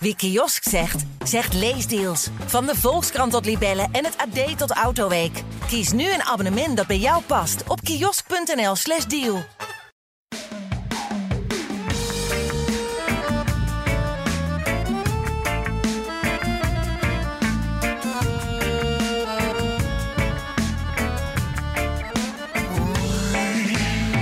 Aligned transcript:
Wie 0.00 0.16
kiosk 0.16 0.62
zegt, 0.68 1.04
zegt 1.24 1.54
leesdeals. 1.54 2.28
Van 2.46 2.66
de 2.66 2.74
Volkskrant 2.76 3.32
tot 3.32 3.44
Libellen 3.44 3.88
en 3.92 4.04
het 4.04 4.16
AD 4.16 4.58
tot 4.58 4.70
Autoweek. 4.70 5.42
Kies 5.66 5.92
nu 5.92 6.12
een 6.12 6.22
abonnement 6.22 6.76
dat 6.76 6.86
bij 6.86 6.98
jou 6.98 7.22
past 7.22 7.62
op 7.68 7.80
kiosk.nl/slash 7.80 9.04
deal. 9.04 9.36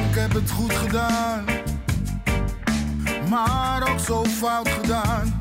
Ik 0.09 0.15
heb 0.15 0.33
het 0.33 0.51
goed 0.51 0.73
gedaan, 0.73 1.45
maar 3.29 3.93
ook 3.93 3.99
zo 3.99 4.25
fout 4.25 4.69
gedaan. 4.69 5.36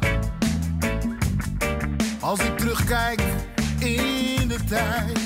Als 2.25 2.39
ik 2.39 2.57
terugkijk 2.57 3.21
in 3.79 4.47
de 4.47 4.60
tijd, 4.68 5.20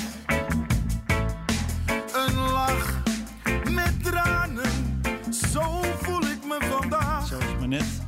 een 2.12 2.34
lach 2.34 3.02
met 3.70 4.04
tranen, 4.04 4.70
zo 5.52 5.62
voel 6.00 6.20
ik 6.20 6.44
me 6.44 6.58
vandaag. 6.60 7.26
Zo 7.26 7.38
maar 7.58 7.68
net. 7.68 8.02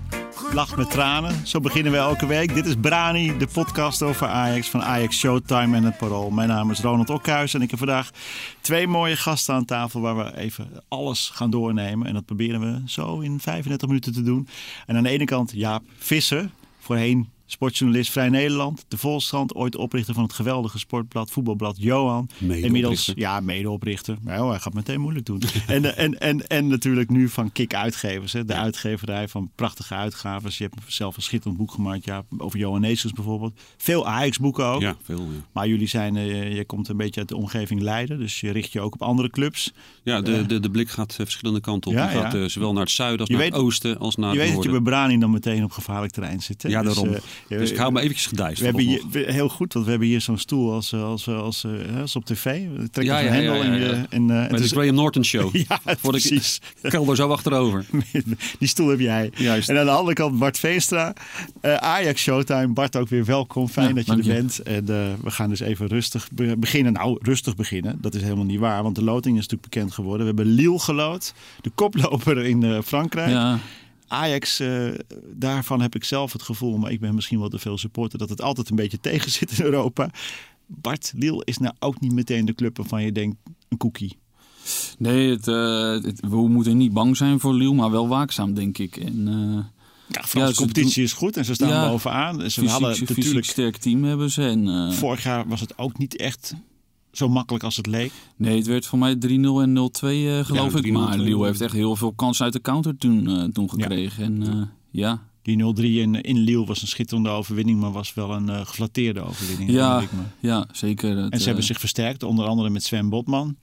Lach 0.52 0.76
met 0.76 0.90
tranen. 0.90 1.46
Zo 1.46 1.60
beginnen 1.60 1.92
we 1.92 1.98
elke 1.98 2.26
week. 2.26 2.54
Dit 2.54 2.66
is 2.66 2.74
Brani, 2.80 3.38
de 3.38 3.46
podcast 3.46 4.02
over 4.02 4.26
Ajax 4.26 4.70
van 4.70 4.82
Ajax 4.82 5.18
Showtime 5.18 5.76
en 5.76 5.84
het 5.84 5.96
Parool. 5.96 6.30
Mijn 6.30 6.48
naam 6.48 6.70
is 6.70 6.80
Ronald 6.80 7.10
Okhuis 7.10 7.54
en 7.54 7.62
ik 7.62 7.70
heb 7.70 7.78
vandaag 7.78 8.10
twee 8.60 8.86
mooie 8.86 9.16
gasten 9.16 9.54
aan 9.54 9.64
tafel 9.64 10.00
waar 10.00 10.16
we 10.16 10.36
even 10.36 10.70
alles 10.88 11.30
gaan 11.34 11.50
doornemen. 11.50 12.06
En 12.06 12.14
dat 12.14 12.24
proberen 12.24 12.60
we 12.60 12.82
zo 12.86 13.20
in 13.20 13.40
35 13.40 13.88
minuten 13.88 14.12
te 14.12 14.22
doen. 14.22 14.48
En 14.86 14.96
aan 14.96 15.02
de 15.02 15.08
ene 15.08 15.24
kant 15.24 15.52
Jaap 15.54 15.82
Visser, 15.98 16.50
voorheen 16.78 17.31
sportjournalist 17.52 18.10
Vrij 18.10 18.28
Nederland. 18.28 18.84
De 18.88 18.96
Volkskrant, 18.98 19.54
ooit 19.54 19.76
oprichter 19.76 20.14
van 20.14 20.22
het 20.22 20.32
geweldige 20.32 20.78
sportblad, 20.78 21.30
voetbalblad 21.30 21.76
Johan. 21.78 22.28
Inmiddels, 22.40 23.12
ja, 23.14 23.40
medeoprichter. 23.40 24.16
Maar 24.22 24.42
oh, 24.42 24.50
hij 24.50 24.58
gaat 24.58 24.74
meteen 24.74 25.00
moeilijk 25.00 25.26
doen. 25.26 25.42
en, 25.66 25.96
en, 25.96 26.20
en, 26.20 26.46
en 26.46 26.66
natuurlijk 26.66 27.10
nu 27.10 27.28
van 27.28 27.52
Kik 27.52 27.74
Uitgevers. 27.74 28.32
Hè, 28.32 28.44
de 28.44 28.54
uitgeverij 28.54 29.28
van 29.28 29.50
prachtige 29.54 29.94
uitgaves. 29.94 30.58
Je 30.58 30.64
hebt 30.64 30.92
zelf 30.92 31.16
een 31.16 31.22
schitterend 31.22 31.58
boek 31.58 31.70
gemaakt 31.72 32.04
ja, 32.04 32.24
over 32.38 32.58
Johan 32.58 32.80
Neeskens 32.80 33.12
bijvoorbeeld. 33.12 33.60
Veel 33.76 34.06
Ajax-boeken 34.06 34.64
ook. 34.64 34.80
Ja, 34.80 34.96
veel. 35.02 35.18
Ja, 35.20 35.26
Maar 35.52 35.68
jullie 35.68 35.88
zijn, 35.88 36.16
eh, 36.16 36.56
je 36.56 36.64
komt 36.64 36.88
een 36.88 36.96
beetje 36.96 37.20
uit 37.20 37.28
de 37.28 37.36
omgeving 37.36 37.80
Leiden. 37.80 38.18
Dus 38.18 38.40
je 38.40 38.50
richt 38.50 38.72
je 38.72 38.80
ook 38.80 38.94
op 38.94 39.02
andere 39.02 39.30
clubs. 39.30 39.72
ja 40.02 40.20
de, 40.20 40.46
de, 40.46 40.60
de 40.60 40.70
blik 40.70 40.90
gaat 40.90 41.10
eh, 41.10 41.16
verschillende 41.16 41.60
kanten 41.60 41.90
op. 41.90 41.96
Ja, 41.96 42.06
Die 42.08 42.18
gaat 42.18 42.34
eh, 42.34 42.44
zowel 42.44 42.72
naar 42.72 42.82
het 42.82 42.90
zuiden 42.92 43.20
als 43.20 43.28
Je 43.28 43.34
naar 43.34 43.42
weet- 43.44 43.52
het 43.52 43.62
oosten 43.62 43.98
als 43.98 44.16
naar 44.16 44.32
je 44.32 44.36
weet 44.38 44.46
het 44.46 44.54
dat 44.54 44.64
je 44.64 44.70
noorden. 44.70 44.84
bij 44.92 44.98
Brani 44.98 45.18
dan 45.18 45.30
meteen 45.30 45.64
op 45.64 45.72
gevaarlijk 45.72 46.12
terrein 46.12 46.40
zit. 46.42 46.62
Hè? 46.62 46.68
Ja, 46.68 46.82
Dus, 46.82 47.02
eh, 47.48 47.58
dus 47.58 47.70
ik 47.70 47.76
hou 47.76 47.92
me 47.92 48.00
eventjes 48.00 48.26
gedijst. 48.26 48.58
We 48.58 48.64
hebben 48.64 48.84
hier, 48.84 49.02
heel 49.12 49.48
goed, 49.48 49.72
want 49.72 49.84
we 49.84 49.90
hebben 49.90 50.08
hier 50.08 50.20
zo'n 50.20 50.38
stoel 50.38 50.72
als, 50.72 50.92
eh, 50.92 51.04
als, 51.04 51.28
als, 51.28 51.64
als, 51.64 51.66
als 52.00 52.16
op 52.16 52.24
tv. 52.24 52.42
Trekken 52.76 53.04
Ja, 53.04 53.18
ja, 53.18 53.34
ja, 53.34 53.54
en, 53.54 53.72
je, 53.80 54.04
en, 54.10 54.30
eh, 54.30 54.40
het 54.40 54.48
Bij 54.48 54.58
de 54.58 54.64
is- 54.64 54.70
Graham 54.72 54.94
Norton 54.94 55.24
show. 55.24 55.54
Ja, 55.68 55.80
Voor 55.84 56.14
ik 56.16 56.20
precies. 56.26 56.60
kelder 56.82 57.16
zo 57.16 57.28
achterover. 57.28 57.84
Die 58.58 58.68
stoel 58.68 58.88
heb 58.88 59.00
jij. 59.00 59.30
Juist. 59.34 59.68
En 59.68 59.78
aan 59.78 59.84
de 59.84 59.90
andere 59.90 60.14
kant 60.14 60.38
Bart 60.38 60.58
Veenstra. 60.58 61.12
eh, 61.60 61.74
Ajax 61.74 62.22
Showtime. 62.22 62.66
Bart 62.68 62.96
ook 62.96 63.08
weer 63.08 63.24
welkom. 63.24 63.68
Fijn 63.68 63.94
dat 63.94 64.06
je 64.06 64.12
er 64.12 64.22
bent. 64.26 64.58
En 64.58 64.88
eh, 64.88 64.96
we 65.22 65.30
gaan 65.30 65.48
dus 65.48 65.60
even 65.60 65.86
rustig 65.86 66.28
be- 66.32 66.56
beginnen. 66.58 66.92
Nou, 66.92 67.18
rustig 67.22 67.56
beginnen. 67.56 67.98
Dat 68.00 68.14
is 68.14 68.22
helemaal 68.22 68.44
niet 68.44 68.58
waar. 68.60 68.82
Want 68.82 68.94
de 68.94 69.04
loting 69.04 69.34
is 69.36 69.42
natuurlijk 69.42 69.70
bekend 69.72 69.92
geworden. 69.92 70.20
We 70.20 70.26
hebben 70.34 70.54
Lille 70.54 70.78
geloot. 70.78 71.34
De 71.60 71.70
koploper 71.74 72.38
in 72.44 72.62
eh, 72.62 72.78
Frankrijk. 72.84 73.30
Ja, 73.30 73.58
Ajax, 74.12 74.60
eh, 74.60 74.88
daarvan 75.34 75.80
heb 75.80 75.94
ik 75.94 76.04
zelf 76.04 76.32
het 76.32 76.42
gevoel, 76.42 76.76
maar 76.78 76.90
ik 76.92 77.00
ben 77.00 77.14
misschien 77.14 77.38
wel 77.38 77.48
te 77.48 77.58
veel 77.58 77.78
supporter, 77.78 78.18
dat 78.18 78.28
het 78.28 78.42
altijd 78.42 78.70
een 78.70 78.76
beetje 78.76 79.00
tegen 79.10 79.30
zit 79.30 79.58
in 79.58 79.64
Europa. 79.64 80.10
Bart, 80.66 81.12
Lille 81.16 81.42
is 81.44 81.58
nou 81.58 81.74
ook 81.78 82.00
niet 82.00 82.12
meteen 82.12 82.44
de 82.44 82.54
club 82.54 82.76
waarvan 82.76 83.02
je 83.02 83.12
denkt, 83.12 83.36
een 83.68 83.76
cookie. 83.78 84.16
nee, 84.98 85.30
het, 85.30 85.48
eh, 85.48 85.90
het- 85.90 86.20
we 86.28 86.48
moeten 86.48 86.76
niet 86.76 86.92
bang 86.92 87.16
zijn 87.16 87.40
voor 87.40 87.54
Lille, 87.54 87.74
maar 87.74 87.90
wel 87.90 88.08
waakzaam, 88.08 88.54
denk 88.54 88.78
ik. 88.78 88.96
En, 88.96 89.28
eh, 89.28 89.64
Ja, 90.08 90.22
Franse 90.22 90.54
competitie 90.54 91.02
is 91.02 91.12
goed 91.12 91.36
en 91.36 91.44
ze 91.44 91.54
staan 91.54 91.68
Ja, 91.68 91.88
bovenaan. 91.88 92.34
Ze 92.40 92.50
fysiek, 92.50 92.68
hadden 92.68 92.90
fysiek 92.96 93.16
natuurlijk, 93.16 93.46
sterk 93.46 93.76
team 93.76 94.04
hebben 94.04 94.30
ze. 94.30 94.42
En, 94.46 94.92
vorig 94.94 95.22
jaar 95.22 95.48
was 95.48 95.60
het 95.60 95.78
ook 95.78 95.98
niet 95.98 96.16
echt 96.16 96.54
zo 97.12 97.28
makkelijk 97.28 97.64
als 97.64 97.76
het 97.76 97.86
leek. 97.86 98.12
Nee, 98.36 98.56
het 98.56 98.66
werd 98.66 98.86
voor 98.86 98.98
mij 98.98 99.14
3-0 99.14 99.18
en 99.20 99.74
0-2 99.74 100.08
eh, 100.08 100.44
geloof 100.44 100.72
Ja, 100.72 100.78
ik. 100.78 100.86
3-0, 100.86 100.92
Maar 100.92 101.18
Lille 101.18 101.44
heeft 101.44 101.60
echt 101.60 101.72
heel 101.72 101.96
veel 101.96 102.12
kansen 102.12 102.44
uit 102.44 102.52
de 102.52 102.60
counter 102.60 102.96
toen, 102.96 103.50
toen 103.52 103.70
gekregen. 103.70 104.24
En 104.24 104.42
eh, 104.42 104.62
ja, 104.90 105.22
Die 105.42 105.74
0-3 105.74 105.80
in, 105.82 106.14
in 106.20 106.38
Lille 106.38 106.66
was 106.66 106.82
een 106.82 106.88
schitterende 106.88 107.28
overwinning, 107.28 107.80
maar 107.80 107.92
was 107.92 108.14
wel 108.14 108.30
een 108.32 108.66
geflatteerde 108.66 109.20
overwinning. 109.20 109.70
Ja, 109.70 110.00
ik 110.00 110.12
me. 110.12 110.22
ja 110.48 110.66
zeker. 110.72 111.16
Het, 111.16 111.32
En 111.32 111.38
ze 111.40 111.46
hebben 111.46 111.64
zich 111.64 111.80
versterkt, 111.80 112.22
onder 112.22 112.46
andere 112.46 112.70
met 112.70 112.82
Sven 112.82 113.08
Botman. 113.08 113.56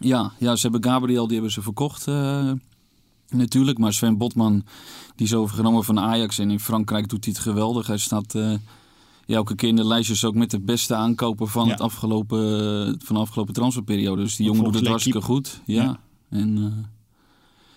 Ja, 0.00 0.32
ja, 0.38 0.56
ze 0.56 0.62
hebben 0.62 0.90
Gabriel, 0.90 1.24
die 1.24 1.34
hebben 1.34 1.52
ze 1.52 1.62
verkocht 1.62 2.06
natuurlijk. 3.28 3.78
Maar 3.78 3.92
Sven 3.92 4.16
Botman, 4.16 4.64
die 5.16 5.26
is 5.26 5.34
overgenomen 5.34 5.84
van 5.84 6.00
Ajax. 6.00 6.38
En 6.38 6.50
in 6.50 6.60
Frankrijk 6.60 7.08
doet 7.08 7.24
hij 7.24 7.34
het 7.34 7.42
geweldig. 7.42 7.86
Hij 7.86 7.98
staat 7.98 8.34
ja, 9.26 9.34
elke 9.36 9.54
keer 9.54 9.68
in 9.68 9.76
de 9.76 9.86
lijstjes 9.86 10.24
ook 10.24 10.34
met 10.34 10.50
de 10.50 10.60
beste 10.60 10.94
aankopen 10.94 11.48
van, 11.48 11.64
Ja. 11.64 11.70
het 11.70 11.80
afgelopen, 11.80 12.38
van 13.04 13.14
de 13.16 13.20
afgelopen 13.22 13.54
transferperiode. 13.54 14.22
Dus 14.22 14.36
die 14.36 14.46
jongen 14.46 14.64
doet 14.64 14.74
het 14.74 14.86
hartstikke 14.86 15.20
goed. 15.20 15.60
Ja. 15.66 15.82
Ja. 15.82 15.98
En 16.30 16.56
eh, 16.58 16.84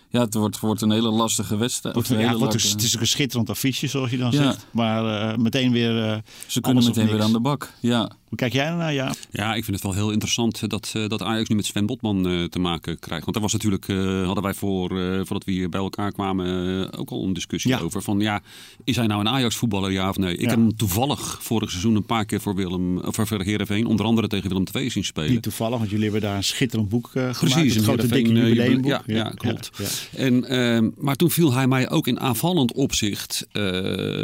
ja, 0.09 0.21
het 0.21 0.33
wordt, 0.33 0.59
wordt 0.59 0.81
een 0.81 0.91
hele 0.91 1.09
lastige 1.09 1.57
wedstrijd. 1.57 1.95
Wordt, 1.95 2.09
ja, 2.09 2.15
hele 2.15 2.37
wordt, 2.37 2.53
leuke- 2.53 2.67
het 2.69 2.81
is 2.83 2.93
een 2.95 3.07
schitterend 3.07 3.49
affiche, 3.49 3.87
zoals 3.87 4.09
je 4.09 4.17
dan 4.17 4.31
zegt. 4.31 4.65
Maar 4.71 5.29
eh, 5.31 5.37
meteen 5.37 5.71
weer... 5.71 6.03
eh, 6.11 6.17
Ze 6.47 6.61
kunnen 6.61 6.83
meteen 6.83 7.07
weer 7.07 7.21
aan 7.21 7.31
de 7.31 7.39
bak. 7.39 7.73
Ja. 7.81 8.09
Hoe 8.35 8.43
kijk 8.49 8.53
jij 8.53 8.65
ernaar, 8.71 8.93
ja? 8.93 9.13
Ja, 9.31 9.55
ik 9.55 9.63
vind 9.63 9.75
het 9.75 9.85
wel 9.85 9.93
heel 9.93 10.11
interessant 10.11 10.61
eh, 10.61 10.69
dat, 10.69 10.91
eh, 10.95 11.07
dat 11.07 11.21
Ajax 11.21 11.49
nu 11.49 11.55
met 11.55 11.65
Sven 11.65 11.85
Botman 11.85 12.27
eh, 12.27 12.43
te 12.43 12.59
maken 12.59 12.99
krijgt. 12.99 13.23
Want 13.23 13.33
daar 13.33 13.43
was 13.43 13.53
natuurlijk, 13.53 13.87
hadden 14.25 14.43
wij 14.43 14.53
voor, 14.53 14.99
eh, 14.99 15.15
voordat 15.15 15.43
we 15.43 15.51
hier 15.51 15.69
bij 15.69 15.79
elkaar 15.79 16.11
kwamen, 16.11 16.93
ook 16.97 17.09
al 17.09 17.23
een 17.23 17.33
discussie 17.33 17.71
Ja. 17.71 17.79
over. 17.79 18.01
Van 18.01 18.19
ja, 18.19 18.41
is 18.83 18.95
hij 18.95 19.07
nou 19.07 19.19
een 19.19 19.29
Ajax 19.29 19.55
voetballer, 19.55 19.91
ja 19.91 20.09
of 20.09 20.17
nee? 20.17 20.33
Ik 20.33 20.41
Ja. 20.41 20.47
heb 20.49 20.57
hem 20.57 20.75
toevallig 20.75 21.37
vorig 21.41 21.69
seizoen 21.69 21.95
een 21.95 22.05
paar 22.05 22.25
keer 22.25 22.41
voor 22.41 22.55
Willem, 22.55 22.97
of 22.97 23.15
voor 23.15 23.41
Heerenveen, 23.41 23.85
onder 23.85 24.05
andere 24.05 24.27
tegen 24.27 24.49
Willem 24.49 24.65
II 24.73 24.89
zien 24.89 25.03
spelen. 25.03 25.31
Niet 25.31 25.41
toevallig, 25.43 25.77
want 25.77 25.89
jullie 25.89 26.03
hebben 26.03 26.21
daar 26.21 26.35
een 26.35 26.43
schitterend 26.43 26.89
boek 26.89 27.07
gemaakt. 27.07 27.39
Precies, 27.39 27.75
een 27.75 27.83
grote 27.83 28.07
dikke 28.07 28.31
jubileumboek. 28.33 28.91
Ja, 28.91 29.01
ja, 29.05 29.29
klopt. 29.35 29.71
En, 30.15 30.45
ehm, 30.49 30.89
maar 30.97 31.15
toen 31.15 31.31
viel 31.31 31.53
hij 31.53 31.67
mij 31.67 31.89
ook 31.89 32.07
in 32.07 32.19
aanvallend 32.19 32.73
opzicht 32.73 33.47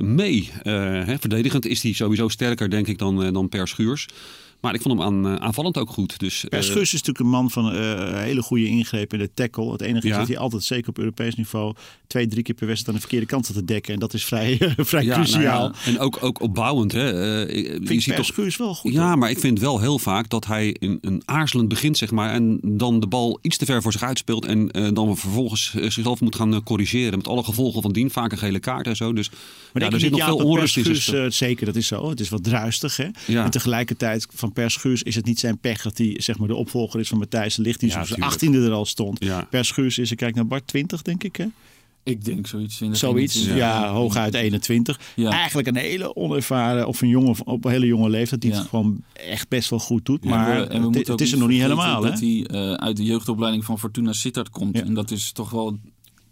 mee. 0.01 0.49
Hè, 0.63 1.17
verdedigend 1.19 1.65
is 1.65 1.83
hij 1.83 1.93
sowieso 1.93 2.27
sterker, 2.27 2.69
denk 2.69 2.87
ik, 2.87 2.97
dan, 2.97 3.33
dan 3.33 3.49
Per 3.49 3.67
Schuurs. 3.67 4.00
Georges. 4.07 4.40
Maar 4.61 4.73
ik 4.73 4.81
vond 4.81 4.99
hem 4.99 5.07
aan, 5.07 5.27
eh, 5.27 5.35
aanvallend 5.35 5.77
ook 5.77 5.89
goed. 5.89 6.19
Dus, 6.19 6.49
eh, 6.49 6.61
Schuurs 6.61 6.93
is 6.93 7.03
natuurlijk 7.03 7.19
een 7.19 7.29
man 7.29 7.51
van 7.51 7.71
eh, 7.71 7.89
een 7.89 8.17
hele 8.17 8.41
goede 8.41 8.67
ingreep 8.67 9.13
in 9.13 9.19
de 9.19 9.33
tackle. 9.33 9.71
Het 9.71 9.81
enige 9.81 10.07
is 10.07 10.15
dat 10.15 10.27
hij 10.27 10.37
altijd, 10.37 10.63
zeker 10.63 10.89
op 10.89 10.97
Europees 10.97 11.35
niveau, 11.35 11.73
twee, 12.07 12.27
drie 12.27 12.43
keer 12.43 12.55
per 12.55 12.67
wedstrijd 12.67 12.95
aan 12.95 13.01
de 13.01 13.07
verkeerde 13.07 13.33
kant 13.33 13.45
staat 13.45 13.57
te 13.57 13.65
dekken. 13.65 13.93
En 13.93 13.99
dat 13.99 14.13
is 14.13 14.25
vrij, 14.25 14.57
vrij 14.77 15.05
nou 15.05 15.21
cruciaal. 15.21 15.63
ja, 15.63 15.73
En 15.85 15.99
ook, 15.99 16.17
ook 16.21 16.41
opbouwend. 16.41 16.91
Hè. 16.91 17.09
Je 17.09 18.01
ziet 18.01 18.15
toch 18.15 18.25
Schuurs 18.25 18.57
wel 18.57 18.75
goed. 18.75 18.93
Ja, 18.93 19.07
hoor. 19.07 19.17
maar 19.17 19.29
ik 19.29 19.39
vind 19.39 19.59
wel 19.59 19.79
heel 19.79 19.99
vaak 19.99 20.29
dat 20.29 20.45
hij 20.45 20.75
een, 20.79 20.97
een 21.01 21.21
aarzelend 21.25 21.69
begint, 21.69 21.97
zeg 21.97 22.11
maar. 22.11 22.33
En 22.33 22.59
dan 22.63 22.99
de 22.99 23.07
bal 23.07 23.39
iets 23.41 23.57
te 23.57 23.65
ver 23.65 23.81
voor 23.81 23.91
zich 23.91 24.03
uitspeelt. 24.03 24.45
En 24.45 24.67
dan 24.93 25.17
vervolgens 25.17 25.73
zichzelf 25.73 26.21
moet 26.21 26.35
gaan 26.35 26.63
corrigeren. 26.63 27.17
Met 27.17 27.27
alle 27.27 27.43
gevolgen 27.43 27.81
van 27.81 27.91
dien. 27.91 28.09
Vaak 28.11 28.31
een 28.31 28.37
gele 28.37 28.59
kaart 28.59 28.87
en 28.87 28.95
zo. 28.95 29.13
Dus 29.13 29.29
Maar 29.73 29.83
ja, 29.83 29.89
er 29.89 29.99
zit 29.99 30.11
nog 30.11 30.23
veel 30.23 30.37
onrust 30.37 30.77
in 30.77 30.95
Schuurs, 30.95 31.37
zeker, 31.37 31.65
dat 31.65 31.75
is 31.75 31.87
zo. 31.87 32.09
Het 32.09 32.19
is 32.19 32.29
wat 32.29 32.43
druistig. 32.43 32.97
Hè? 32.97 33.07
Ja. 33.27 33.43
En 33.43 33.51
tegelijkertijd 33.51 34.27
van 34.33 34.50
Per 34.53 34.71
Schuurs 34.71 35.03
is 35.03 35.15
het 35.15 35.25
niet 35.25 35.39
zijn 35.39 35.57
pech 35.57 35.81
dat 35.81 35.97
hij 35.97 36.15
zeg 36.17 36.37
maar, 36.37 36.47
de 36.47 36.55
opvolger 36.55 36.99
is 36.99 37.07
van 37.07 37.17
Matthijs 37.17 37.55
de 37.55 37.61
Ligt. 37.61 37.79
Die 37.79 37.89
Ja, 37.89 37.95
zo'n 37.95 38.03
tuurlijk. 38.05 38.25
achttiende 38.27 38.65
er 38.65 38.71
al 38.71 38.85
stond. 38.85 39.23
Ja. 39.23 39.47
Per 39.49 39.65
Schuurs 39.65 39.97
is, 39.97 40.11
ik 40.11 40.17
kijk 40.17 40.35
naar 40.35 40.47
Bart, 40.47 40.67
20 40.67 41.01
denk 41.01 41.23
ik. 41.23 41.35
Hè? 41.35 41.45
Ik 42.03 42.25
denk 42.25 42.47
zoiets. 42.47 42.81
In 42.81 42.89
de 42.91 42.95
Zoiets, 42.97 43.35
21. 43.35 43.63
ja, 43.65 43.91
hooguit 43.91 44.33
21. 44.33 44.99
Ja. 45.15 45.31
Eigenlijk 45.31 45.67
een 45.67 45.75
hele 45.75 46.15
onervaren, 46.15 46.87
of 46.87 47.01
een 47.01 47.07
jongen 47.07 47.35
op 47.45 47.65
een 47.65 47.71
hele 47.71 47.85
jonge 47.85 48.09
leeftijd 48.09 48.41
die 48.41 48.51
Ja. 48.51 48.57
het 48.57 48.67
gewoon 48.67 49.03
echt 49.13 49.47
best 49.49 49.69
wel 49.69 49.79
goed 49.79 50.05
doet. 50.05 50.23
En 50.23 50.29
Maar 50.29 50.45
we- 50.47 50.61
en 50.61 50.67
we 50.67 50.73
het, 50.73 50.81
moeten 50.81 51.01
ook 51.13 51.19
het 51.19 51.27
is 51.27 51.31
er 51.33 51.39
nog 51.39 51.47
niet 51.49 51.59
vergeten 51.61 51.81
helemaal. 51.83 52.03
Hè? 52.03 52.09
Dat 52.09 52.19
hij 52.19 52.45
eh, 52.45 52.73
uit 52.73 52.97
de 52.97 53.03
jeugdopleiding 53.03 53.65
van 53.65 53.79
Fortuna 53.79 54.13
Sittard 54.13 54.49
komt. 54.49 54.77
Ja. 54.77 54.83
En 54.83 54.93
dat 54.93 55.11
is 55.11 55.31
toch 55.31 55.49
wel 55.49 55.77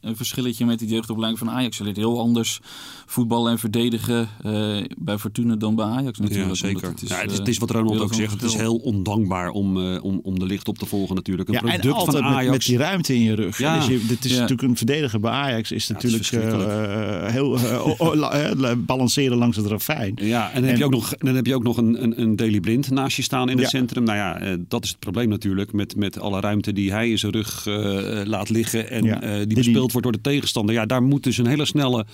een 0.01 0.15
verschilletje 0.15 0.65
met 0.65 0.79
die 0.79 0.87
jeugdopleiding 0.87 1.39
van 1.39 1.49
Ajax. 1.49 1.77
Ze 1.77 1.83
leert 1.83 1.95
heel 1.97 2.19
anders 2.19 2.59
voetballen 3.05 3.51
en 3.51 3.59
verdedigen 3.59 4.29
eh, 4.41 4.77
bij 4.97 5.17
Fortuna 5.17 5.55
dan 5.55 5.75
bij 5.75 5.85
Ajax 5.85 6.19
natuurlijk. 6.19 6.47
Ja, 6.49 6.55
zeker. 6.55 6.87
het 6.87 7.01
is, 7.01 7.09
ja, 7.09 7.15
het, 7.15 7.25
is, 7.25 7.31
eh, 7.33 7.39
het 7.39 7.47
is 7.47 7.57
wat 7.57 7.71
Ronald 7.71 7.99
ook 7.99 8.13
zegt. 8.13 8.31
Het 8.33 8.41
is 8.41 8.55
heel 8.55 8.75
ondankbaar 8.75 9.49
om, 9.49 9.77
eh, 9.93 10.03
om, 10.03 10.19
om 10.23 10.39
de 10.39 10.45
licht 10.45 10.67
op 10.67 10.77
te 10.77 10.85
volgen 10.85 11.15
natuurlijk. 11.15 11.47
Een 11.49 11.53
Ja, 11.55 11.61
en 11.61 11.67
product 11.67 11.93
altijd 11.93 12.17
van 12.17 12.25
met, 12.25 12.33
Ajax. 12.33 12.51
met 12.51 12.65
die 12.65 12.77
ruimte 12.77 13.13
in 13.15 13.21
je 13.21 13.33
rug. 13.35 13.57
Ja. 13.57 13.75
Dus 13.77 13.87
je, 13.87 14.05
dit 14.07 14.25
is 14.25 14.31
Ja. 14.31 14.39
natuurlijk 14.39 14.69
een 14.69 14.77
verdediger 14.77 15.19
bij 15.19 15.31
Ajax. 15.31 15.71
Is 15.71 15.87
natuurlijk 15.87 16.25
heel 17.31 17.57
la- 18.15 18.75
balanceren 18.75 19.37
langs 19.37 19.57
het 19.57 19.65
ravijn. 19.65 20.13
Ja, 20.21 20.51
en 20.51 20.61
dan 20.61 20.69
heb 20.69 20.77
je 20.77 20.85
ook 20.85 20.91
nog, 20.91 21.13
dan 21.17 21.35
heb 21.35 21.45
je 21.45 21.55
ook 21.55 21.63
nog 21.63 21.77
een, 21.77 22.03
een, 22.03 22.21
een 22.21 22.35
Daily 22.35 22.59
Blind 22.59 22.89
naast 22.89 23.15
je 23.17 23.23
staan 23.23 23.49
in 23.49 23.55
het 23.57 23.71
Ja. 23.71 23.77
centrum. 23.77 24.03
Nou 24.03 24.17
ja, 24.17 24.39
eh, 24.39 24.53
dat 24.67 24.83
is 24.83 24.89
het 24.89 24.99
probleem 24.99 25.29
natuurlijk. 25.29 25.73
Met, 25.73 25.95
met 25.95 26.19
alle 26.19 26.39
ruimte 26.39 26.73
die 26.73 26.91
hij 26.91 27.09
in 27.09 27.17
zijn 27.19 27.31
rug 27.31 27.65
eh, 27.67 28.21
laat 28.25 28.49
liggen. 28.49 28.89
En 28.89 29.03
Ja. 29.03 29.21
eh, 29.21 29.37
die 29.37 29.47
Die- 29.47 29.55
wordt 29.91 30.07
door 30.07 30.15
de 30.17 30.29
tegenstander. 30.29 30.75
Ja, 30.75 30.85
daar 30.85 31.03
moet 31.03 31.23
dus 31.23 31.37
een 31.37 31.47
hele 31.47 31.65
snelle 31.65 32.05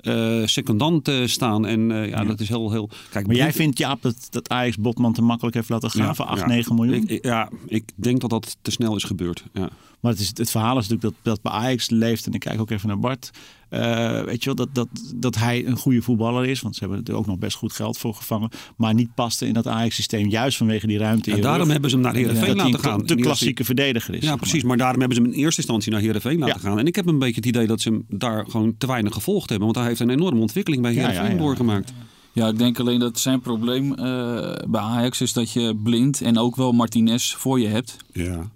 eh, 0.00 0.42
secondant 0.44 1.08
eh, 1.08 1.26
staan. 1.26 1.66
En 1.66 1.90
eh, 1.92 2.08
ja, 2.08 2.24
dat 2.24 2.40
is 2.40 2.48
heel... 2.48 2.70
heel... 2.70 2.90
Kijk, 3.10 3.26
Maar 3.26 3.36
jij 3.36 3.52
vindt, 3.52 3.78
Jaap, 3.78 4.02
dat, 4.02 4.26
dat 4.30 4.48
Ajax 4.48 4.76
Botman 4.76 5.12
te 5.12 5.22
makkelijk 5.22 5.54
heeft 5.56 5.68
laten 5.68 5.90
gaan 5.90 6.06
Ja, 6.06 6.14
voor 6.14 6.24
8, 6.24 6.40
ja. 6.40 6.46
9 6.46 6.74
miljoen? 6.74 6.94
Ik, 6.94 7.10
ik- 7.10 7.24
ja, 7.24 7.50
ik 7.66 7.90
denk 7.94 8.20
dat 8.20 8.30
dat 8.30 8.56
te 8.62 8.70
snel 8.70 8.96
is 8.96 9.04
gebeurd. 9.04 9.44
Ja. 9.52 9.68
Maar 10.06 10.14
het, 10.14 10.24
is, 10.24 10.30
het 10.34 10.50
verhaal 10.50 10.78
is 10.78 10.88
natuurlijk 10.88 11.02
dat, 11.24 11.34
dat 11.34 11.42
bij 11.42 11.52
Ajax 11.62 11.90
leeft. 11.90 12.26
En 12.26 12.32
ik 12.32 12.40
kijk 12.40 12.60
ook 12.60 12.70
even 12.70 12.88
naar 12.88 12.98
Bart. 12.98 13.30
eh, 13.68 14.22
weet 14.22 14.44
je 14.44 14.54
wel, 14.54 14.54
dat, 14.54 14.68
dat, 14.74 14.88
dat 15.14 15.34
hij 15.36 15.66
een 15.66 15.76
goede 15.76 16.02
voetballer 16.02 16.46
is. 16.46 16.60
Want 16.60 16.74
ze 16.76 16.84
hebben 16.84 17.04
er 17.04 17.14
ook 17.14 17.26
nog 17.26 17.38
best 17.38 17.56
goed 17.56 17.72
geld 17.72 17.98
voor 17.98 18.14
gevangen. 18.14 18.50
Maar 18.76 18.94
niet 18.94 19.14
paste 19.14 19.46
in 19.46 19.52
dat 19.52 19.66
Ajax-systeem. 19.66 20.28
Juist 20.28 20.56
vanwege 20.56 20.86
die 20.86 20.98
ruimte. 20.98 21.32
En 21.32 21.40
daarom 21.40 21.62
rug. 21.62 21.72
hebben 21.72 21.90
ze 21.90 21.96
hem 21.96 22.04
naar 22.04 22.14
Heerenveen 22.14 22.56
laten 22.56 22.78
gaan. 22.80 23.02
die 23.02 23.16
klassieke 23.20 23.64
verdediger 23.64 24.14
is. 24.14 24.22
Ja, 24.22 24.28
zeg 24.28 24.36
precies. 24.36 24.58
maar. 24.60 24.68
Maar 24.68 24.76
daarom 24.76 24.98
hebben 24.98 25.16
ze 25.16 25.22
hem 25.22 25.32
in 25.32 25.38
eerste 25.38 25.60
instantie 25.60 25.92
naar 25.92 26.00
Heerenveen 26.00 26.38
laten 26.38 26.60
Ja. 26.62 26.68
gaan. 26.68 26.78
En 26.78 26.86
ik 26.86 26.96
heb 26.96 27.06
een 27.06 27.18
beetje 27.18 27.34
het 27.36 27.46
idee 27.46 27.66
dat 27.66 27.80
ze 27.80 27.88
hem 27.88 28.04
daar 28.08 28.46
gewoon 28.48 28.74
te 28.78 28.86
weinig 28.86 29.12
gevolgd 29.14 29.48
hebben. 29.48 29.66
Want 29.66 29.78
hij 29.78 29.86
heeft 29.88 30.00
een 30.00 30.10
enorme 30.10 30.40
ontwikkeling 30.40 30.82
bij 30.82 30.92
Ja, 30.94 30.98
Heerenveen 30.98 31.24
ja, 31.24 31.30
ja. 31.30 31.38
doorgemaakt. 31.38 31.92
Ja, 32.32 32.48
ik 32.48 32.58
denk 32.58 32.80
alleen 32.80 32.98
dat 32.98 33.18
zijn 33.18 33.40
probleem 33.40 33.94
eh, 33.94 34.52
bij 34.68 34.80
Ajax 34.80 35.20
is 35.20 35.32
dat 35.32 35.52
je 35.52 35.76
blind 35.82 36.20
en 36.20 36.38
ook 36.38 36.56
wel 36.56 36.72
Martinez 36.72 37.34
voor 37.34 37.60
je 37.60 37.68
hebt. 37.68 37.96
Ja. 38.12 38.50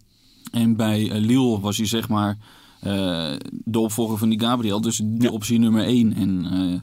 En 0.50 0.76
bij 0.76 1.11
eh, 1.11 1.20
Lille 1.20 1.61
was 1.61 1.76
hij 1.76 1.87
zeg 1.87 2.08
maar 2.08 2.38
eh, 2.81 3.32
de 3.50 3.79
opvolger 3.79 4.19
van 4.19 4.29
die 4.29 4.41
Gabriel. 4.41 4.81
Dus 4.81 5.00
de 5.05 5.32
optie 5.32 5.58
nummer 5.58 5.85
één. 5.85 6.12
En 6.12 6.47
eh, 6.52 6.81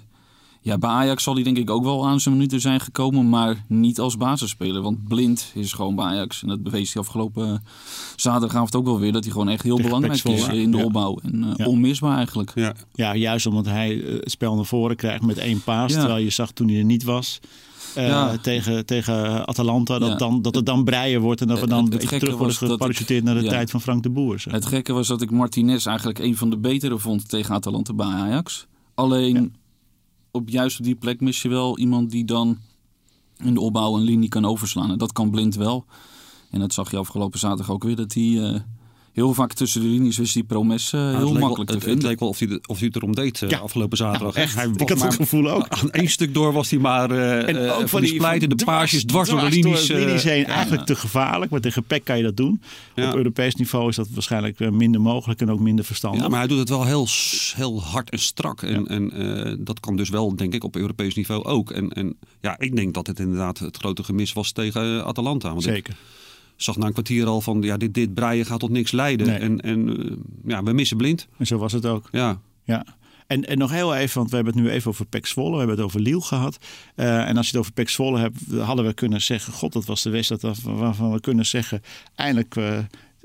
ja, 0.61 0.77
bij 0.77 0.89
Ajax 0.89 1.23
zal 1.23 1.33
hij 1.33 1.43
denk 1.43 1.57
ik 1.57 1.69
ook 1.69 1.83
wel 1.83 2.07
aan 2.07 2.19
zijn 2.19 2.35
minuten 2.35 2.61
zijn 2.61 2.79
gekomen. 2.79 3.29
Maar 3.29 3.65
niet 3.67 3.99
als 3.99 4.17
basisspeler. 4.17 4.81
Want 4.81 5.07
blind 5.07 5.51
is 5.53 5.73
gewoon 5.73 5.95
bij 5.95 6.05
Ajax. 6.05 6.41
En 6.41 6.47
dat 6.47 6.63
bewees 6.63 6.93
hij 6.93 7.01
afgelopen 7.01 7.63
zaterdagavond 8.15 8.75
ook 8.75 8.85
wel 8.85 8.99
weer. 8.99 9.11
Dat 9.11 9.23
hij 9.23 9.31
gewoon 9.31 9.49
echt 9.49 9.63
heel 9.63 9.75
Tegen 9.75 9.89
belangrijk 9.89 10.23
is 10.23 10.47
in 10.47 10.71
de 10.71 10.77
ja. 10.77 10.83
opbouw. 10.83 11.17
En 11.23 11.43
eh, 11.43 11.49
Ja. 11.55 11.65
onmisbaar 11.65 12.17
eigenlijk. 12.17 12.51
Ja. 12.55 12.75
Ja, 12.93 13.15
juist 13.15 13.45
omdat 13.45 13.65
hij 13.65 14.03
het 14.05 14.31
spel 14.31 14.55
naar 14.55 14.65
voren 14.65 14.95
krijgt 14.95 15.25
met 15.25 15.37
één 15.37 15.63
paas. 15.63 15.91
Ja. 15.93 15.99
Terwijl 15.99 16.23
je 16.23 16.29
zag 16.29 16.51
toen 16.51 16.67
hij 16.67 16.77
er 16.77 16.83
niet 16.83 17.03
was. 17.03 17.39
Eh, 17.95 18.07
Ja. 18.07 18.37
tegen, 18.37 18.85
tegen 18.85 19.47
Atalanta. 19.47 19.99
Dat, 19.99 20.19
dan, 20.19 20.41
dat 20.41 20.55
het 20.55 20.65
dan 20.65 20.83
breien 20.83 21.21
wordt. 21.21 21.41
En 21.41 21.47
dat 21.47 21.59
we 21.59 21.67
dan 21.67 21.91
het 21.91 22.07
terug 22.07 22.37
worden 22.37 22.55
geparachuteerd 22.55 23.23
naar 23.23 23.35
de 23.41 23.47
tijd 23.47 23.69
van 23.71 23.81
Frank 23.81 24.03
de 24.03 24.09
Boer. 24.09 24.39
zeg. 24.39 24.53
Het 24.53 24.65
gekke 24.65 24.93
was 24.93 25.07
dat 25.07 25.21
ik 25.21 25.31
Martinez 25.31 25.85
eigenlijk 25.85 26.19
een 26.19 26.37
van 26.37 26.49
de 26.49 26.57
betere 26.57 26.97
vond 26.97 27.29
tegen 27.29 27.55
Atalanta 27.55 27.93
bij 27.93 28.05
Ajax. 28.07 28.67
Alleen 28.93 29.55
op 30.31 30.49
juist 30.49 30.79
op 30.79 30.85
die 30.85 30.95
plek 30.95 31.21
mis 31.21 31.41
je 31.41 31.49
wel 31.49 31.77
iemand 31.77 32.11
die 32.11 32.25
dan 32.25 32.57
in 33.43 33.53
de 33.53 33.59
opbouw 33.59 33.95
een 33.95 34.03
linie 34.03 34.29
kan 34.29 34.45
overslaan. 34.45 34.91
En 34.91 34.97
dat 34.97 35.11
kan 35.11 35.29
blind 35.31 35.55
wel. 35.55 35.85
En 36.51 36.59
dat 36.59 36.73
zag 36.73 36.91
je 36.91 36.97
afgelopen 36.97 37.39
zaterdag 37.39 37.71
ook 37.71 37.83
weer. 37.83 37.95
Dat 37.95 38.13
hij 38.13 38.41
eh, 38.43 38.59
heel 39.23 39.33
vaak 39.33 39.53
tussen 39.53 39.81
de 39.81 39.87
linies 39.87 40.17
wist 40.17 40.33
die 40.33 40.43
promes 40.43 40.93
eh, 40.93 40.99
Nou, 40.99 41.09
heel 41.15 41.19
het 41.19 41.29
wel- 41.31 41.39
makkelijk 41.39 41.69
het, 41.71 41.79
te 41.79 41.85
het 41.85 41.93
vinden. 41.93 42.09
leek 42.09 42.19
wel 42.19 42.29
of 42.29 42.39
hij, 42.39 42.47
de- 42.47 42.61
of 42.65 42.77
hij 42.77 42.87
het 42.87 42.95
erom 42.95 43.15
deed 43.15 43.41
eh, 43.41 43.49
Ja. 43.49 43.57
afgelopen 43.57 43.97
zaterdag. 43.97 44.33
Nou, 44.33 44.45
echt. 44.45 44.55
Hij 44.55 44.67
Ik 44.75 44.89
had 44.89 45.01
het 45.01 45.15
gevoel 45.15 45.49
ook. 45.49 45.67
Aan 45.69 45.91
één 45.91 46.07
stuk 46.09 46.33
door 46.33 46.53
was 46.53 46.69
hij 46.69 46.79
maar 46.79 47.11
eh, 47.11 47.47
En 47.49 47.65
eh, 47.65 47.77
ook 47.79 47.89
van 47.89 48.01
die 48.01 48.13
splijten, 48.13 48.49
de 48.49 48.55
dwars- 48.55 48.77
paasjes 48.77 49.03
dwars 49.05 49.29
door 49.29 49.39
de 49.39 49.49
linies. 49.49 49.89
eh, 49.89 49.97
linies 50.05 50.23
heen. 50.23 50.45
Eigenlijk 50.45 50.85
te 50.85 50.95
gevaarlijk, 50.95 51.51
maar 51.51 51.59
tegen 51.61 51.83
PEC 51.83 52.03
kan 52.03 52.17
je 52.17 52.23
dat 52.23 52.37
doen. 52.37 52.61
Ja. 52.95 53.07
Op 53.09 53.15
Europees 53.15 53.55
niveau 53.55 53.89
is 53.89 53.95
dat 53.95 54.07
waarschijnlijk 54.13 54.71
minder 54.71 55.01
mogelijk 55.01 55.41
en 55.41 55.51
ook 55.51 55.59
minder 55.59 55.85
verstandig. 55.85 56.21
Ja, 56.21 56.27
maar 56.27 56.39
hij 56.39 56.47
doet 56.47 56.59
het 56.59 56.69
wel 56.69 56.85
heel, 56.85 57.07
heel 57.55 57.83
hard 57.83 58.09
en 58.09 58.19
strak. 58.19 58.61
En, 58.61 58.87
en 58.87 59.11
eh, 59.45 59.53
dat 59.59 59.79
kan 59.79 59.95
dus 59.95 60.09
wel, 60.09 60.35
denk 60.35 60.53
ik, 60.53 60.63
op 60.63 60.75
Europees 60.75 61.15
niveau 61.15 61.43
ook. 61.43 61.71
En, 61.71 61.89
en 61.89 62.15
ja, 62.41 62.59
ik 62.59 62.75
denk 62.75 62.93
dat 62.93 63.07
het 63.07 63.19
inderdaad 63.19 63.59
het 63.59 63.77
grote 63.77 64.03
gemis 64.03 64.33
was 64.33 64.51
tegen 64.51 65.05
Atalanta. 65.05 65.49
Want 65.49 65.65
ik 65.65 65.73
Zeker. 65.73 65.95
Zag 66.57 66.77
na 66.77 66.85
een 66.85 66.91
kwartier 66.93 67.25
al 67.25 67.41
van, 67.41 67.61
ja, 67.61 67.77
dit, 67.77 67.93
dit 67.93 68.13
breien 68.13 68.45
gaat 68.45 68.59
tot 68.59 68.69
niks 68.69 68.91
leiden. 68.91 69.27
Nee. 69.27 69.37
En, 69.37 69.61
en 69.61 69.97
eh, 69.97 70.11
ja, 70.45 70.63
we 70.63 70.73
missen 70.73 70.97
blind. 70.97 71.27
En 71.37 71.47
zo 71.47 71.57
was 71.57 71.71
het 71.71 71.85
ook. 71.85 72.09
Ja, 72.11 72.39
Ja. 72.63 72.85
En, 73.27 73.47
en 73.47 73.57
nog 73.57 73.71
heel 73.71 73.95
even, 73.95 74.17
want 74.17 74.29
we 74.29 74.35
hebben 74.35 74.53
het 74.53 74.63
nu 74.63 74.69
even 74.69 74.89
over 74.89 75.05
Pek 75.05 75.25
Zwolle. 75.25 75.51
We 75.51 75.57
hebben 75.57 75.75
het 75.75 75.85
over 75.85 75.99
Liel 75.99 76.19
gehad. 76.21 76.57
Eh, 76.95 77.27
en 77.29 77.37
als 77.37 77.45
je 77.45 77.51
het 77.51 77.59
over 77.59 77.71
Pek 77.73 77.89
Zwolle 77.89 78.19
hebt, 78.19 78.37
hadden 78.59 78.85
we 78.85 78.93
kunnen 78.93 79.21
zeggen... 79.21 79.53
God, 79.53 79.73
dat 79.73 79.85
was 79.85 80.01
de 80.03 80.09
wedstrijd 80.09 80.41
waarvan- 80.41 80.77
waarvan 80.77 81.11
we 81.11 81.19
kunnen 81.19 81.45
zeggen... 81.45 81.81
Eindelijk 82.15 82.55
eh, 82.55 82.77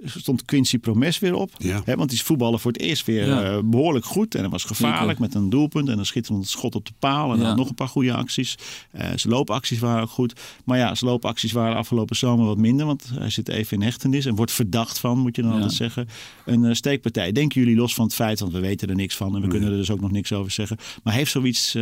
stond 0.05 0.45
Quincy 0.45 0.79
Promes 0.79 1.19
weer 1.19 1.35
op. 1.35 1.51
Ja. 1.59 1.83
Hè, 1.85 1.97
want 1.97 2.09
die 2.09 2.19
is 2.19 2.25
voetballen 2.25 2.61
voor 2.61 2.73
het 2.73 2.81
eerst 2.81 3.07
weer 3.07 3.27
Ja. 3.27 3.43
eh, 3.43 3.59
behoorlijk 3.65 4.05
goed. 4.05 4.35
En 4.35 4.43
dat 4.43 4.51
was 4.51 4.65
gevaarlijk 4.65 5.19
met 5.19 5.35
een 5.35 5.51
doelpunt 5.51 5.89
en 5.89 5.99
een 5.99 6.07
schitterend 6.07 6.49
schot 6.49 6.75
op 6.75 6.87
de 6.87 6.93
paal. 6.99 7.33
En 7.33 7.39
Ja. 7.39 7.45
dan 7.45 7.57
nog 7.57 7.69
een 7.69 7.75
paar 7.75 7.89
goede 7.89 8.15
acties. 8.15 8.55
Eh, 8.91 9.07
zijn 9.17 9.33
loopacties 9.35 9.79
waren 9.79 10.03
ook 10.03 10.11
goed. 10.11 10.41
Maar 10.65 10.79
ja, 10.79 10.95
zijn 10.95 11.11
loopacties 11.11 11.53
waren 11.53 11.77
afgelopen 11.77 12.17
zomer 12.17 12.47
wat 12.47 12.57
minder. 12.59 12.87
Want 12.87 13.11
hij 13.15 13.31
zit 13.31 13.49
even 13.49 13.77
in 13.77 13.83
hechtenis 13.83 14.27
en 14.27 14.35
wordt 14.35 14.53
verdacht 14.53 14.99
van, 14.99 15.19
moet 15.19 15.37
je 15.37 15.43
dan 15.43 15.51
Ja. 15.51 15.57
altijd 15.57 15.75
zeggen, 15.77 16.09
een 16.45 16.65
eh, 16.65 16.75
steekpartij. 16.75 17.33
Denken 17.33 17.61
jullie 17.61 17.77
los 17.77 17.95
van 17.95 18.05
het 18.05 18.15
feit, 18.15 18.41
want 18.41 18.53
we 18.53 18.61
weten 18.61 18.89
er 18.89 18.95
niks 18.95 19.17
van 19.17 19.35
en 19.37 19.43
we 19.43 19.49
kunnen 19.49 19.71
er 19.71 19.77
dus 19.77 19.91
ook 19.91 20.01
nog 20.01 20.11
niks 20.11 20.33
over 20.33 20.51
zeggen. 20.51 20.77
Maar 21.03 21.15
heeft 21.15 21.31
zoiets... 21.31 21.77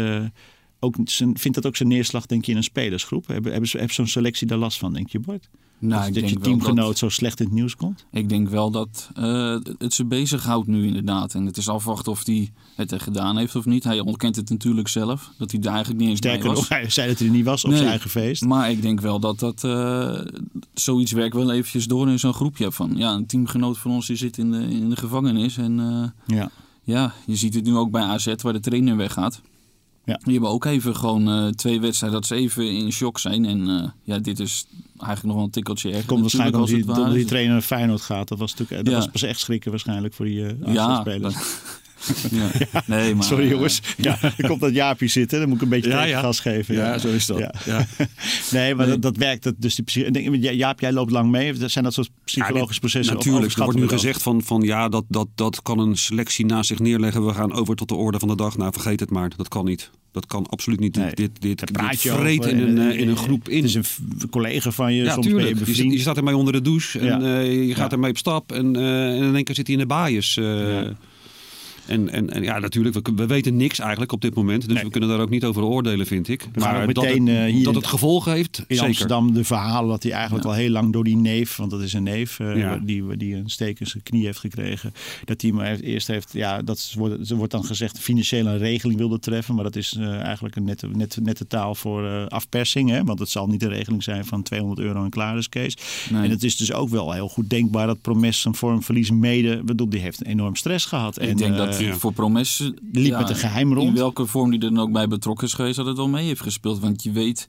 ook 0.80 0.96
zijn, 1.04 1.38
vindt 1.38 1.56
dat 1.56 1.66
ook 1.66 1.76
zijn 1.76 1.88
neerslag, 1.88 2.26
denk 2.26 2.44
je, 2.44 2.50
in 2.50 2.56
een 2.56 2.62
spelersgroep? 2.62 3.26
Hebben, 3.26 3.52
hebben, 3.52 3.90
zo'n 3.90 4.06
selectie 4.06 4.46
daar 4.46 4.58
last 4.58 4.78
van, 4.78 4.92
denk 4.92 5.08
je, 5.10 5.20
Bart? 5.20 5.48
Nou, 5.78 6.12
dat 6.12 6.30
je 6.30 6.38
teamgenoot 6.38 6.86
dat- 6.86 6.98
zo 6.98 7.08
slecht 7.08 7.40
in 7.40 7.46
het 7.46 7.54
nieuws 7.54 7.76
komt? 7.76 8.06
Ik 8.12 8.28
denk 8.28 8.48
wel 8.48 8.70
dat 8.70 9.10
eh, 9.14 9.56
het 9.78 9.94
ze 9.94 10.04
bezighoudt 10.04 10.66
nu 10.66 10.86
inderdaad. 10.86 11.34
En 11.34 11.46
het 11.46 11.56
is 11.56 11.68
afwachten 11.68 12.12
of 12.12 12.26
hij 12.26 12.50
het 12.76 12.92
er 12.92 13.00
gedaan 13.00 13.36
heeft 13.36 13.56
of 13.56 13.64
niet. 13.64 13.84
Hij 13.84 14.00
ontkent 14.00 14.36
het 14.36 14.50
natuurlijk 14.50 14.88
zelf. 14.88 15.30
Dat 15.38 15.50
hij 15.50 15.60
daar 15.60 15.72
eigenlijk 15.72 16.00
niet 16.00 16.10
eens 16.10 16.18
Sterker 16.18 16.40
bij 16.40 16.48
was. 16.50 16.58
nog, 16.58 16.68
hij 16.68 16.90
zei 16.90 17.08
dat 17.08 17.18
hij 17.18 17.28
er 17.28 17.34
niet 17.34 17.44
was 17.44 17.62
op 17.64 17.68
Nee. 17.68 17.78
zijn 17.78 17.90
eigen 17.90 18.10
feest. 18.10 18.44
Maar 18.44 18.70
ik 18.70 18.82
denk 18.82 19.00
wel 19.00 19.20
dat 19.20 19.38
dat 19.38 19.64
eh, 19.64 20.20
zoiets 20.74 21.12
werkt 21.12 21.34
wel 21.34 21.50
eventjes 21.52 21.86
door 21.86 22.08
in 22.08 22.18
zo'n 22.18 22.34
groepje. 22.34 22.72
Van 22.72 22.92
ja, 22.96 23.12
een 23.12 23.26
teamgenoot 23.26 23.78
van 23.78 23.90
ons 23.90 24.06
die 24.06 24.16
zit 24.16 24.38
in 24.38 24.50
de, 24.50 24.62
in 24.70 24.90
de 24.90 24.96
gevangenis. 24.96 25.56
En 25.56 25.80
eh, 25.80 26.36
Ja. 26.36 26.50
ja, 26.82 27.12
je 27.26 27.36
ziet 27.36 27.54
het 27.54 27.64
nu 27.64 27.76
ook 27.76 27.90
bij 27.90 28.02
AZ 28.02 28.34
waar 28.42 28.52
de 28.52 28.60
trainer 28.60 28.96
weggaat. 28.96 29.40
Ja. 30.10 30.20
Die 30.24 30.32
hebben 30.32 30.50
ook 30.50 30.64
even 30.64 30.96
gewoon 30.96 31.28
eh, 31.28 31.46
twee 31.48 31.80
wedstrijden 31.80 32.20
dat 32.20 32.28
ze 32.28 32.34
even 32.34 32.72
in 32.72 32.92
shock 32.92 33.18
zijn. 33.18 33.44
En 33.44 33.68
eh, 33.68 33.88
ja, 34.02 34.18
dit 34.18 34.40
is 34.40 34.66
eigenlijk 34.96 35.22
nog 35.22 35.34
wel 35.34 35.44
een 35.44 35.50
tikkeltje 35.50 35.90
erger. 35.90 36.06
Komt 36.06 36.20
waarschijnlijk 36.20 36.56
omdat 36.56 37.06
die, 37.06 37.14
die 37.14 37.24
trainer 37.24 37.52
naar 37.52 37.62
Feyenoord 37.62 38.00
gaat. 38.00 38.28
Dat 38.28 38.38
was 38.38 38.50
natuurlijk 38.54 38.84
dat 38.84 38.92
Ja. 38.94 38.98
was 39.00 39.08
pas 39.10 39.22
echt 39.22 39.40
schrikken 39.40 39.70
waarschijnlijk 39.70 40.14
voor 40.14 40.26
die 40.26 40.38
uh. 40.38 40.74
Ja, 40.74 41.00
spelers. 41.00 41.34
ja. 42.31 42.50
Nee, 42.87 43.14
maar, 43.14 43.25
Sorry 43.25 43.44
eh, 43.44 43.50
jongens. 43.50 43.81
Ja, 43.97 44.19
er 44.37 44.47
komt 44.47 44.61
dat 44.61 44.75
Jaapje 44.75 45.08
zitten. 45.08 45.38
Dan 45.38 45.49
moet 45.49 45.56
ik 45.56 45.62
een 45.62 45.69
beetje 45.69 45.91
Ja, 45.91 46.02
ja. 46.05 46.32
geven. 46.32 46.75
Ja, 46.75 46.99
zo 46.99 47.08
is 47.08 47.26
dat. 47.26 47.38
Nee, 48.52 48.75
maar 48.75 48.87
Nee. 48.87 48.94
Dat, 48.99 49.02
dat 49.02 49.17
werkt. 49.17 49.43
Dat, 49.43 49.55
dus 49.58 49.75
die, 49.75 50.38
Jaap, 50.56 50.81
jij 50.81 50.93
loopt 50.93 51.11
lang 51.11 51.31
mee. 51.31 51.55
Zijn 51.69 51.85
dat 51.85 51.94
soort 51.94 52.11
psychologische 52.25 52.81
processen? 52.81 53.14
Natuurlijk, 53.14 53.52
er 53.52 53.64
wordt 53.64 53.79
nu 53.79 53.88
gezegd 53.88 54.23
van, 54.23 54.43
van 54.43 54.61
ja, 54.62 54.88
dat, 54.88 55.05
dat, 55.08 55.29
dat 55.35 55.62
kan 55.62 55.79
een 55.79 55.97
selectie 55.97 56.47
naast 56.47 56.69
zich 56.69 56.79
neerleggen. 56.79 57.26
We 57.26 57.32
gaan 57.35 57.52
over 57.52 57.76
tot 57.76 57.88
de 57.88 57.94
orde 57.94 58.19
van 58.19 58.29
de 58.29 58.37
dag. 58.37 58.56
Nou, 58.56 58.73
vergeet 58.73 59.00
het 59.00 59.11
maar. 59.11 59.31
Dat 59.37 59.49
kan 59.49 59.64
niet. 59.64 59.91
Dat 60.12 60.26
kan 60.26 60.47
absoluut 60.47 60.81
niet. 60.81 60.97
Nee, 60.97 61.14
dit 61.14 61.31
dit, 61.41 61.58
dit 61.58 61.70
vreet 62.00 62.11
over 62.12 62.49
in 62.50 62.58
een, 62.61 62.79
en, 62.79 62.91
eh, 62.91 62.99
in 62.99 63.08
een 63.08 63.17
groep 63.17 63.49
in. 63.49 63.57
Het 63.57 63.64
is 63.64 63.75
een 63.75 63.85
collega 64.30 64.71
van 64.71 64.95
je. 64.95 65.02
ja, 65.02 65.12
soms 65.12 65.26
ben 65.26 65.47
je 65.47 65.54
Je, 65.75 65.88
je 65.90 65.99
staat 65.99 66.16
ermee 66.16 66.37
onder 66.37 66.52
de 66.52 66.61
douche 66.62 66.99
en 66.99 67.07
Ja. 67.07 67.21
eh, 67.38 67.66
je 67.69 67.75
gaat 67.75 67.90
Ja. 67.90 67.97
ermee 67.97 68.11
op 68.11 68.19
stap. 68.19 68.52
En, 68.52 68.76
eh, 68.76 69.07
en 69.19 69.23
in 69.23 69.35
één 69.35 69.45
keer 69.45 69.54
zit 69.54 69.66
hij 69.66 69.76
in 69.76 69.80
de 69.83 69.87
baaiers. 69.88 70.37
eh. 70.37 70.80
En, 71.90 72.09
en, 72.11 72.30
en 72.30 72.42
ja, 72.42 72.59
natuurlijk, 72.59 72.94
we, 72.94 73.12
we 73.14 73.26
weten 73.26 73.56
niks 73.56 73.78
eigenlijk 73.78 74.12
op 74.12 74.20
dit 74.20 74.35
moment. 74.35 74.64
Dus 74.66 74.75
Nee. 74.75 74.85
we 74.85 74.90
kunnen 74.90 75.09
daar 75.09 75.20
ook 75.20 75.30
niet 75.30 75.44
over 75.44 75.62
oordelen, 75.62 76.06
vind 76.06 76.28
ik. 76.28 76.42
We 76.52 76.61
maar 76.61 76.82
ook 76.88 76.94
dat, 76.94 77.04
meteen, 77.04 77.26
het, 77.26 77.47
eh, 77.49 77.52
hier 77.54 77.64
dat 77.64 77.75
het 77.75 77.87
gevolgen 77.87 78.32
heeft, 78.32 78.59
in 78.59 78.64
zeker. 78.68 78.85
Amsterdam 78.85 79.32
de 79.35 79.44
verhalen 79.44 79.88
dat 79.90 80.02
hij 80.02 80.12
eigenlijk 80.12 80.44
al 80.44 80.52
heel 80.52 80.70
lang 80.70 80.92
door 80.92 81.04
die 81.04 81.16
neef, 81.16 81.56
want 81.56 81.70
dat 81.70 81.82
is 81.82 81.92
een 81.92 82.02
neef, 82.02 82.40
eh, 82.40 82.56
Ja. 82.56 82.78
die, 82.85 83.16
die 83.16 83.35
een 83.35 83.50
steek 83.50 83.80
in 83.80 83.87
zijn 83.87 84.02
knie 84.02 84.25
heeft 84.25 84.38
gekregen, 84.38 84.92
dat 85.25 85.42
hij 85.42 85.52
maar 85.52 85.66
heeft- 85.66 85.82
eerst 85.82 86.06
heeft, 86.06 86.28
ja, 86.32 86.62
dat 86.62 86.92
wordt, 86.97 87.30
wordt 87.30 87.52
dan 87.52 87.64
gezegd 87.64 87.99
financieel 87.99 88.47
een 88.47 88.59
regeling 88.59 88.99
wilde 88.99 89.18
treffen, 89.18 89.54
maar 89.54 89.64
dat 89.64 89.76
is 89.76 89.97
eh, 89.99 90.20
eigenlijk 90.20 90.56
een 90.56 90.64
nette, 90.64 90.88
nette, 90.88 91.20
nette 91.20 91.47
taal 91.47 91.75
voor 91.75 92.28
afpersing, 92.28 92.90
hè? 92.90 93.04
want 93.04 93.18
het 93.18 93.28
zal 93.28 93.47
niet 93.47 93.62
een 93.62 93.68
regeling 93.68 94.02
zijn 94.02 94.25
van 94.25 94.42
200 94.42 94.80
euro 94.80 95.04
en 95.04 95.11
klaar 95.11 95.37
is 95.38 95.49
Kees. 95.49 95.76
Nee. 96.11 96.23
En 96.25 96.30
het 96.30 96.42
is 96.44 96.56
dus 96.56 96.73
ook 96.73 96.88
wel 96.88 97.12
heel 97.12 97.28
goed 97.28 97.50
denkbaar 97.50 97.87
dat 97.87 98.00
Promes 98.00 98.40
zijn 98.40 98.54
vormverlies 98.54 99.11
mede, 99.11 99.62
bedoel, 99.64 99.88
die 99.88 100.00
heeft 100.00 100.25
enorm 100.25 100.56
stress 100.56 100.85
gehad. 100.87 101.23
Ik 101.23 101.28
en, 101.28 101.37
denk 101.37 101.56
dat 101.56 101.79
ja. 101.87 101.96
voor 101.96 102.12
Promes... 102.12 102.70
liep 102.92 103.18
met 103.18 103.28
een 103.28 103.37
geheim 103.37 103.72
rond. 103.72 103.88
In 103.88 103.94
welke 103.94 104.26
vorm 104.26 104.50
die 104.50 104.60
er 104.60 104.75
dan 104.75 104.80
ook 104.80 104.92
bij 104.92 105.08
betrokken 105.08 105.46
is 105.46 105.54
geweest, 105.54 105.76
dat 105.76 105.87
het 105.87 105.96
wel 105.96 106.08
mee 106.08 106.26
heeft 106.26 106.42
gespeeld. 106.42 106.78
Want 106.78 107.02
je 107.02 107.12
weet, 107.12 107.49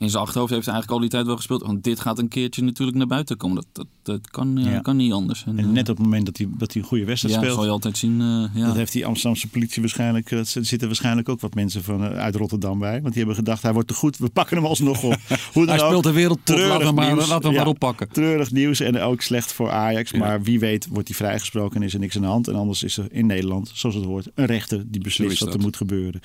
in 0.00 0.10
zijn 0.10 0.22
achterhoofd 0.22 0.52
heeft 0.52 0.64
hij 0.66 0.74
eigenlijk 0.74 0.90
al 0.90 1.08
die 1.08 1.08
tijd 1.16 1.26
wel 1.26 1.36
gespeeld. 1.36 1.62
Want 1.62 1.84
dit 1.84 2.00
gaat 2.00 2.18
een 2.18 2.28
keertje 2.28 2.62
natuurlijk 2.62 2.98
naar 2.98 3.06
buiten 3.06 3.36
komen. 3.36 3.56
Dat, 3.56 3.66
dat, 3.72 3.86
dat 4.02 4.30
kan, 4.30 4.58
eh, 4.58 4.72
Ja. 4.72 4.80
kan 4.80 4.96
niet 4.96 5.12
anders. 5.12 5.44
En, 5.46 5.58
en 5.58 5.64
eh, 5.64 5.70
net 5.70 5.88
op 5.88 5.96
het 5.96 6.04
moment 6.04 6.26
dat 6.26 6.36
hij, 6.36 6.48
dat 6.58 6.72
hij 6.72 6.82
een 6.82 6.88
goede 6.88 7.04
wedstrijd 7.04 7.34
ja, 7.34 7.40
speelt. 7.40 7.56
zal 7.56 7.64
je 7.66 7.70
altijd 7.70 7.98
zien. 7.98 8.20
eh, 8.20 8.44
ja. 8.60 8.66
Dat 8.66 8.76
heeft 8.76 8.92
die 8.92 9.06
Amsterdamse 9.06 9.48
politie 9.48 9.80
waarschijnlijk. 9.82 10.30
Er 10.30 10.46
zitten 10.46 10.86
waarschijnlijk 10.86 11.28
ook 11.28 11.40
wat 11.40 11.54
mensen 11.54 11.82
van, 11.82 12.02
uit 12.02 12.34
Rotterdam 12.34 12.78
bij. 12.78 12.92
Want 12.92 13.04
die 13.14 13.16
hebben 13.16 13.34
gedacht, 13.34 13.62
hij 13.62 13.72
wordt 13.72 13.88
te 13.88 13.94
goed. 13.94 14.16
We 14.18 14.28
pakken 14.28 14.56
hem 14.56 14.66
alsnog 14.66 15.02
op. 15.02 15.16
Hoe 15.52 15.66
dan 15.66 15.76
Hij 15.76 15.86
speelt 15.86 16.04
de 16.04 16.12
wereldtop. 16.12 16.56
treurig 16.56 16.92
Laten 16.92 17.14
nieuws. 17.14 17.28
laten 17.28 17.50
we 17.50 17.56
maar 17.56 17.66
oppakken. 17.66 18.08
Treurig 18.08 18.50
nieuws 18.50 18.80
en 18.80 18.98
ook 19.00 19.20
slecht 19.22 19.52
voor 19.52 19.70
Ajax. 19.70 20.12
Maar 20.12 20.42
wie 20.42 20.58
weet 20.58 20.86
wordt 20.90 21.08
hij 21.08 21.16
vrijgesproken 21.16 21.76
en 21.80 21.82
is 21.86 21.94
er 21.94 22.00
niks 22.00 22.16
aan 22.16 22.22
de 22.22 22.28
hand. 22.28 22.48
En 22.48 22.54
anders 22.54 22.82
is 22.82 22.96
er 22.96 23.06
in 23.10 23.26
Nederland, 23.26 23.70
zoals 23.74 23.94
het 23.96 24.04
hoort, 24.04 24.26
een 24.34 24.46
rechter 24.46 24.84
die 24.86 25.00
beslist 25.00 25.32
is 25.32 25.40
wat 25.40 25.54
er 25.54 25.60
moet 25.60 25.76
gebeuren. 25.76 26.20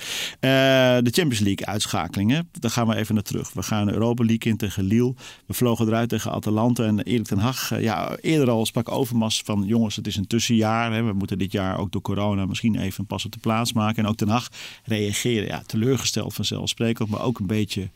De 1.04 1.10
Champions 1.12 1.38
League 1.38 1.66
uitschakelingen, 1.66 2.48
daar 2.60 2.70
gaan 2.70 2.86
we 2.86 2.94
even 2.96 3.14
naar 3.14 3.22
terug. 3.22 3.52
We 3.52 3.62
gaan 3.66 3.90
Europa 3.90 4.24
League 4.24 4.52
in 4.52 4.56
tegen 4.56 4.84
Lille. 4.84 5.14
We 5.46 5.54
vlogen 5.54 5.86
eruit 5.86 6.08
tegen 6.08 6.30
Atalanta. 6.32 6.84
En 6.84 7.00
Erik 7.00 7.26
ten 7.26 7.38
Hag, 7.38 7.70
eh, 7.70 7.82
ja, 7.82 8.16
eerder 8.16 8.50
al 8.50 8.66
sprak 8.66 8.90
Overmars 8.90 9.42
van... 9.44 9.62
jongens, 9.66 9.96
het 9.96 10.06
is 10.06 10.16
een 10.16 10.26
tussenjaar. 10.26 10.92
Hè. 10.92 11.02
We 11.02 11.12
moeten 11.12 11.38
dit 11.38 11.52
jaar 11.52 11.78
ook 11.78 11.92
door 11.92 12.02
corona 12.02 12.46
misschien 12.46 12.76
even 12.76 13.00
een 13.00 13.06
pas 13.06 13.24
op 13.24 13.32
de 13.32 13.38
plaats 13.38 13.72
maken. 13.72 14.04
En 14.04 14.08
ook 14.10 14.16
ten 14.16 14.28
Hag 14.28 14.48
reageerde, 14.84 15.46
ja, 15.46 15.62
teleurgesteld 15.66 16.34
vanzelfsprekend... 16.34 17.08
maar 17.08 17.22
ook 17.22 17.38
een 17.38 17.46
beetje... 17.46 17.90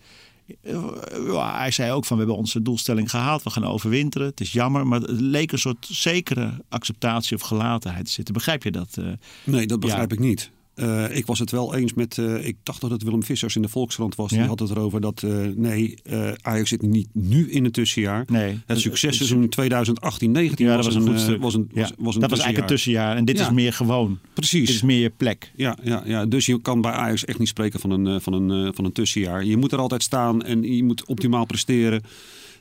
Ja, 1.27 1.59
hij 1.59 1.71
zei 1.71 1.93
ook 1.93 2.05
van 2.05 2.17
we 2.17 2.23
hebben 2.23 2.41
onze 2.41 2.63
doelstelling 2.63 3.11
gehaald, 3.11 3.43
we 3.43 3.51
gaan 3.51 3.65
overwinteren. 3.65 4.27
Het 4.27 4.41
is 4.41 4.53
jammer, 4.53 4.87
maar 4.87 5.01
het 5.01 5.11
leek 5.21 5.53
een 5.53 5.59
soort 5.59 5.87
zekere 5.91 6.51
acceptatie 6.69 7.37
of 7.37 7.43
gelatenheid 7.43 8.05
te 8.05 8.13
zitten. 8.13 8.35
Begrijp 8.35 8.63
je 8.63 8.71
dat? 8.71 8.97
eh? 8.99 9.05
Nee, 9.45 9.67
dat 9.67 9.81
begrijp 9.81 10.11
Ja. 10.11 10.17
ik 10.17 10.23
niet. 10.23 10.51
Eh, 10.75 11.17
ik 11.17 11.27
was 11.27 11.39
het 11.39 11.51
wel 11.51 11.75
eens 11.75 11.95
met, 11.95 12.19
eh, 12.19 12.47
ik 12.47 12.57
dacht 12.63 12.81
dat 12.81 12.91
het 12.91 13.03
Willem 13.03 13.23
Vissers 13.23 13.57
in 13.57 13.63
de 13.63 13.69
Volkskrant 13.69 14.15
was. 14.15 14.31
Die 14.31 14.41
had 14.41 14.59
het 14.59 14.71
erover 14.71 15.01
dat, 15.01 15.23
eh, 15.23 15.33
nee, 15.55 15.99
Ajax 16.43 16.69
zit 16.69 16.83
niet 16.83 17.09
nu 17.13 17.51
in 17.51 17.65
het 17.65 17.73
tussenjaar. 17.73 18.25
Nee. 18.29 18.59
Het 18.67 18.81
successeizoen 18.81 19.49
2018-19 19.49 20.67
Ja, 20.67 20.77
was, 20.77 20.85
dat 20.85 20.95
was 20.95 21.27
een 21.27 21.41
was 21.41 21.55
een, 21.55 21.71
Ja, 21.75 21.81
was, 21.81 21.93
was 21.99 22.15
een 22.15 22.21
dat 22.21 22.31
was 22.31 22.39
eigenlijk 22.39 22.71
een 22.71 22.77
tussenjaar. 22.77 23.17
En 23.17 23.25
dit 23.25 23.41
is 23.41 23.51
meer 23.51 23.73
gewoon. 23.73 24.19
Precies. 24.33 24.67
Dit 24.67 24.77
is 24.77 24.83
meer 24.83 25.01
je 25.01 25.11
plek. 25.11 25.53
Ja, 25.57 25.79
ja, 25.83 26.03
ja, 26.07 26.27
dus 26.27 26.47
je 26.47 26.61
kan 26.61 26.81
bij 26.81 26.93
Ajax 26.93 27.25
echt 27.25 27.39
niet 27.39 27.49
spreken 27.49 27.81
van 27.81 27.91
een, 27.91 28.21
van, 28.21 28.33
een, 28.33 28.75
van 28.75 28.85
een 28.85 28.93
tussenjaar. 28.93 29.45
Je 29.45 29.57
moet 29.57 29.73
er 29.73 29.79
altijd 29.79 30.03
staan 30.03 30.43
en 30.43 30.63
je 30.63 30.85
moet 30.85 31.05
optimaal 31.05 31.45
presteren. 31.45 32.03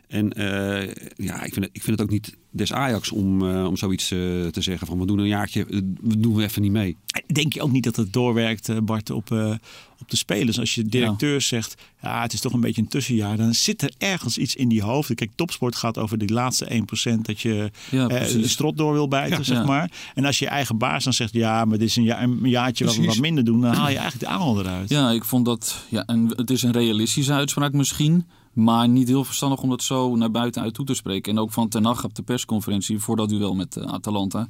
En 0.09 0.33
eh, 0.33 0.93
ja, 1.15 1.43
ik 1.43 1.53
vind, 1.53 1.65
het, 1.65 1.69
ik 1.75 1.81
vind 1.83 1.99
het 1.99 2.01
ook 2.01 2.13
niet 2.13 2.37
des 2.51 2.73
Ajax 2.73 3.11
om, 3.11 3.49
eh, 3.49 3.65
om 3.65 3.77
zoiets 3.77 4.11
eh, 4.11 4.17
te 4.47 4.61
zeggen 4.61 4.87
van 4.87 4.99
we 4.99 5.05
doen 5.05 5.19
een 5.19 5.27
jaartje, 5.27 5.65
we 6.01 6.19
doen 6.19 6.35
we 6.35 6.43
even 6.43 6.61
niet 6.61 6.71
mee. 6.71 6.95
Denk 7.33 7.53
je 7.53 7.61
ook 7.61 7.71
niet 7.71 7.83
dat 7.83 7.95
het 7.95 8.13
doorwerkt, 8.13 8.85
Bart, 8.85 9.09
op, 9.09 9.31
eh, 9.31 9.55
op 9.99 10.09
de 10.09 10.17
spelers? 10.17 10.59
Als 10.59 10.75
je 10.75 10.83
directeur 10.85 11.41
zegt, 11.41 11.81
ja, 12.01 12.21
het 12.21 12.33
is 12.33 12.39
toch 12.41 12.53
een 12.53 12.59
beetje 12.59 12.81
een 12.81 12.87
tussenjaar. 12.87 13.37
Dan 13.37 13.53
zit 13.53 13.81
er 13.81 13.91
ergens 13.97 14.37
iets 14.37 14.55
in 14.55 14.69
die 14.69 14.81
hoofden. 14.81 15.15
Kijk, 15.15 15.31
topsport 15.35 15.75
gaat 15.75 15.97
over 15.97 16.17
die 16.17 16.33
laatste 16.33 16.73
1% 16.73 17.25
dat 17.25 17.41
je 17.41 17.71
Ja, 17.91 18.07
eh, 18.07 18.31
de 18.31 18.47
strot 18.47 18.77
door 18.77 18.93
wil 18.93 19.07
bijten, 19.07 19.37
Ja. 19.37 19.43
zeg 19.43 19.57
Ja. 19.57 19.65
maar. 19.65 19.91
En 20.15 20.25
als 20.25 20.39
je 20.39 20.47
eigen 20.47 20.77
baas 20.77 21.03
dan 21.03 21.13
zegt, 21.13 21.33
ja, 21.33 21.65
maar 21.65 21.77
dit 21.77 21.87
is 21.87 21.95
een, 21.95 22.21
een 22.21 22.39
jaartje 22.49 22.85
wat 22.85 22.95
we 22.95 23.05
wat 23.05 23.17
minder 23.19 23.43
doen. 23.43 23.61
Dan 23.61 23.73
haal 23.73 23.89
je 23.89 23.97
eigenlijk 23.97 24.19
de 24.19 24.37
aanval 24.37 24.59
eruit. 24.59 24.89
Ja, 24.89 25.11
ik 25.11 25.23
vond 25.25 25.45
dat. 25.45 25.85
Ja, 25.89 26.03
en 26.05 26.33
het 26.35 26.49
is 26.49 26.63
een 26.63 26.71
realistische 26.71 27.33
uitspraak 27.33 27.73
misschien. 27.73 28.25
Maar 28.53 28.89
niet 28.89 29.07
heel 29.07 29.23
verstandig 29.23 29.61
om 29.61 29.69
dat 29.69 29.83
zo 29.83 30.15
naar 30.15 30.31
buiten 30.31 30.61
uit 30.61 30.73
toe 30.73 30.85
te 30.85 30.93
spreken. 30.93 31.31
En 31.31 31.39
ook 31.39 31.51
van 31.51 31.67
Ten 31.69 31.85
Hag 31.85 32.03
op 32.03 32.15
de 32.15 32.21
persconferentie 32.23 32.99
voor 32.99 33.15
dat 33.15 33.29
duel 33.29 33.55
met 33.55 33.77
eh, 33.77 33.83
Atalanta. 33.85 34.47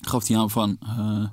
Gaf 0.00 0.28
hij 0.28 0.38
aan 0.38 0.50
van. 0.50 0.76
eh, 0.80 1.24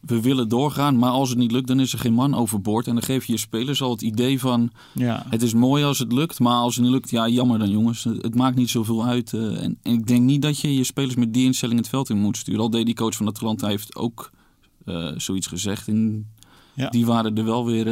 we 0.00 0.20
willen 0.20 0.48
doorgaan, 0.48 0.96
maar 0.98 1.10
als 1.10 1.28
het 1.28 1.38
niet 1.38 1.52
lukt, 1.52 1.66
dan 1.66 1.80
is 1.80 1.92
er 1.92 1.98
geen 1.98 2.12
man 2.12 2.34
overboord. 2.34 2.86
En 2.86 2.94
dan 2.94 3.02
geef 3.02 3.24
je 3.24 3.32
je 3.32 3.38
spelers 3.38 3.82
al 3.82 3.90
het 3.90 4.02
idee 4.02 4.40
van. 4.40 4.70
Ja. 4.94 5.26
Het 5.28 5.42
is 5.42 5.54
mooi 5.54 5.84
als 5.84 5.98
het 5.98 6.12
lukt, 6.12 6.38
maar 6.40 6.54
als 6.56 6.74
het 6.74 6.84
niet 6.84 6.92
lukt, 6.92 7.10
ja, 7.10 7.28
jammer 7.28 7.58
dan 7.58 7.70
jongens. 7.70 8.04
Het 8.04 8.34
maakt 8.34 8.56
niet 8.56 8.70
zoveel 8.70 9.04
uit. 9.04 9.32
eh, 9.32 9.62
en, 9.62 9.78
en 9.82 9.92
ik 9.92 10.06
denk 10.06 10.22
niet 10.22 10.42
dat 10.42 10.58
je 10.58 10.74
je 10.74 10.84
spelers 10.84 11.14
met 11.14 11.34
die 11.34 11.44
instelling 11.44 11.78
het 11.78 11.88
veld 11.88 12.10
in 12.10 12.18
moet 12.18 12.36
sturen. 12.36 12.60
Al 12.60 12.70
deed 12.70 12.86
die 12.86 12.94
coach 12.94 13.14
van 13.14 13.26
Atalanta 13.28 13.66
heeft 13.68 13.96
ook 13.96 14.30
eh, 14.84 15.08
zoiets 15.16 15.46
gezegd. 15.46 15.88
En 15.88 16.26
Ja. 16.74 16.88
die 16.88 17.06
waren 17.06 17.36
er 17.36 17.44
wel 17.44 17.64
weer 17.66 17.86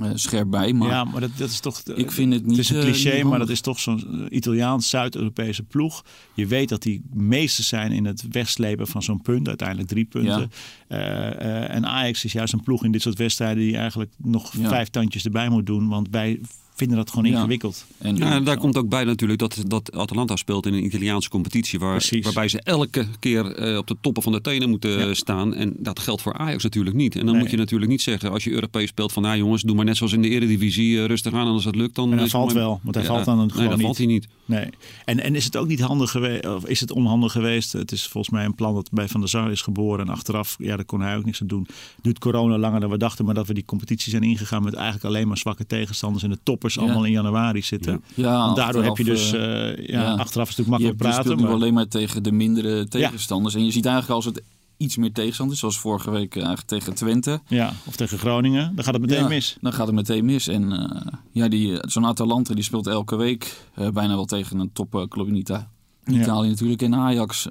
eh, 0.00 0.10
scherp 0.14 0.50
bij. 0.50 0.72
Maar 0.72 0.88
ja, 0.88 1.04
maar 1.04 1.20
dat, 1.20 1.30
dat 1.36 1.50
is 1.50 1.60
toch. 1.60 1.82
ik 1.82 2.10
vind 2.12 2.32
het 2.32 2.42
niet. 2.46 2.56
Het 2.56 2.64
is 2.64 2.70
een 2.70 2.76
eh, 2.76 2.82
cliché, 2.82 3.22
maar 3.22 3.38
dat 3.38 3.48
is 3.48 3.60
toch 3.60 3.78
zo'n 3.78 4.26
eh, 4.30 4.36
Italiaans 4.36 4.88
Zuid-Europese 4.88 5.62
ploeg. 5.62 6.04
Je 6.34 6.46
weet 6.46 6.68
dat 6.68 6.82
die 6.82 7.02
meesters 7.12 7.68
zijn 7.68 7.92
in 7.92 8.04
het 8.04 8.24
wegslepen 8.30 8.86
van 8.86 9.02
zo'n 9.02 9.22
punt, 9.22 9.48
uiteindelijk 9.48 9.88
drie 9.88 10.04
punten. 10.04 10.50
Eh, 10.88 11.74
en 11.74 11.86
Ajax 11.86 12.24
is 12.24 12.32
juist 12.32 12.52
een 12.52 12.62
ploeg 12.62 12.84
in 12.84 12.92
dit 12.92 13.02
soort 13.02 13.18
wedstrijden 13.18 13.62
die 13.62 13.76
eigenlijk 13.76 14.10
nog 14.16 14.52
Ja. 14.56 14.68
vijf 14.68 14.88
tandjes 14.88 15.24
erbij 15.24 15.48
moet 15.48 15.66
doen, 15.66 15.88
want 15.88 16.08
wij 16.10 16.40
vinden 16.78 16.96
dat 16.96 17.10
gewoon 17.10 17.24
Ja. 17.30 17.36
ingewikkeld. 17.36 17.84
En, 17.98 18.16
Ja, 18.16 18.32
en 18.34 18.44
daar 18.44 18.56
komt 18.58 18.76
ook 18.76 18.88
bij 18.88 19.04
natuurlijk 19.04 19.38
dat, 19.38 19.62
dat 19.66 19.92
Atalanta 19.92 20.36
speelt 20.36 20.66
in 20.66 20.74
een 20.74 20.84
Italiaanse 20.84 21.28
competitie. 21.28 21.78
Waar, 21.78 21.96
Precies. 21.96 22.24
waarbij 22.24 22.48
ze 22.48 22.60
elke 22.62 23.06
keer 23.18 23.52
eh, 23.54 23.76
op 23.78 23.86
de 23.86 23.96
toppen 24.00 24.22
van 24.22 24.32
de 24.32 24.40
tenen 24.40 24.70
moeten 24.70 24.90
Ja. 25.08 25.14
staan. 25.14 25.54
En 25.54 25.74
dat 25.78 25.98
geldt 25.98 26.22
voor 26.22 26.32
Ajax 26.32 26.62
natuurlijk 26.62 26.96
niet. 26.96 27.14
En 27.14 27.20
dan 27.20 27.30
Nee. 27.30 27.42
moet 27.42 27.50
je 27.50 27.56
natuurlijk 27.56 27.90
niet 27.90 28.02
zeggen 28.02 28.30
als 28.30 28.44
je 28.44 28.50
Europees 28.50 28.88
speelt 28.88 29.12
van... 29.12 29.22
nou 29.22 29.36
jongens, 29.36 29.62
doe 29.62 29.76
maar 29.76 29.84
net 29.84 29.96
zoals 29.96 30.12
in 30.12 30.22
de 30.22 30.28
eredivisie 30.28 30.98
eh, 30.98 31.04
rustig 31.06 31.32
aan. 31.32 31.46
En 31.46 31.52
als 31.52 31.64
het 31.64 31.74
lukt 31.76 31.94
dan... 31.94 32.12
En 32.12 32.18
het 32.18 32.30
valt 32.30 32.52
wel, 32.52 32.80
want 32.82 32.94
hij 32.94 33.04
Ja, 33.04 33.10
valt 33.10 33.24
dan 33.24 33.50
gewoon 33.52 33.72
niet. 33.72 33.80
valt 33.82 33.96
hij 33.96 34.06
niet. 34.06 34.26
Nee. 34.44 34.66
En, 35.04 35.20
en 35.20 35.34
is 35.34 35.44
het 35.44 35.56
ook 35.56 35.66
niet 35.68 35.80
handig 35.80 36.10
geweest, 36.10 36.46
of 36.46 36.66
is 36.66 36.80
het 36.80 36.90
onhandig 36.90 37.32
geweest? 37.32 37.72
Het 37.72 37.92
is 37.92 38.06
volgens 38.06 38.32
mij 38.34 38.44
een 38.44 38.54
plan 38.54 38.74
dat 38.74 38.88
bij 38.92 39.08
Van 39.08 39.20
der 39.20 39.28
Sar 39.28 39.50
is 39.50 39.62
geboren. 39.62 40.06
En 40.06 40.12
achteraf, 40.12 40.56
ja, 40.58 40.76
daar 40.76 40.84
kon 40.84 41.00
hij 41.00 41.16
ook 41.16 41.24
niks 41.24 41.40
aan 41.40 41.46
doen. 41.46 41.66
Duurt 42.02 42.18
corona 42.18 42.58
langer 42.58 42.80
dan 42.80 42.90
we 42.90 42.96
dachten, 42.98 43.24
maar 43.24 43.34
dat 43.34 43.46
we 43.46 43.54
die 43.54 43.64
competitie 43.64 44.10
zijn 44.10 44.22
ingegaan 44.22 44.62
met 44.62 44.74
eigenlijk 44.74 45.04
alleen 45.04 45.28
maar 45.28 45.36
zwakke 45.38 45.66
tegenstanders. 45.66 46.24
En 46.24 46.30
de 46.30 46.38
toppers 46.72 46.74
Ja. 46.74 46.80
allemaal 46.80 47.04
in 47.04 47.12
januari 47.12 47.62
zitten. 47.62 48.02
ja, 48.14 48.54
daardoor 48.54 48.84
heb 48.84 48.96
je 48.96 49.04
dus, 49.04 49.22
achteraf, 49.22 49.46
eh, 49.46 49.78
eh, 49.78 49.88
ja, 49.88 50.14
achteraf 50.14 50.48
is 50.48 50.56
het 50.56 50.66
natuurlijk 50.66 50.66
je, 50.66 50.70
makkelijk 50.70 50.98
je 50.98 51.04
praten. 51.04 51.24
speelt 51.24 51.40
nu 51.40 51.54
alleen 51.54 51.74
maar 51.74 51.88
tegen 51.88 52.22
de 52.22 52.32
mindere 52.32 52.88
tegenstanders. 52.88 53.54
En 53.54 53.64
je 53.64 53.70
ziet 53.70 53.86
eigenlijk 53.86 54.14
als 54.14 54.24
het 54.24 54.42
iets 54.76 54.96
meer 54.96 55.12
tegenstanders, 55.12 55.60
zoals 55.60 55.78
vorige 55.78 56.10
week 56.10 56.30
eh, 56.36 56.36
eigenlijk 56.44 56.68
tegen 56.68 56.94
Twente. 56.94 57.40
ja, 57.48 57.72
of 57.86 57.96
tegen 57.96 58.18
Groningen, 58.18 58.74
dan 58.74 58.84
gaat 58.84 58.94
het 58.94 59.02
meteen 59.02 59.28
mis. 59.28 59.56
Dan 59.60 59.72
gaat 59.72 59.86
het 59.86 59.94
meteen 59.94 60.24
mis. 60.24 60.48
En 60.48 60.90
ja, 61.32 61.48
die, 61.48 61.78
zo'n 61.80 62.06
Atalanta 62.06 62.54
die 62.54 62.64
speelt 62.64 62.86
elke 62.86 63.16
week 63.16 63.64
bijna 63.74 64.14
wel 64.14 64.24
tegen 64.24 64.58
een 64.58 64.72
topclub 64.72 65.26
in 65.26 65.36
Ita-. 65.36 65.70
Italië 66.04 66.48
natuurlijk. 66.48 66.82
En 66.82 66.94
Ajax, 66.94 67.48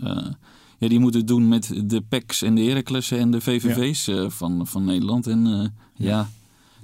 ja, 0.80 0.88
die 0.88 1.00
moeten 1.00 1.20
het 1.20 1.30
doen 1.30 1.48
met 1.48 1.82
de 1.86 2.02
PEC's 2.02 2.42
en 2.42 2.56
de 2.56 2.62
Heraclessen 2.62 3.20
en 3.20 3.32
de 3.32 3.42
VVV's 3.42 4.10
van, 4.36 4.68
van 4.68 4.86
Nederland. 4.86 5.28
En 5.28 5.74
ja. 5.96 6.30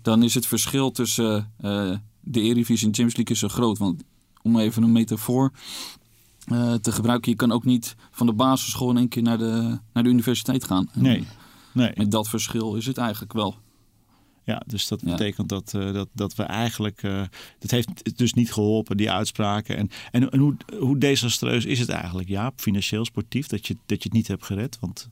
dan 0.01 0.23
is 0.23 0.33
het 0.33 0.45
verschil 0.45 0.91
tussen 0.91 1.51
de 2.23 2.41
Eredivisie 2.41 2.87
en 2.87 2.93
Champions 2.93 3.15
League 3.15 3.33
is 3.35 3.39
zo 3.39 3.47
groot. 3.47 3.77
Want 3.77 4.03
om 4.41 4.59
even 4.59 4.83
een 4.83 4.91
metafoor 4.91 5.51
eh, 6.45 6.73
te 6.73 6.91
gebruiken, 6.91 7.31
je 7.31 7.37
kan 7.37 7.51
ook 7.51 7.65
niet 7.65 7.95
van 8.11 8.25
de 8.25 8.33
basisschool 8.33 8.89
in 8.89 8.97
één 8.97 9.07
keer 9.07 9.21
naar 9.23 9.37
de, 9.37 9.79
naar 9.93 10.03
de 10.03 10.09
universiteit 10.09 10.63
gaan. 10.63 10.89
Nee, 10.93 11.27
nee. 11.73 11.91
Met 11.95 12.11
dat 12.11 12.29
verschil 12.29 12.75
is 12.75 12.85
het 12.85 12.97
eigenlijk 12.97 13.33
wel. 13.33 13.55
Ja, 14.45 14.61
dus 14.67 14.87
dat 14.87 15.01
Ja. 15.01 15.11
betekent 15.11 15.49
dat, 15.49 15.73
eh, 15.73 15.93
dat, 15.93 16.07
dat 16.13 16.35
we 16.35 16.43
eigenlijk. 16.43 17.03
eh 17.03 17.23
dat 17.59 17.71
heeft 17.71 18.17
dus 18.17 18.33
niet 18.33 18.53
geholpen, 18.53 18.97
die 18.97 19.11
uitspraken. 19.11 19.77
En, 19.77 19.89
en, 20.11 20.29
en 20.29 20.39
hoe, 20.39 20.55
hoe 20.79 20.97
desastreus 20.97 21.65
is 21.65 21.79
het 21.79 21.89
eigenlijk, 21.89 22.29
Jaap, 22.29 22.59
financieel, 22.59 23.05
sportief, 23.05 23.47
dat 23.47 23.67
je, 23.67 23.73
dat 23.85 23.97
je 23.97 24.09
het 24.09 24.13
niet 24.13 24.27
hebt 24.27 24.45
gered? 24.45 24.77
Want 24.79 25.09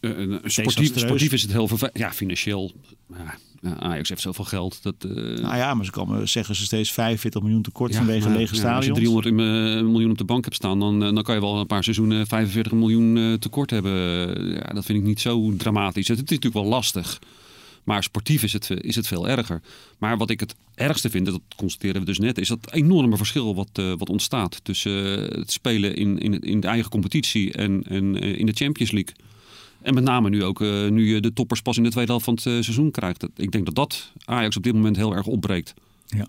Eh, 0.00 0.10
sportief, 0.44 0.98
sportief 0.98 1.32
is 1.32 1.42
het 1.42 1.52
heel 1.52 1.68
vervelend. 1.68 1.98
Ja, 1.98 2.12
financieel. 2.12 2.72
Ja, 3.16 3.38
ja, 3.62 3.76
Ajax 3.78 4.08
heeft 4.08 4.20
zoveel 4.20 4.44
geld. 4.44 4.82
Dat, 4.82 4.94
eh, 4.98 5.10
nou 5.14 5.56
ja, 5.56 5.74
maar 5.74 5.84
ze 5.84 5.90
komen, 5.90 6.28
zeggen 6.28 6.54
ze 6.54 6.64
steeds 6.64 6.92
45 6.92 7.42
miljoen 7.42 7.62
tekort 7.62 7.92
ja, 7.92 7.98
vanwege 7.98 8.28
maar, 8.28 8.36
lege 8.36 8.54
ja, 8.54 8.60
stadions. 8.60 8.88
Als 8.88 8.98
je 8.98 9.22
300 9.22 9.26
eh, 9.26 9.90
miljoen 9.90 10.10
op 10.10 10.18
de 10.18 10.24
bank 10.24 10.44
hebt 10.44 10.56
staan, 10.56 10.80
dan, 10.80 11.00
dan 11.00 11.22
kan 11.22 11.34
je 11.34 11.40
wel 11.40 11.58
een 11.58 11.66
paar 11.66 11.82
seizoenen 11.82 12.26
45 12.26 12.72
miljoen 12.72 13.36
tekort 13.38 13.70
hebben. 13.70 13.92
Ja, 14.54 14.72
dat 14.74 14.84
vind 14.84 14.98
ik 14.98 15.04
niet 15.04 15.20
zo 15.20 15.56
dramatisch. 15.56 16.08
Het, 16.08 16.16
is 16.16 16.22
natuurlijk 16.22 16.54
wel 16.54 16.64
lastig. 16.64 17.18
Maar 17.84 18.02
sportief 18.02 18.42
is 18.42 18.52
het, 18.52 18.70
is 18.70 18.96
het 18.96 19.06
veel 19.06 19.28
erger. 19.28 19.60
Maar 19.98 20.16
wat 20.16 20.30
ik 20.30 20.40
het 20.40 20.54
ergste 20.74 21.10
vind, 21.10 21.26
dat 21.26 21.40
constateren 21.56 22.00
we 22.00 22.06
dus 22.06 22.18
net, 22.18 22.38
is 22.38 22.48
dat 22.48 22.72
enorme 22.72 23.16
verschil 23.16 23.54
wat, 23.54 23.82
wat 23.98 24.08
ontstaat 24.08 24.60
tussen 24.62 24.92
het 25.22 25.52
spelen 25.52 25.96
in, 25.96 26.18
in, 26.18 26.40
in 26.40 26.60
de 26.60 26.66
eigen 26.66 26.90
competitie 26.90 27.52
en, 27.52 27.82
en 27.88 28.16
in 28.16 28.46
de 28.46 28.52
Champions 28.54 28.90
League. 28.90 29.14
En 29.82 29.94
met 29.94 30.04
name 30.04 30.28
nu 30.28 30.44
ook, 30.44 30.60
eh, 30.60 30.88
nu 30.88 31.14
je 31.14 31.20
de 31.20 31.32
toppers 31.32 31.62
pas 31.62 31.76
in 31.76 31.82
de 31.82 31.90
tweede 31.90 32.10
helft 32.10 32.24
van 32.24 32.34
het 32.34 32.46
eh, 32.46 32.52
seizoen 32.52 32.90
krijgt. 32.90 33.26
Ik 33.36 33.50
denk 33.50 33.64
dat 33.64 33.74
dat 33.74 34.12
Ajax 34.24 34.56
op 34.56 34.62
dit 34.62 34.74
moment 34.74 34.96
heel 34.96 35.14
erg 35.14 35.26
opbreekt. 35.26 35.74
Ja. 36.06 36.26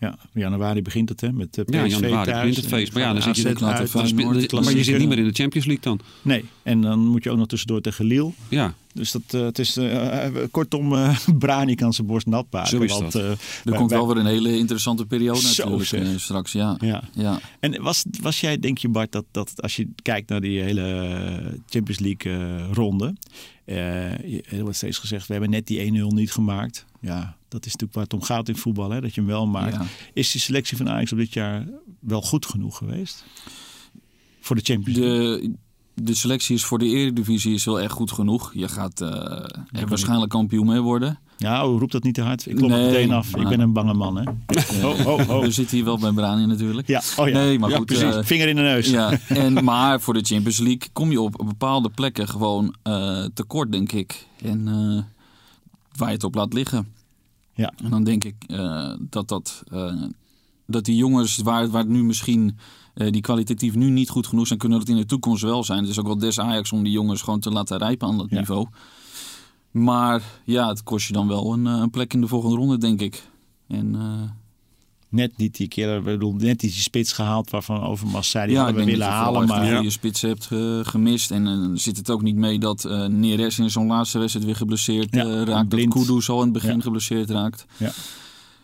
Ja, 0.00 0.18
januari 0.32 0.82
begint 0.82 1.08
het 1.08 1.20
hè, 1.20 1.32
met 1.32 1.58
eh, 1.58 1.64
PSV 1.64 1.74
Ja, 1.74 1.82
in 1.82 1.88
januari 1.90 2.30
thuis. 2.30 2.38
begint 2.46 2.56
het 2.56 2.66
feest. 2.74 2.92
Maar 2.92 3.02
ja, 3.02 3.12
dan 3.12 3.22
zit 3.22 3.36
je- 3.36 3.46
uit, 3.46 3.58
de 3.58 3.64
Maar 4.60 4.72
je 4.74 4.84
zit 4.84 4.98
niet 4.98 5.08
meer 5.08 5.18
in 5.18 5.24
de 5.24 5.32
Champions 5.32 5.66
League 5.66 5.84
dan. 5.84 6.00
Nee, 6.22 6.44
en 6.62 6.80
dan 6.80 6.98
moet 7.06 7.24
je 7.24 7.30
ook 7.30 7.38
nog 7.38 7.46
tussendoor 7.46 7.80
tegen 7.80 8.04
Lille. 8.04 8.30
Ja, 8.48 8.74
Dus 8.92 9.12
dat, 9.12 9.22
eh, 9.30 9.40
het 9.40 9.58
is 9.58 9.76
eh, 9.76 10.24
eh, 10.26 10.34
kortom, 10.50 10.94
eh 10.94 11.18
Brani 11.38 11.74
kan 11.74 11.92
zijn 11.92 12.06
borst 12.06 12.26
nat 12.26 12.46
maken. 12.50 12.68
Zo 12.70 12.80
is 12.80 12.90
want, 12.92 13.12
dat. 13.12 13.22
eh, 13.22 13.30
Er 13.64 13.74
komt 13.76 13.90
wel 13.90 14.06
weer 14.08 14.16
een 14.16 14.26
hele 14.26 14.56
interessante 14.56 15.06
periode 15.06 15.42
natuurlijk 15.42 15.84
zeg. 15.84 16.02
eh, 16.02 16.16
straks. 16.16 16.52
Ja. 16.52 16.76
Ja. 16.80 17.02
Ja. 17.14 17.40
En 17.60 17.82
was, 17.82 18.04
was 18.22 18.40
jij, 18.40 18.58
denk 18.58 18.78
je 18.78 18.88
Bart, 18.88 19.12
dat, 19.12 19.24
dat 19.30 19.62
als 19.62 19.76
je 19.76 19.88
kijkt 20.02 20.28
naar 20.28 20.40
die 20.40 20.60
hele 20.60 20.82
eh, 20.82 21.58
Champions 21.68 21.98
League 22.00 22.32
eh, 22.32 22.72
ronde. 22.72 23.14
eh, 23.64 23.76
je- 24.18 24.42
er 24.50 24.60
wordt 24.62 24.76
steeds 24.76 24.98
gezegd, 24.98 25.26
we 25.26 25.32
hebben 25.32 25.50
net 25.50 25.66
die 25.66 25.80
1-0 25.92 26.06
niet 26.14 26.32
gemaakt. 26.32 26.84
Ja, 27.00 27.36
dat 27.48 27.60
is 27.66 27.72
natuurlijk 27.72 27.94
waar 27.94 28.02
het 28.04 28.12
om 28.14 28.22
gaat 28.22 28.48
in 28.48 28.56
voetbal, 28.56 28.90
hè, 28.90 29.00
dat 29.00 29.14
je 29.14 29.20
hem 29.20 29.30
wel 29.30 29.46
maakt. 29.46 29.74
Ja. 29.74 29.82
Is 30.12 30.30
die 30.32 30.40
selectie 30.40 30.76
van 30.76 30.88
Ajax 30.88 31.12
op 31.12 31.18
dit 31.18 31.32
jaar 31.32 31.66
wel 32.00 32.22
goed 32.22 32.46
genoeg 32.46 32.76
geweest? 32.76 33.24
Voor 34.40 34.56
de 34.56 34.62
Champions 34.62 34.98
League? 34.98 35.40
De, 35.40 35.52
de 36.02 36.14
selectie 36.14 36.54
is 36.54 36.64
voor 36.64 36.78
de 36.78 36.86
Eredivisie 36.86 37.54
is 37.54 37.64
wel 37.64 37.80
echt 37.80 37.92
goed 37.92 38.12
genoeg. 38.12 38.50
Je 38.54 38.68
gaat 38.68 39.00
eh, 39.00 39.08
er 39.80 39.86
waarschijnlijk 39.88 40.30
kampioen 40.30 40.66
mee 40.66 40.80
worden. 40.80 41.18
Ja, 41.36 41.66
oh, 41.66 41.78
roep 41.78 41.90
dat 41.90 42.02
niet 42.02 42.14
te 42.14 42.22
hard. 42.22 42.46
Ik 42.46 42.56
klop 42.56 42.70
Nee, 42.70 42.84
meteen 42.86 43.12
af. 43.12 43.36
Ik 43.36 43.48
ben 43.48 43.60
een 43.60 43.72
bange 43.72 43.94
man, 43.94 44.16
hè? 44.18 44.22
Oh, 44.86 45.06
oh, 45.06 45.28
oh. 45.28 45.40
We 45.40 45.50
zitten 45.50 45.76
hier 45.76 45.84
wel 45.84 45.98
bij 45.98 46.12
Brani 46.12 46.46
natuurlijk. 46.46 46.86
Ja, 46.86 47.02
oh 47.16 47.28
ja. 47.28 47.34
Nee, 47.34 47.58
maar 47.58 47.70
Ja, 47.70 47.76
goed, 47.76 47.86
precies. 47.86 48.14
eh, 48.14 48.24
Vinger 48.24 48.48
in 48.48 48.56
de 48.56 48.62
neus. 48.62 48.90
Ja, 48.90 49.18
en, 49.28 49.64
maar 49.64 50.00
voor 50.00 50.14
de 50.14 50.24
Champions 50.24 50.58
League 50.58 50.88
kom 50.92 51.10
je 51.10 51.20
op 51.20 51.42
bepaalde 51.46 51.88
plekken 51.90 52.28
gewoon 52.28 52.74
eh, 52.82 53.24
tekort, 53.34 53.72
denk 53.72 53.92
ik. 53.92 54.26
En 54.42 54.68
eh, 54.68 55.04
waar 55.98 56.08
je 56.08 56.14
het 56.14 56.24
op 56.24 56.34
laat 56.34 56.52
liggen. 56.52 56.92
Ja. 57.54 57.72
En 57.82 57.90
dan 57.90 58.04
denk 58.04 58.24
ik 58.24 58.34
eh, 58.46 58.94
dat, 59.00 59.28
dat, 59.28 59.62
eh, 59.70 60.02
dat 60.66 60.84
die 60.84 60.96
jongens 60.96 61.36
waar, 61.36 61.68
waar 61.68 61.82
het 61.82 61.90
nu 61.90 62.04
misschien 62.04 62.58
eh, 62.94 63.10
die 63.12 63.20
kwalitatief 63.20 63.74
nu 63.74 63.90
niet 63.90 64.08
goed 64.08 64.26
genoeg 64.26 64.46
zijn, 64.46 64.58
kunnen 64.58 64.78
dat 64.78 64.88
in 64.88 64.96
de 64.96 65.06
toekomst 65.06 65.42
wel 65.42 65.64
zijn. 65.64 65.80
Het 65.80 65.88
is 65.88 65.98
ook 65.98 66.06
wel 66.06 66.18
des 66.18 66.40
Ajax 66.40 66.72
om 66.72 66.82
die 66.82 66.92
jongens 66.92 67.22
gewoon 67.22 67.40
te 67.40 67.50
laten 67.50 67.78
rijpen 67.78 68.08
aan 68.08 68.18
dat 68.18 68.30
Ja. 68.30 68.38
niveau. 68.38 68.66
Maar 69.70 70.22
ja, 70.44 70.68
het 70.68 70.82
kost 70.82 71.06
je 71.06 71.12
dan 71.12 71.28
wel 71.28 71.52
een, 71.52 71.64
een 71.64 71.90
plek 71.90 72.14
in 72.14 72.20
de 72.20 72.26
volgende 72.26 72.56
ronde, 72.56 72.78
denk 72.78 73.00
ik. 73.00 73.28
En 73.68 73.94
Net 75.10 75.36
niet 75.36 75.56
die 75.56 75.68
keer, 75.68 75.96
ik 75.96 76.02
bedoel, 76.04 76.34
net 76.34 76.60
die 76.60 76.70
spits 76.70 77.12
gehaald 77.12 77.50
waarvan 77.50 77.82
Overmars 77.82 78.30
zei 78.30 78.46
die 78.46 78.54
ja, 78.56 78.64
hadden 78.64 78.84
we 78.84 78.90
willen 78.90 79.06
je 79.06 79.12
halen. 79.12 79.46
Maar 79.46 79.62
een 79.68 79.74
goede 79.74 79.90
spits 79.90 80.20
hebt 80.20 80.48
eh, 80.50 80.78
gemist. 80.82 81.30
En 81.30 81.46
eh, 81.46 81.68
zit 81.74 81.96
het 81.96 82.10
ook 82.10 82.22
niet 82.22 82.36
mee 82.36 82.58
dat 82.58 82.84
eh 82.84 83.04
Neres 83.06 83.58
in 83.58 83.70
zo'n 83.70 83.86
laatste 83.86 84.18
wedstrijd 84.18 84.46
weer 84.46 84.56
geblesseerd 84.56 85.14
Ja, 85.14 85.24
eh, 85.24 85.42
raakt. 85.42 85.68
Blind. 85.68 85.94
Dat 85.94 86.06
Kudus 86.06 86.28
al 86.30 86.36
in 86.38 86.44
het 86.44 86.52
begin 86.52 86.74
Ja. 86.76 86.80
geblesseerd 86.82 87.30
raakt. 87.30 87.66
Ja. 87.76 87.92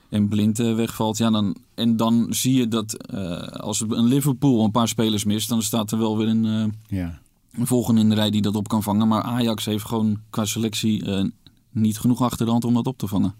En 0.08 0.28
Blind 0.28 0.58
eh, 0.58 0.74
wegvalt. 0.74 1.16
Ja, 1.18 1.30
dan, 1.30 1.56
en 1.74 1.96
dan 1.96 2.26
zie 2.30 2.54
je 2.54 2.68
dat 2.68 2.94
eh, 3.06 3.42
als 3.42 3.80
een 3.80 4.04
Liverpool 4.06 4.64
een 4.64 4.70
paar 4.70 4.88
spelers 4.88 5.24
mist, 5.24 5.48
dan 5.48 5.62
staat 5.62 5.92
er 5.92 5.98
wel 5.98 6.16
weer 6.18 6.28
een, 6.28 6.44
eh, 6.44 6.98
ja. 6.98 7.18
een 7.52 7.66
volgende 7.66 8.00
in 8.00 8.08
de 8.08 8.14
rij 8.14 8.30
die 8.30 8.42
dat 8.42 8.56
op 8.56 8.68
kan 8.68 8.82
vangen. 8.82 9.08
Maar 9.08 9.22
Ajax 9.22 9.64
heeft 9.64 9.84
gewoon 9.84 10.18
qua 10.30 10.44
selectie 10.44 11.04
eh, 11.04 11.24
niet 11.70 11.98
genoeg 11.98 12.22
achter 12.22 12.44
de 12.46 12.52
hand 12.52 12.64
om 12.64 12.74
dat 12.74 12.86
op 12.86 12.98
te 12.98 13.06
vangen. 13.06 13.34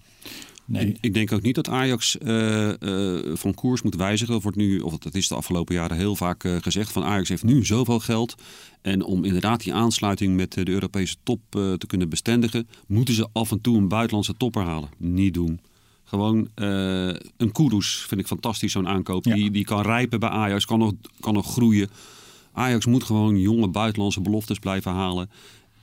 Nee. 0.67 0.87
Ik, 0.87 0.99
ik 1.01 1.15
denk 1.15 1.33
ook 1.33 1.43
niet 1.43 1.55
dat 1.55 1.69
Ajax 1.69 2.19
eh, 2.19 2.71
eh, 2.71 3.37
van 3.37 3.55
koers 3.55 3.83
moet 3.83 3.95
wijzigen. 3.95 4.33
Dat 4.33 4.43
wordt 4.43 4.59
nu, 4.59 4.79
of 4.79 4.99
dat 4.99 5.15
is 5.15 5.29
de 5.29 5.35
afgelopen 5.35 5.75
jaren 5.75 5.97
heel 5.97 6.17
vaak 6.17 6.45
eh, 6.45 6.57
gezegd. 6.61 6.93
Van 6.93 7.05
Ajax 7.05 7.29
heeft 7.29 7.45
nu 7.45 7.65
zoveel 7.65 7.99
geld. 7.99 8.35
En 8.83 9.05
om 9.05 9.25
inderdaad 9.25 9.63
die 9.63 9.75
aansluiting 9.75 10.37
met 10.37 10.53
de 10.53 10.69
Europese 10.69 11.17
top 11.23 11.41
te 11.51 11.87
kunnen 11.87 12.09
bestendigen, 12.09 12.69
moeten 12.87 13.15
ze 13.15 13.29
af 13.33 13.51
en 13.51 13.61
toe 13.61 13.77
een 13.77 13.89
buitenlandse 13.89 14.37
topper 14.37 14.63
halen. 14.63 14.89
Niet 14.97 15.35
doen. 15.35 15.61
Gewoon 16.05 16.49
een 17.37 17.53
Kudus 17.53 18.05
vind 18.09 18.21
ik 18.21 18.27
fantastisch, 18.27 18.73
zo'n 18.73 18.89
aankoop. 18.89 19.25
Ja. 19.25 19.35
Die, 19.35 19.51
die 19.51 19.65
kan 19.65 19.83
rijpen 19.83 20.21
bij 20.21 20.29
Ajax, 20.29 20.65
kan 20.65 20.79
nog, 20.79 20.93
kan 21.21 21.35
nog 21.35 21.53
groeien. 21.53 21.89
Ajax 22.53 22.87
moet 22.87 23.05
gewoon 23.05 23.39
jonge 23.39 23.69
buitenlandse 23.69 24.21
beloftes 24.21 24.59
blijven 24.59 24.93
halen. 24.93 25.31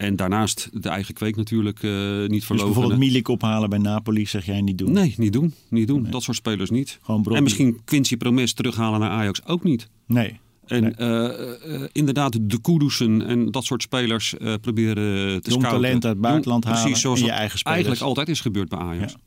En 0.02 0.16
daarnaast 0.16 0.70
de 0.84 0.90
eigen 0.90 1.14
kweek 1.14 1.36
natuurlijk 1.36 1.84
eh, 1.84 1.92
niet 1.92 2.30
Dus 2.30 2.46
verloven. 2.46 2.72
bijvoorbeeld 2.74 3.00
Milik 3.00 3.28
ophalen 3.28 3.70
bij 3.70 3.80
Napoli 3.80 4.26
zeg 4.26 4.46
jij 4.46 4.62
niet 4.62 4.78
doen. 4.78 4.92
Nee, 4.92 5.14
niet 5.18 5.34
doen. 5.34 5.54
Niet 5.70 5.88
doen. 5.88 6.08
Dat 6.10 6.24
soort 6.24 6.38
spelers 6.38 6.70
niet. 6.70 7.00
Gewoon. 7.02 7.26
En 7.36 7.44
misschien 7.44 7.80
Quincy 7.86 8.18
Promes 8.18 8.54
terughalen 8.54 9.00
naar 9.00 9.10
Ajax 9.10 9.46
ook 9.46 9.64
niet. 9.64 9.88
Nee. 10.08 10.40
En 10.66 10.82
Nee. 10.84 10.92
eh, 10.94 11.76
eh, 11.76 11.90
inderdaad 11.92 12.38
de 12.42 12.62
Kudusen 12.62 13.26
en 13.28 13.52
dat 13.52 13.64
soort 13.64 13.82
spelers 13.82 14.34
proberen 14.62 15.42
te 15.42 15.50
Jong 15.50 15.62
scouten. 15.64 15.70
talent 15.70 16.06
uit 16.06 16.14
het 16.14 16.22
buitenland 16.22 16.62
Doen 16.64 16.72
halen 16.72 16.86
Precies 16.88 17.04
zoals 17.04 17.20
je 17.20 17.32
eigen 17.32 17.58
spelers. 17.60 17.76
eigenlijk 17.78 18.08
altijd 18.08 18.30
is 18.30 18.42
gebeurd 18.42 18.70
bij 18.70 18.80
Ajax. 18.80 19.12
Ja. 19.12 19.20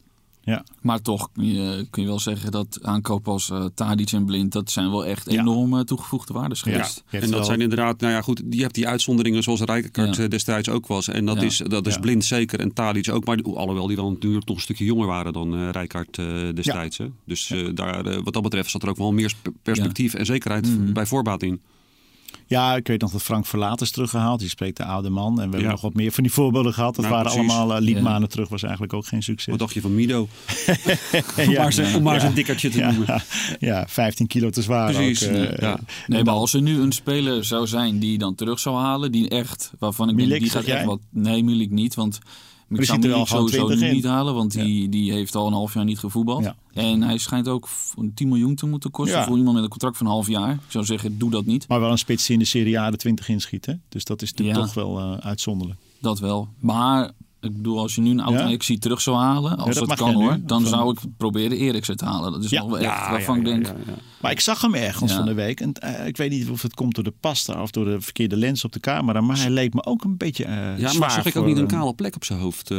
Ja. 0.45 0.65
Maar 0.81 1.01
toch 1.03 1.29
kun 1.33 1.45
je, 1.55 1.87
kun 1.91 2.03
je 2.03 2.09
wel 2.09 2.19
zeggen 2.19 2.51
dat 2.51 2.79
aankopen 2.83 3.33
als 3.33 3.51
eh 3.51 3.65
Tadic 3.75 4.11
en 4.13 4.25
Blind, 4.25 4.53
dat 4.53 4.71
zijn 4.71 4.91
wel 4.91 5.07
echt 5.07 5.31
Ja. 5.31 5.41
enorm 5.41 5.75
eh, 5.75 5.81
toegevoegde 5.81 6.33
waardes 6.33 6.63
geweest. 6.63 6.95
Je 6.95 7.03
hebt 7.09 7.25
En 7.25 7.31
dat 7.31 7.39
wel- 7.39 7.45
zijn 7.49 7.61
inderdaad, 7.61 8.01
nou 8.01 8.13
ja 8.13 8.21
goed, 8.23 8.43
je 8.51 8.63
hebt 8.63 8.75
die 8.75 8.89
uitzonderingen 8.89 9.43
zoals 9.43 9.61
Rijkaard 9.61 10.17
Ja. 10.17 10.23
eh, 10.23 10.29
destijds 10.29 10.69
ook 10.69 10.87
was. 10.87 11.09
En 11.09 11.25
dat 11.27 11.37
Ja. 11.37 11.43
is, 11.43 11.57
dat 11.67 11.87
is 11.87 11.95
Ja. 11.95 12.01
blind 12.01 12.25
zeker 12.25 12.61
en 12.61 12.73
Tadic 12.73 13.11
ook. 13.11 13.25
Maar 13.25 13.43
alhoewel 13.43 13.87
die 13.87 13.97
dan 13.97 14.13
natuurlijk 14.13 14.45
toch 14.45 14.57
een 14.57 14.63
stukje 14.63 14.85
jonger 14.85 15.07
waren 15.07 15.33
dan 15.33 15.55
eh 15.55 15.69
Rijkaard 15.71 16.17
destijds. 16.55 16.99
Hè? 16.99 17.07
Dus 17.25 17.53
daar, 17.75 18.23
wat 18.23 18.33
dat 18.33 18.43
betreft 18.43 18.71
zat 18.71 18.83
er 18.83 18.89
ook 18.89 18.97
wel 18.97 19.13
meer 19.13 19.29
sp- 19.31 19.49
perspectief 19.63 20.15
en 20.15 20.27
zekerheid 20.27 20.79
Mhm. 20.79 20.93
bij 20.93 21.07
voorbaat 21.07 21.43
in. 21.43 21.61
Ja, 22.47 22.77
ik 22.77 22.87
weet 22.87 23.01
nog 23.01 23.11
dat 23.13 23.23
Frank 23.23 23.47
Verlaat 23.47 23.81
is 23.81 23.91
teruggehaald. 23.91 24.41
Die 24.41 24.49
spreekt 24.49 24.77
de 24.77 24.85
oude 24.85 25.09
man. 25.11 25.41
En 25.41 25.47
we 25.51 25.55
hebben 25.55 25.71
nog 25.71 25.81
wat 25.81 25.95
meer 25.95 26.13
van 26.13 26.23
die 26.23 26.33
voorbeelden 26.33 26.73
gehad. 26.75 26.95
Dat 26.95 27.05
Nou, 27.05 27.17
waren 27.17 27.33
precies. 27.33 27.51
allemaal 27.51 27.77
uh, 27.77 27.83
liedmanen 27.85 28.29
terug. 28.29 28.49
Was 28.49 28.63
eigenlijk 28.63 28.93
ook 28.93 29.07
geen 29.07 29.23
succes. 29.23 29.47
Wat 29.51 29.59
dacht 29.59 29.75
je 29.75 29.81
van 29.81 29.95
Mido? 29.95 30.29
Ja. 31.37 31.47
Om 31.47 31.55
maar 31.55 31.73
zijn- 31.73 31.97
om 31.97 32.03
maar 32.03 32.15
Ja. 32.15 32.21
zijn 32.21 32.35
dikkertje 32.35 32.69
te 32.71 32.79
Ja, 32.79 32.91
noemen. 32.91 33.23
ja, 33.59 33.85
15 33.89 34.27
kilo 34.27 34.51
te 34.51 34.63
zwaar. 34.63 34.93
Precies. 34.93 35.29
Ook, 35.29 35.35
eh, 35.35 35.59
ja. 35.59 35.79
Nee, 36.07 36.25
maar 36.25 36.35
als 36.35 36.55
er 36.55 36.63
nu 36.63 36.81
een 36.81 36.93
speler 36.93 37.45
zou 37.45 37.67
zijn 37.67 37.99
die 37.99 38.19
dan 38.19 38.35
terug 38.35 38.59
zou 38.59 38.77
halen, 38.77 39.13
die 39.13 39.29
echt, 39.29 39.73
waarvan 39.79 40.09
ik 40.09 40.15
Milik, 40.15 40.31
denk, 40.31 40.43
die 40.43 40.51
gaat 40.51 40.65
echt 40.65 40.77
jij? 40.77 40.85
wat... 40.87 41.01
Nee, 41.11 41.45
Milik 41.45 41.71
niet, 41.71 41.95
want 41.95 42.19
ik 42.79 42.85
zou 42.85 43.03
gewoon 43.03 43.27
sowieso 43.27 43.67
20 43.67 43.81
nu 43.81 43.87
in. 43.87 43.95
niet 43.95 44.05
halen, 44.05 44.35
want 44.35 44.53
die, 44.53 44.89
die 44.89 45.13
heeft 45.13 45.35
al 45.35 45.47
een 45.47 45.53
half 45.53 45.75
jaar 45.75 45.85
niet 45.85 45.99
gevoetbald. 45.99 46.53
En 46.73 47.03
hij 47.03 47.19
schijnt 47.19 47.49
ook 47.49 47.69
voor 47.69 48.05
10 48.15 48.29
miljoen 48.29 48.55
te 48.55 48.67
moeten 48.67 48.91
kosten 48.91 49.25
voor 49.25 49.37
iemand 49.37 49.55
met 49.55 49.65
een 49.65 49.71
contract 49.71 49.97
van 49.97 50.07
een 50.07 50.13
half 50.13 50.29
jaar. 50.29 50.53
Ik 50.53 50.61
zou 50.69 50.85
zeggen, 50.85 51.19
doe 51.19 51.31
dat 51.31 51.45
niet. 51.45 51.69
Maar 51.69 51.81
wel 51.81 51.91
een 51.91 51.99
spits 51.99 52.27
die 52.27 52.37
in 52.37 52.43
de 52.43 52.49
Serie 52.49 52.79
A 52.79 52.91
de 52.91 52.97
20 52.97 53.29
inschiet. 53.29 53.67
Hè? 53.67 53.75
Dus 53.89 54.05
dat 54.05 54.23
is 54.23 54.31
natuurlijk 54.31 54.59
toch 54.59 54.75
wel 54.75 54.99
eh, 54.99 55.17
uitzonderlijk. 55.17 55.79
Dat 56.01 56.19
wel. 56.19 56.49
Maar 56.59 57.11
ik 57.45 57.57
bedoel, 57.57 57.79
als 57.79 57.95
je 57.95 58.01
nu 58.01 58.11
een 58.11 58.21
oud 58.21 58.35
Ja? 58.35 58.43
Ajax 58.43 58.71
terug 58.79 59.01
zou 59.01 59.17
halen, 59.17 59.57
als 59.57 59.75
dat 59.77 59.95
kan 59.95 60.09
nu. 60.09 60.15
hoor, 60.25 60.39
dan 60.43 60.61
Van- 60.61 60.71
zou 60.71 60.91
ik 60.91 60.99
proberen 61.17 61.57
Eriksen 61.59 61.97
te 61.97 62.05
halen. 62.05 62.33
Dat 62.33 62.45
is 62.45 62.51
Ja. 62.51 62.61
nog 62.61 62.69
wel 62.71 62.79
echt 62.79 62.87
Ja, 63.05 63.11
waarvan 63.11 63.35
ja, 63.35 63.41
ik 63.41 63.47
denk, 63.47 63.67
ja, 63.67 63.73
ja. 63.93 63.99
Maar 64.21 64.31
ik 64.31 64.41
zag 64.41 64.61
hem 64.61 64.75
ergens 64.75 65.11
Ja. 65.11 65.17
van 65.17 65.27
de 65.27 65.35
week. 65.35 65.61
En 65.61 65.73
eh, 65.73 66.07
ik 66.07 66.17
weet 66.17 66.31
niet 66.31 66.51
of 66.51 66.63
het 66.63 66.75
komt 66.75 66.95
door 66.95 67.05
de 67.05 67.15
pasta 67.21 67.63
of 67.63 67.71
door 67.71 67.85
de 67.85 68.01
verkeerde 68.01 68.37
lens 68.37 68.65
op 68.65 68.73
de 68.73 68.81
camera. 68.81 69.21
Maar 69.21 69.37
hij 69.39 69.51
leek 69.51 69.75
me 69.75 69.85
ook 69.85 70.05
een 70.05 70.17
beetje 70.17 70.45
eh 70.45 70.79
Ja, 70.79 70.89
zwaar 70.89 70.99
maar 70.99 71.11
zag 71.11 71.27
ik 71.27 71.37
ook 71.37 71.47
niet 71.47 71.57
een 71.57 71.63
een- 71.63 71.69
kale 71.69 71.95
plek 71.95 72.15
op 72.15 72.25
zijn 72.25 72.39
hoofd? 72.39 72.71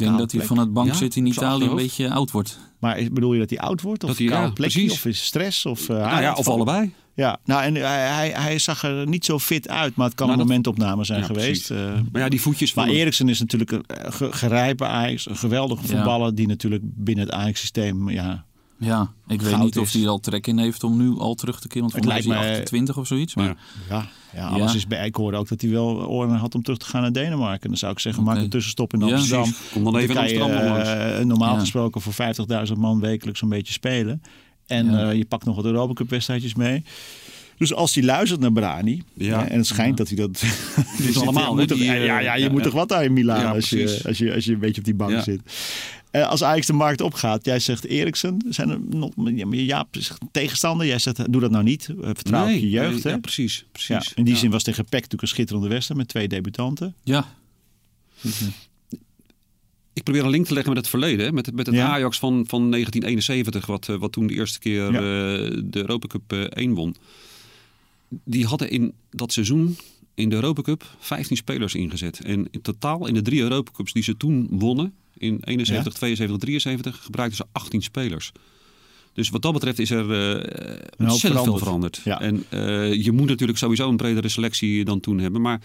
Eh, 0.00 0.06
ik 0.06 0.12
denk 0.12 0.18
dat 0.18 0.32
hij 0.32 0.46
van 0.46 0.58
het 0.58 0.72
bank 0.72 0.88
Ja, 0.88 0.94
zit 0.94 1.16
in 1.16 1.26
Italië 1.26 1.64
een 1.64 1.76
beetje 1.76 2.10
oud 2.10 2.30
wordt. 2.30 2.58
Maar 2.78 3.02
bedoel 3.12 3.32
je 3.32 3.38
dat 3.38 3.50
hij 3.50 3.58
oud 3.58 3.82
wordt? 3.82 4.02
Of 4.04 4.08
Dat 4.08 4.18
hij- 4.18 4.26
ja, 4.26 4.50
plekje? 4.50 4.90
Of 4.90 5.04
is 5.04 5.24
stress? 5.24 5.66
Of, 5.66 5.88
eh, 5.88 5.96
nou 5.96 6.20
ja, 6.22 6.32
of 6.32 6.48
allebei. 6.48 6.92
Ja, 7.14 7.38
nou 7.44 7.62
en 7.62 7.74
hij, 7.74 8.08
hij, 8.08 8.30
hij 8.30 8.58
zag 8.58 8.82
er 8.82 9.06
niet 9.08 9.24
zo 9.24 9.38
fit 9.38 9.68
uit. 9.68 9.96
Maar 9.96 10.06
het 10.06 10.14
kan 10.14 10.26
Nou, 10.26 10.38
een 10.40 10.46
dat- 10.46 10.56
momentopname 10.56 11.04
zijn 11.04 11.20
Ja, 11.20 11.26
geweest. 11.26 11.70
Eh, 11.70 11.78
Maar 12.12 12.22
ja, 12.22 12.28
die 12.28 12.40
voetjes 12.40 12.72
van 12.72 12.86
maar 12.86 12.94
Eriksen 12.94 13.28
is 13.28 13.40
natuurlijk 13.40 13.70
een 13.70 13.82
eh, 13.86 14.12
ge- 14.12 14.32
gerijpt 14.32 14.78
bij 14.78 14.88
Ajax. 14.88 15.28
Een 15.28 15.36
geweldige 15.36 15.82
Ja. 15.82 15.88
voetballer 15.88 16.34
die 16.34 16.46
natuurlijk 16.46 16.82
binnen 16.84 17.24
het 17.24 17.34
Ajax-systeem... 17.34 18.10
Ja, 18.10 18.44
Ja, 18.78 19.12
ik 19.26 19.42
weet 19.42 19.58
niet 19.58 19.78
of 19.78 19.92
hij 19.92 20.08
al 20.08 20.18
trek 20.20 20.46
in 20.46 20.58
heeft 20.58 20.84
om 20.84 20.96
nu 20.96 21.18
al 21.18 21.34
terug 21.34 21.60
te 21.60 21.68
keren. 21.68 21.82
Want 21.82 21.94
Het 21.94 22.04
lijkt 22.04 22.24
hij 22.26 22.34
mij- 22.38 22.50
28 22.50 22.96
of 22.96 23.06
zoiets. 23.06 23.34
Maar 23.34 23.44
Ja. 23.46 23.56
ja, 23.88 24.06
ja, 24.34 24.46
alles 24.48 24.70
Ja. 24.72 24.76
is 24.76 24.86
bij. 24.86 25.06
Ik 25.06 25.14
hoorde 25.14 25.36
ook 25.36 25.48
dat 25.48 25.60
hij 25.60 25.70
wel 25.70 26.06
oren 26.08 26.34
had 26.36 26.54
om 26.54 26.62
terug 26.62 26.78
te 26.78 26.86
gaan 26.86 27.02
naar 27.02 27.12
Denemarken. 27.12 27.68
Dan 27.68 27.78
zou 27.78 27.92
ik 27.92 27.98
zeggen, 27.98 28.22
maak 28.22 28.36
een 28.36 28.48
tussenstop 28.48 28.92
in 28.92 29.06
Ja, 29.06 29.14
Amsterdam. 29.14 29.42
precies. 29.42 29.70
Kom 29.72 29.84
dan 29.84 29.96
even 29.96 30.14
kan 30.14 30.28
je, 30.28 30.40
Amsterdam 30.40 30.76
eh, 30.76 31.24
normaal 31.24 31.54
Ja. 31.54 31.60
gesproken 31.60 32.00
voor 32.00 32.12
50.000 32.12 32.78
man 32.78 33.00
wekelijks 33.00 33.42
een 33.42 33.48
beetje 33.48 33.72
spelen. 33.72 34.22
En 34.66 34.90
Ja. 34.90 35.10
eh, 35.10 35.16
je 35.16 35.24
pakt 35.24 35.44
nog 35.44 35.56
wat 35.56 35.64
Europa 35.64 35.92
Cup 35.92 36.10
wedstrijdjes 36.10 36.54
mee. 36.54 36.84
Dus 37.58 37.74
als 37.74 37.94
hij 37.94 38.04
luistert 38.04 38.40
naar 38.40 38.52
Brani, 38.52 39.02
Ja. 39.14 39.38
hè, 39.40 39.44
en 39.46 39.56
het 39.56 39.66
schijnt 39.66 39.96
dat 39.96 40.08
hij 40.08 40.16
dat... 40.16 40.42
is 41.08 41.16
allemaal, 41.20 41.42
Je 41.42 41.48
hè, 41.48 41.54
moet 41.54 41.68
toch- 41.68 41.78
ja, 41.78 41.94
eh, 41.94 42.04
ja, 42.04 42.18
ja, 42.18 42.34
je 42.34 42.42
ja, 42.44 42.48
moet 42.50 42.58
ja. 42.58 42.64
toch 42.64 42.74
wat 42.74 42.92
aan 42.92 43.02
in 43.02 43.12
Milaan 43.12 43.40
Ja, 43.40 43.50
als, 43.50 43.70
je, 43.70 44.00
als, 44.06 44.18
je, 44.18 44.34
als 44.34 44.44
je 44.44 44.52
een 44.52 44.58
beetje 44.58 44.78
op 44.80 44.84
die 44.84 44.94
bank 44.94 45.10
Ja. 45.10 45.22
zit. 45.22 45.40
Eh, 46.16 46.28
als 46.28 46.42
Ajax 46.42 46.66
de 46.66 46.72
markt 46.72 47.00
opgaat, 47.00 47.44
jij 47.44 47.58
zegt 47.58 47.84
Eriksen, 47.84 48.42
zijn 48.48 48.70
er 48.70 48.78
nog, 48.90 49.10
Jaap 49.50 49.88
zegt 49.90 50.20
tegenstander, 50.32 50.86
jij 50.86 50.98
zegt 50.98 51.32
doe 51.32 51.40
dat 51.40 51.50
nou 51.50 51.64
niet, 51.64 51.88
Eh, 51.88 51.96
vertrouw 52.12 52.42
op 52.44 52.48
je 52.50 52.68
jeugd. 52.70 52.92
nee, 52.92 53.02
hè? 53.02 53.10
Ja, 53.10 53.18
precies. 53.18 53.56
Ja, 53.58 53.66
precies. 53.72 54.12
in 54.14 54.24
die 54.24 54.34
Ja. 54.34 54.40
zin 54.40 54.50
was 54.50 54.62
tegen 54.62 54.84
PEC 54.84 54.92
natuurlijk 54.92 55.22
een 55.22 55.28
schitterende 55.28 55.68
wedstrijd 55.68 56.00
met 56.00 56.08
twee 56.08 56.28
debutanten. 56.28 56.94
ja, 57.04 57.34
Ik 59.92 60.02
probeer 60.02 60.24
een 60.24 60.30
link 60.30 60.46
te 60.46 60.52
leggen 60.54 60.72
met 60.72 60.80
het 60.82 60.90
verleden. 60.90 61.34
Met, 61.34 61.46
het- 61.46 61.54
met 61.54 61.66
het 61.66 61.74
Ja. 61.74 61.88
Ajax 61.88 62.18
van, 62.18 62.44
van 62.48 62.70
1971, 62.70 63.66
wat, 63.66 63.88
eh, 63.88 63.96
wat 63.96 64.12
toen 64.12 64.26
de 64.26 64.34
eerste 64.34 64.58
keer 64.58 64.92
de 64.92 65.66
Europa 65.70 66.06
Cup 66.06 66.32
eh, 66.32 66.40
1 66.64 66.74
won. 66.74 66.96
Die 68.08 68.46
hadden 68.46 68.70
in 68.70 68.92
dat 69.10 69.32
seizoen 69.32 69.76
in 70.16 70.28
de 70.28 70.34
Europa 70.34 70.62
Cup 70.62 70.96
15 70.98 71.36
spelers 71.36 71.74
ingezet. 71.74 72.20
En 72.20 72.48
in 72.50 72.60
totaal 72.60 73.06
in 73.06 73.14
de 73.14 73.22
drie 73.22 73.40
Europa 73.40 73.70
Cups 73.70 73.92
die 73.92 74.02
ze 74.02 74.16
toen 74.16 74.46
wonnen, 74.50 74.94
in 75.16 75.38
71, 75.44 75.92
72, 75.92 76.38
73, 76.38 77.02
gebruikten 77.02 77.36
ze 77.36 77.46
18 77.52 77.82
spelers. 77.82 78.32
Dus 79.12 79.28
wat 79.28 79.42
dat 79.42 79.52
betreft 79.52 79.78
is 79.78 79.90
er 79.90 80.12
eh 80.12 81.08
ontzettend 81.08 81.44
veel 81.44 81.58
veranderd. 81.58 82.00
Ja. 82.04 82.20
En 82.20 82.44
eh, 82.48 83.04
je 83.04 83.12
moet 83.12 83.28
natuurlijk 83.28 83.58
sowieso 83.58 83.88
een 83.88 83.96
bredere 83.96 84.28
selectie 84.28 84.84
dan 84.84 85.00
toen 85.00 85.18
hebben. 85.18 85.40
Maar 85.40 85.60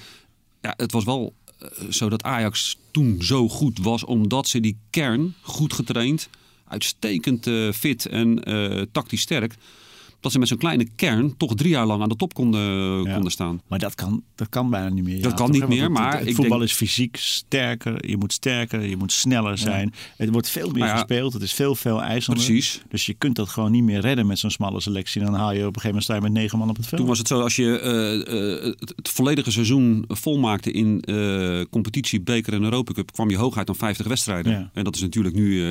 ja, 0.62 0.74
het 0.78 0.92
was 0.92 1.04
wel 1.04 1.34
eh, 1.60 1.68
zo 1.90 2.10
dat 2.10 2.24
Ajax 2.24 2.78
toen 2.92 3.18
zo 3.22 3.50
goed 3.50 3.80
was, 3.80 4.04
omdat 4.04 4.48
ze 4.48 4.60
die 4.60 4.78
kern 4.90 5.34
goed 5.42 5.74
getraind, 5.74 6.30
uitstekend 6.68 7.50
fit 7.76 8.06
en 8.06 8.44
tactisch 8.92 9.22
sterk, 9.22 9.56
dat 10.22 10.32
ze 10.32 10.40
met 10.40 10.48
zo'n 10.48 10.58
kleine 10.58 10.88
kern 10.96 11.38
toch 11.38 11.56
drie 11.56 11.70
jaar 11.70 11.86
lang 11.86 12.02
aan 12.02 12.10
de 12.10 12.16
top 12.16 12.34
konden, 12.34 12.62
Ja. 13.04 13.14
konden 13.14 13.32
staan. 13.32 13.62
Maar 13.68 13.80
dat 13.80 13.96
kan, 13.96 14.24
dat 14.36 14.50
kan 14.50 14.70
bijna 14.70 14.90
niet 14.90 15.04
meer. 15.04 15.22
Dat 15.22 15.34
kan 15.34 15.52
niet 15.52 15.68
meer, 15.68 15.82
het- 15.84 15.92
maar 15.92 16.10
het, 16.12 16.20
het 16.20 16.28
ik 16.30 16.36
voetbal 16.36 16.58
denk- 16.58 16.70
is 16.70 16.76
fysiek 16.76 17.16
sterker. 17.18 18.10
Je 18.10 18.18
moet 18.18 18.34
sterker, 18.34 18.86
je 18.88 18.98
moet 18.98 19.12
sneller 19.12 19.58
zijn. 19.58 19.94
Het 20.18 20.30
wordt 20.30 20.50
veel 20.50 20.70
meer 20.72 20.88
gespeeld. 20.88 21.34
Het 21.34 21.42
is 21.42 21.54
veel, 21.54 21.76
veel 21.76 22.02
eisender. 22.02 22.44
Precies. 22.44 22.82
Dus 22.90 23.06
je 23.06 23.14
kunt 23.14 23.36
dat 23.36 23.50
gewoon 23.50 23.72
niet 23.72 23.84
meer 23.84 24.00
redden 24.00 24.28
met 24.28 24.40
zo'n 24.40 24.50
smalle 24.50 24.82
selectie. 24.82 25.22
Dan 25.22 25.34
haal 25.34 25.52
je 25.52 25.60
op 25.60 25.76
een 25.76 25.82
gegeven 25.82 25.88
moment 25.88 26.04
sta 26.04 26.16
je 26.16 26.22
met 26.22 26.32
negen 26.32 26.58
man 26.58 26.70
op 26.70 26.76
het 26.78 26.86
veld. 26.88 26.98
Toen 27.02 27.10
was 27.10 27.18
het 27.18 27.28
zo, 27.28 27.42
als 27.42 27.56
je 27.56 27.80
eh, 27.80 28.66
eh, 28.68 28.74
het, 28.96 29.10
volledige 29.10 29.52
seizoen 29.52 30.06
volmaakte 30.08 30.72
in 30.72 31.02
eh, 31.02 31.62
competitie, 31.70 32.22
beker 32.22 32.54
en 32.54 32.64
Europa 32.64 32.94
Cup, 32.94 33.12
kwam 33.12 33.30
je 33.30 33.38
hooguit 33.38 33.70
aan 33.70 33.76
50 33.76 34.08
wedstrijden. 34.08 34.70
En 34.74 34.84
dat 34.84 34.96
is 34.96 35.02
natuurlijk 35.02 35.36
nu 35.36 35.62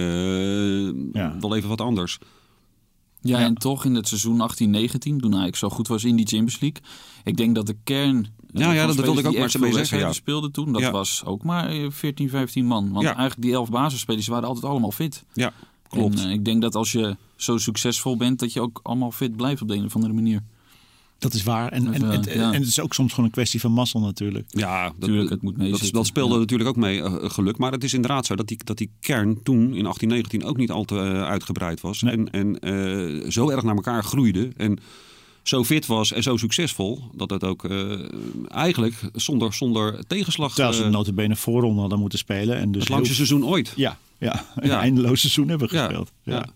wel 1.41 1.57
even 1.57 1.69
wat 1.69 1.81
anders. 1.81 2.19
Ja, 3.23 3.39
en 3.39 3.55
toch 3.55 3.85
in 3.85 3.95
het 3.95 4.09
seizoen 4.09 4.41
18-19, 4.41 5.17
toen 5.17 5.35
Ajax 5.37 5.59
zo 5.59 5.69
goed 5.69 5.89
was 5.89 6.05
in 6.05 6.17
die 6.17 6.27
Champions 6.27 6.61
League. 6.61 6.83
Ik 7.25 7.37
denk 7.37 7.55
dat 7.55 7.67
de 7.67 7.77
kern 7.85 8.27
Ja, 8.53 8.73
ja, 8.73 8.87
dat 8.87 8.95
wilde 8.97 9.21
ik 9.21 9.27
ook 9.27 9.39
maar 9.39 9.57
mee 9.61 9.73
zeggen, 9.73 9.99
ja. 9.99 10.13
speelden 10.13 10.53
toen. 10.53 10.73
Dat 10.73 10.81
Ja. 10.83 10.91
was 10.91 11.23
ook 11.25 11.43
maar 11.45 11.69
eh, 11.71 11.87
14, 11.91 12.29
15 12.29 12.67
man. 12.67 12.93
Want 12.93 13.05
eigenlijk 13.05 13.41
die 13.41 13.53
elf 13.53 13.71
basisspelers 13.71 14.27
waren 14.27 14.49
altijd 14.49 14.65
allemaal 14.65 14.91
fit. 14.93 15.25
Ja, 15.33 15.53
klopt. 15.89 16.21
En, 16.21 16.27
eh, 16.27 16.33
ik 16.33 16.45
denk 16.45 16.63
dat 16.63 16.75
als 16.75 16.93
je 16.93 17.17
zo 17.37 17.59
succesvol 17.59 18.17
bent, 18.17 18.39
dat 18.39 18.53
je 18.53 18.61
ook 18.61 18.81
allemaal 18.83 19.11
fit 19.11 19.37
blijft 19.37 19.63
op 19.63 19.69
de 19.69 19.75
een 19.75 19.85
of 19.85 19.95
andere 19.95 20.13
manier. 20.13 20.43
Dat 21.21 21.35
is 21.35 21.43
waar. 21.43 21.73
En, 21.73 21.85
Dat, 21.85 21.95
en, 21.95 22.03
eh, 22.05 22.13
en, 22.15 22.39
ja. 22.39 22.53
en 22.53 22.59
het 22.61 22.67
is 22.69 22.81
ook 22.81 22.95
soms 22.95 23.11
gewoon 23.11 23.25
een 23.25 23.31
kwestie 23.31 23.61
van 23.61 23.73
mazzel 23.73 24.01
natuurlijk. 24.01 24.45
Ja, 24.49 24.93
dat, 24.99 25.09
Tuurlijk, 25.09 25.31
het 25.31 25.43
moet 25.43 25.53
dat, 25.59 25.63
meezitten. 25.63 25.93
dat 25.93 26.07
speelde 26.07 26.35
Ja. 26.35 26.41
natuurlijk 26.41 26.69
ook 26.69 26.77
mee, 26.77 27.03
eh, 27.03 27.15
geluk. 27.23 27.59
Maar 27.59 27.73
het 27.73 27.85
is 27.85 27.95
inderdaad 27.95 28.27
zo 28.27 28.35
dat 28.35 28.47
die, 28.49 28.59
dat 28.65 28.79
die 28.79 28.91
kern 29.01 29.43
toen 29.43 29.57
in 29.75 29.83
1819 29.83 30.45
ook 30.45 30.57
niet 30.57 30.71
al 30.71 30.85
te 30.85 30.97
eh, 30.99 31.23
uitgebreid 31.23 31.81
was. 31.81 32.03
Nee. 32.03 32.13
En, 32.13 32.31
en 32.31 32.59
eh, 33.25 33.31
zo 33.31 33.51
erg 33.51 33.63
naar 33.63 33.75
elkaar 33.75 34.05
groeide. 34.05 34.49
En 34.57 34.79
zo 35.43 35.65
fit 35.65 35.87
was 35.87 36.13
en 36.13 36.23
zo 36.23 36.37
succesvol. 36.37 37.03
Dat 37.15 37.31
het 37.31 37.45
ook 37.45 37.65
eh, 37.65 37.99
eigenlijk 38.49 38.95
zonder, 39.15 39.55
zonder 39.55 40.07
tegenslag 40.07 40.55
Terwijl 40.55 40.77
ze 40.77 40.85
eh, 40.85 40.91
notabene 40.91 41.37
voorronde 41.37 41.81
hadden 41.81 41.99
moeten 41.99 42.19
spelen. 42.19 42.57
En 42.57 42.73
dus 42.73 42.81
het 42.81 42.91
langste 42.91 43.15
heel- 43.15 43.27
seizoen 43.27 43.49
ooit. 43.49 43.73
Ja, 43.77 43.99
ja, 44.19 44.47
een 44.57 44.69
Ja. 44.69 44.81
eindeloos 44.81 45.21
seizoen 45.21 45.49
hebben 45.49 45.69
Ja, 45.73 45.85
gespeeld. 45.85 46.11
Ja. 46.23 46.47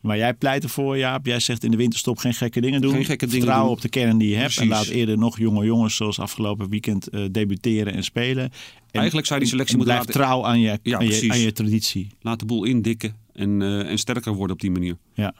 Maar 0.00 0.16
jij 0.16 0.34
pleit 0.34 0.62
ervoor, 0.62 0.98
Jaap. 0.98 1.26
Jij 1.26 1.40
zegt 1.40 1.64
in 1.64 1.70
de 1.70 1.76
winterstop 1.76 2.18
geen 2.18 2.34
gekke 2.34 2.60
dingen 2.60 2.80
doen. 2.80 2.92
Geen 2.92 3.04
gekke 3.04 3.24
dingen 3.26 3.40
Vertrouwen 3.40 3.66
doen. 3.68 3.76
op 3.76 3.82
de 3.82 3.88
kern 3.88 4.18
die 4.18 4.28
je 4.28 4.36
hebt. 4.36 4.56
En 4.58 4.68
laat 4.68 4.86
eerder 4.86 5.18
nog 5.18 5.38
jonge 5.38 5.64
jongens 5.64 5.96
zoals 5.96 6.18
afgelopen 6.18 6.68
weekend 6.68 7.08
eh, 7.08 7.24
debuteren 7.30 7.92
en 7.92 8.04
spelen. 8.04 8.44
En, 8.44 8.50
Eigenlijk 8.90 9.26
zou 9.26 9.40
die 9.40 9.48
selectie 9.48 9.76
en 9.78 9.82
moeten 9.84 10.02
blijf 10.04 10.16
laten- 10.16 10.28
trouw 10.30 10.46
aan 10.46 10.60
je, 10.60 10.78
Ja, 10.82 10.96
aan, 10.98 11.04
je, 11.04 11.10
precies. 11.10 11.30
aan 11.30 11.38
je 11.38 11.52
traditie. 11.52 12.08
Laat 12.20 12.38
de 12.38 12.44
boel 12.44 12.64
indikken 12.64 13.14
en, 13.32 13.62
eh, 13.62 13.90
en 13.90 13.98
sterker 13.98 14.34
worden 14.34 14.54
op 14.56 14.60
die 14.60 14.70
manier. 14.70 14.96
Ja. 15.14 15.34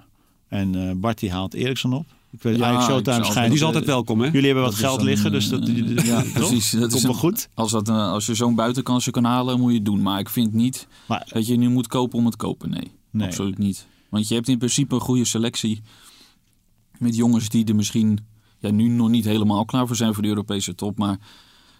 En 0.48 0.74
eh 0.88 0.94
Bart 0.96 1.18
die 1.18 1.30
haalt 1.30 1.54
Eriksson 1.54 1.92
op. 1.92 2.06
Ik 2.32 2.42
weet, 2.42 2.56
Ja, 2.56 2.80
zou- 2.86 3.02
schijnt... 3.04 3.46
Die 3.46 3.56
is 3.58 3.62
altijd 3.62 3.84
welkom, 3.84 4.20
hè? 4.20 4.26
Jullie 4.26 4.44
hebben 4.44 4.62
wat 4.62 4.72
Dat 4.72 4.80
geld 4.80 5.02
liggen, 5.02 5.32
dus 5.32 5.48
dat, 5.48 5.68
eh, 5.68 6.04
ja, 6.06 6.24
precies. 6.34 6.70
Dat 6.70 6.90
komt 6.90 7.02
wel 7.02 7.12
goed. 7.14 7.48
Als, 7.54 7.70
dat, 7.70 7.88
als 7.88 8.26
je 8.26 8.34
zo'n 8.34 8.54
buitenkansje 8.54 9.10
kan 9.10 9.24
halen, 9.24 9.60
moet 9.60 9.70
je 9.70 9.76
het 9.76 9.84
doen. 9.84 10.02
Maar 10.02 10.18
ik 10.20 10.28
vind 10.28 10.52
niet 10.52 10.86
Maar 11.08 11.26
dat 11.32 11.46
je 11.46 11.56
nu 11.56 11.68
moet 11.68 11.86
kopen 11.86 12.18
om 12.18 12.24
het 12.24 12.36
kopen. 12.36 12.70
Nee, 12.70 12.90
Nee. 13.10 13.26
absoluut 13.26 13.58
niet. 13.58 13.86
Want 14.10 14.28
je 14.28 14.34
hebt 14.34 14.48
in 14.48 14.58
principe 14.58 14.94
een 14.94 15.00
goede 15.00 15.24
selectie 15.24 15.82
met 16.98 17.16
jongens 17.16 17.48
die 17.48 17.64
er 17.64 17.74
misschien 17.74 18.18
ja, 18.58 18.70
nu 18.70 18.88
nog 18.88 19.08
niet 19.08 19.24
helemaal 19.24 19.64
klaar 19.64 19.86
voor 19.86 19.96
zijn 19.96 20.14
voor 20.14 20.22
de 20.22 20.28
Europese 20.28 20.74
top. 20.74 20.98
Maar 20.98 21.18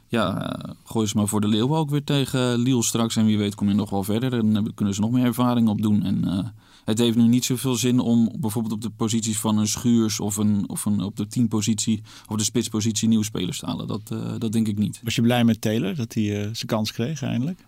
ja, 0.09 0.57
gooi 0.85 1.07
ze 1.07 1.17
maar 1.17 1.29
voor 1.29 1.41
de 1.41 1.49
Leeuwen 1.49 1.79
ook 1.79 1.91
weer 1.91 2.05
tegen 2.05 2.59
Lille 2.59 2.83
straks. 2.83 3.17
En 3.17 3.25
wie 3.25 3.39
weet 3.39 3.55
kom 3.55 3.69
je 3.69 3.75
nog 3.75 3.91
wel 3.91 4.03
verder. 4.03 4.33
En 4.33 4.53
dan 4.53 4.75
kunnen 4.75 4.95
ze 4.95 5.01
nog 5.01 5.11
meer 5.11 5.25
ervaring 5.25 5.69
opdoen. 5.69 6.03
En 6.03 6.25
eh, 6.25 6.49
het 6.85 6.99
heeft 6.99 7.17
nu 7.17 7.27
niet 7.27 7.45
zoveel 7.45 7.75
zin 7.75 8.01
om 8.01 8.33
bijvoorbeeld 8.39 8.75
op 8.75 8.81
de 8.81 8.91
posities 8.91 9.39
van 9.39 9.59
een 9.59 9.67
Schuurs 9.67 10.21
of, 10.21 10.37
een, 10.37 10.69
of 10.69 10.85
een, 10.85 11.01
op 11.01 11.17
de 11.17 11.27
teampositie 11.27 12.03
of 12.29 12.37
de 12.37 12.45
spitspositie 12.45 13.09
nieuwe 13.09 13.25
spelers 13.25 13.59
te 13.59 13.67
halen. 13.67 13.87
Dat, 13.87 14.11
eh, 14.11 14.33
dat 14.39 14.53
denk 14.53 14.69
ik 14.69 14.79
niet. 14.79 15.01
was 15.05 15.15
je 15.15 15.23
blij 15.23 15.45
met 15.45 15.61
Taylor 15.61 15.95
dat 15.95 16.15
hij 16.15 16.37
eh, 16.37 16.41
zijn 16.41 16.67
kans 16.67 16.93
kreeg 16.93 17.23
eindelijk? 17.23 17.65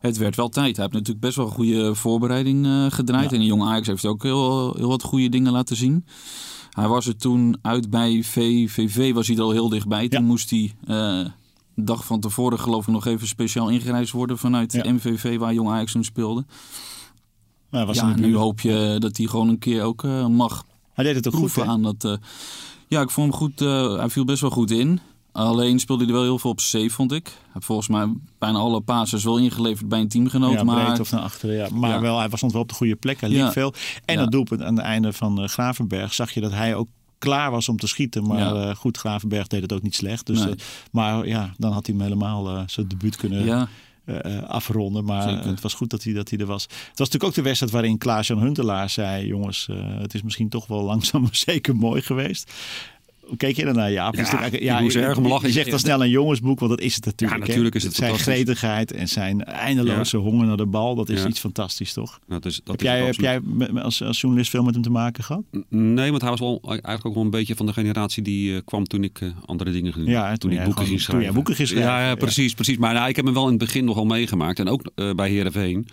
Het 0.00 0.16
werd 0.16 0.36
wel 0.36 0.48
tijd. 0.48 0.74
Hij 0.76 0.84
heeft 0.84 0.96
natuurlijk 0.96 1.20
best 1.24 1.36
wel 1.36 1.46
een 1.46 1.52
goede 1.52 1.94
voorbereiding 1.94 2.66
eh, 2.66 2.86
gedraaid. 2.88 3.30
Ja. 3.30 3.36
En 3.36 3.40
de 3.42 3.46
jonge 3.46 3.66
Ajax 3.66 3.86
heeft 3.86 4.04
ook 4.04 4.22
heel, 4.22 4.74
heel 4.76 4.88
wat 4.88 5.02
goede 5.02 5.28
dingen 5.28 5.52
laten 5.52 5.76
zien. 5.76 6.04
Hij 6.70 6.88
was 6.88 7.06
er 7.06 7.16
toen 7.16 7.58
uit 7.62 7.90
bij 7.90 8.22
VVV, 8.22 9.12
was 9.12 9.26
hij 9.26 9.36
er 9.36 9.42
al 9.42 9.50
heel 9.50 9.68
dichtbij. 9.68 10.08
Toen 10.08 10.20
Ja. 10.20 10.26
moest 10.26 10.50
hij 10.50 10.74
een 10.86 11.84
dag 11.84 12.04
van 12.04 12.20
tevoren 12.20 12.58
geloof 12.60 12.86
ik 12.86 12.92
nog 12.92 13.06
even 13.06 13.26
speciaal 13.28 13.68
ingereisd 13.68 14.12
worden 14.12 14.38
vanuit 14.38 14.72
Ja. 14.72 14.92
MVV 14.92 15.38
waar 15.38 15.54
jong 15.54 15.68
Ajax 15.70 15.92
toen 15.92 16.04
speelde. 16.04 16.44
Was 17.70 17.96
ja, 17.96 18.14
nu 18.16 18.36
hoop 18.36 18.60
je 18.60 18.96
dat 18.98 19.16
hij 19.16 19.26
gewoon 19.26 19.48
een 19.48 19.58
keer 19.58 19.82
ook 19.82 20.04
eh, 20.04 20.26
mag 20.26 20.64
Hij 20.92 21.04
deed 21.04 21.14
het 21.14 21.26
ook 21.26 21.34
goed, 21.34 21.54
hè? 21.54 21.64
aan 21.64 21.82
dat... 21.82 22.18
ja, 22.88 23.00
ik 23.00 23.10
vond 23.10 23.30
hem 23.30 23.40
goed. 23.40 23.58
hij 23.98 24.08
viel 24.10 24.24
best 24.24 24.40
wel 24.40 24.50
goed 24.50 24.70
in. 24.70 25.00
Alleen 25.32 25.78
speelde 25.78 26.02
hij 26.04 26.12
er 26.12 26.18
wel 26.18 26.28
heel 26.28 26.38
veel 26.38 26.50
op 26.50 26.60
safe, 26.60 26.90
vond 26.90 27.12
ik. 27.12 27.32
Heeft 27.52 27.64
volgens 27.66 27.88
mij 27.88 28.12
bijna 28.38 28.58
alle 28.58 28.80
passes 28.80 29.24
wel 29.24 29.38
ingeleverd 29.38 29.88
bij 29.88 30.00
een 30.00 30.08
teamgenoot. 30.08 30.52
ja, 30.52 30.62
maar 30.64 30.84
breed 30.84 31.00
of 31.00 31.10
naar 31.10 31.20
achteren. 31.20 31.56
Ja. 31.56 31.68
Maar 31.72 31.90
Ja. 31.90 32.00
wel, 32.00 32.18
hij 32.18 32.28
was 32.28 32.38
stond 32.38 32.52
wel 32.52 32.62
op 32.62 32.68
de 32.68 32.74
goede 32.74 32.96
plek. 32.96 33.20
Hij 33.20 33.28
liep 33.28 33.38
Ja. 33.38 33.52
veel. 33.52 33.74
En 34.04 34.16
dat 34.16 34.30
doelpunt 34.30 34.62
aan 34.62 34.76
het 34.76 34.84
einde 34.84 35.12
van 35.12 35.42
uh, 35.42 35.48
Gravenberg 35.48 36.14
zag 36.14 36.30
je 36.30 36.40
dat 36.40 36.52
hij 36.52 36.74
ook 36.74 36.88
klaar 37.18 37.50
was 37.50 37.68
om 37.68 37.76
te 37.76 37.86
schieten. 37.86 38.26
Maar 38.26 38.54
uh, 38.54 38.74
goed, 38.74 38.96
Gravenberg 38.96 39.46
deed 39.46 39.62
het 39.62 39.72
ook 39.72 39.82
niet 39.82 39.94
slecht. 39.94 40.26
Dus, 40.26 40.38
Nee. 40.38 40.48
uh, 40.48 40.54
maar 40.92 41.26
ja, 41.26 41.54
dan 41.56 41.72
had 41.72 41.86
hij 41.86 41.94
hem 41.94 42.04
helemaal 42.04 42.54
uh, 42.56 42.62
zijn 42.66 42.88
debuut 42.88 43.16
kunnen 43.16 43.68
uh, 44.06 44.42
afronden. 44.42 45.04
Maar 45.04 45.28
Zeker. 45.28 45.46
het 45.46 45.60
was 45.60 45.74
goed 45.74 45.90
dat 45.90 46.02
hij, 46.02 46.12
dat 46.12 46.30
hij 46.30 46.38
er 46.38 46.46
was. 46.46 46.62
Het 46.62 46.72
was 46.72 46.92
natuurlijk 46.98 47.24
ook 47.24 47.34
de 47.34 47.42
wedstrijd 47.42 47.72
waarin 47.72 47.98
Klaas-Jan 47.98 48.38
Huntelaar 48.40 48.90
zei... 48.90 49.26
jongens, 49.26 49.66
uh, 49.70 49.76
het 49.98 50.14
is 50.14 50.22
misschien 50.22 50.48
toch 50.48 50.66
wel 50.66 50.82
langzaam 50.92 51.22
maar 51.22 51.36
zeker 51.36 51.76
mooi 51.76 52.02
geweest. 52.02 52.52
Keek 53.36 53.56
je 53.56 53.64
daarnaar, 53.64 53.92
Jaap? 53.92 54.14
Ja, 54.14 54.76
ik 54.76 54.80
moest 54.82 54.96
er 54.96 55.02
erg 55.02 55.16
om 55.16 55.26
lachen. 55.28 55.46
Je 55.46 55.52
zegt 55.54 55.72
al 55.72 55.78
snel 55.78 56.02
een 56.02 56.10
jongensboek, 56.10 56.58
want 56.58 56.70
dat 56.70 56.80
is 56.80 56.94
het 56.94 57.04
natuurlijk. 57.04 57.40
Ja, 57.40 57.46
natuurlijk 57.46 57.74
is 57.74 57.82
het 57.82 57.94
Zijn 57.94 58.18
gretigheid 58.18 58.92
en 58.92 59.08
zijn 59.08 59.44
eindeloze 59.44 60.16
honger 60.16 60.46
naar 60.46 60.56
de 60.56 60.66
bal, 60.66 60.94
dat 60.94 61.08
is 61.08 61.22
Ja. 61.22 61.28
iets 61.28 61.40
fantastisch, 61.40 61.92
toch? 61.92 62.18
Nou, 62.26 62.40
dat 62.40 62.60
heb 62.64 62.76
is 62.76 62.82
jij, 62.82 63.04
heb 63.04 63.14
jij 63.14 63.40
als, 63.82 64.02
als 64.02 64.20
journalist 64.20 64.50
veel 64.50 64.62
met 64.62 64.74
hem 64.74 64.82
te 64.82 64.90
maken 64.90 65.24
gehad? 65.24 65.42
Nee, 65.68 66.10
want 66.10 66.22
hij 66.22 66.30
was 66.30 66.40
wel 66.40 66.60
eigenlijk 66.62 67.06
ook 67.06 67.14
wel 67.14 67.22
een 67.24 67.30
beetje 67.30 67.54
van 67.54 67.66
de 67.66 67.72
generatie 67.72 68.22
die 68.22 68.54
eh, 68.54 68.60
kwam 68.64 68.84
toen 68.84 69.04
ik 69.04 69.20
eh, 69.20 69.28
andere 69.44 69.70
dingen 69.70 69.92
ging 69.92 70.04
doen. 70.04 70.14
Ja, 70.14 70.28
toen 70.28 70.38
toen 70.38 70.50
ik 70.50 70.64
boeken 70.64 70.74
ging 70.74 70.86
toen 70.86 70.96
jij 70.96 71.04
schrijven. 71.04 71.34
boeken 71.34 71.54
ging 71.54 71.68
schrijven, 71.68 71.90
Ja, 71.90 72.00
ja, 72.00 72.06
ja. 72.08 72.14
precies, 72.14 72.54
precies. 72.54 72.76
Maar 72.76 72.94
nou, 72.94 73.08
ik 73.08 73.16
heb 73.16 73.24
hem 73.24 73.34
wel 73.34 73.44
in 73.44 73.50
het 73.50 73.58
begin 73.58 73.84
nogal 73.84 74.04
meegemaakt. 74.06 74.58
En 74.58 74.68
ook 74.68 74.82
eh, 74.94 75.10
bij 75.10 75.28
Heerenveen. 75.30 75.86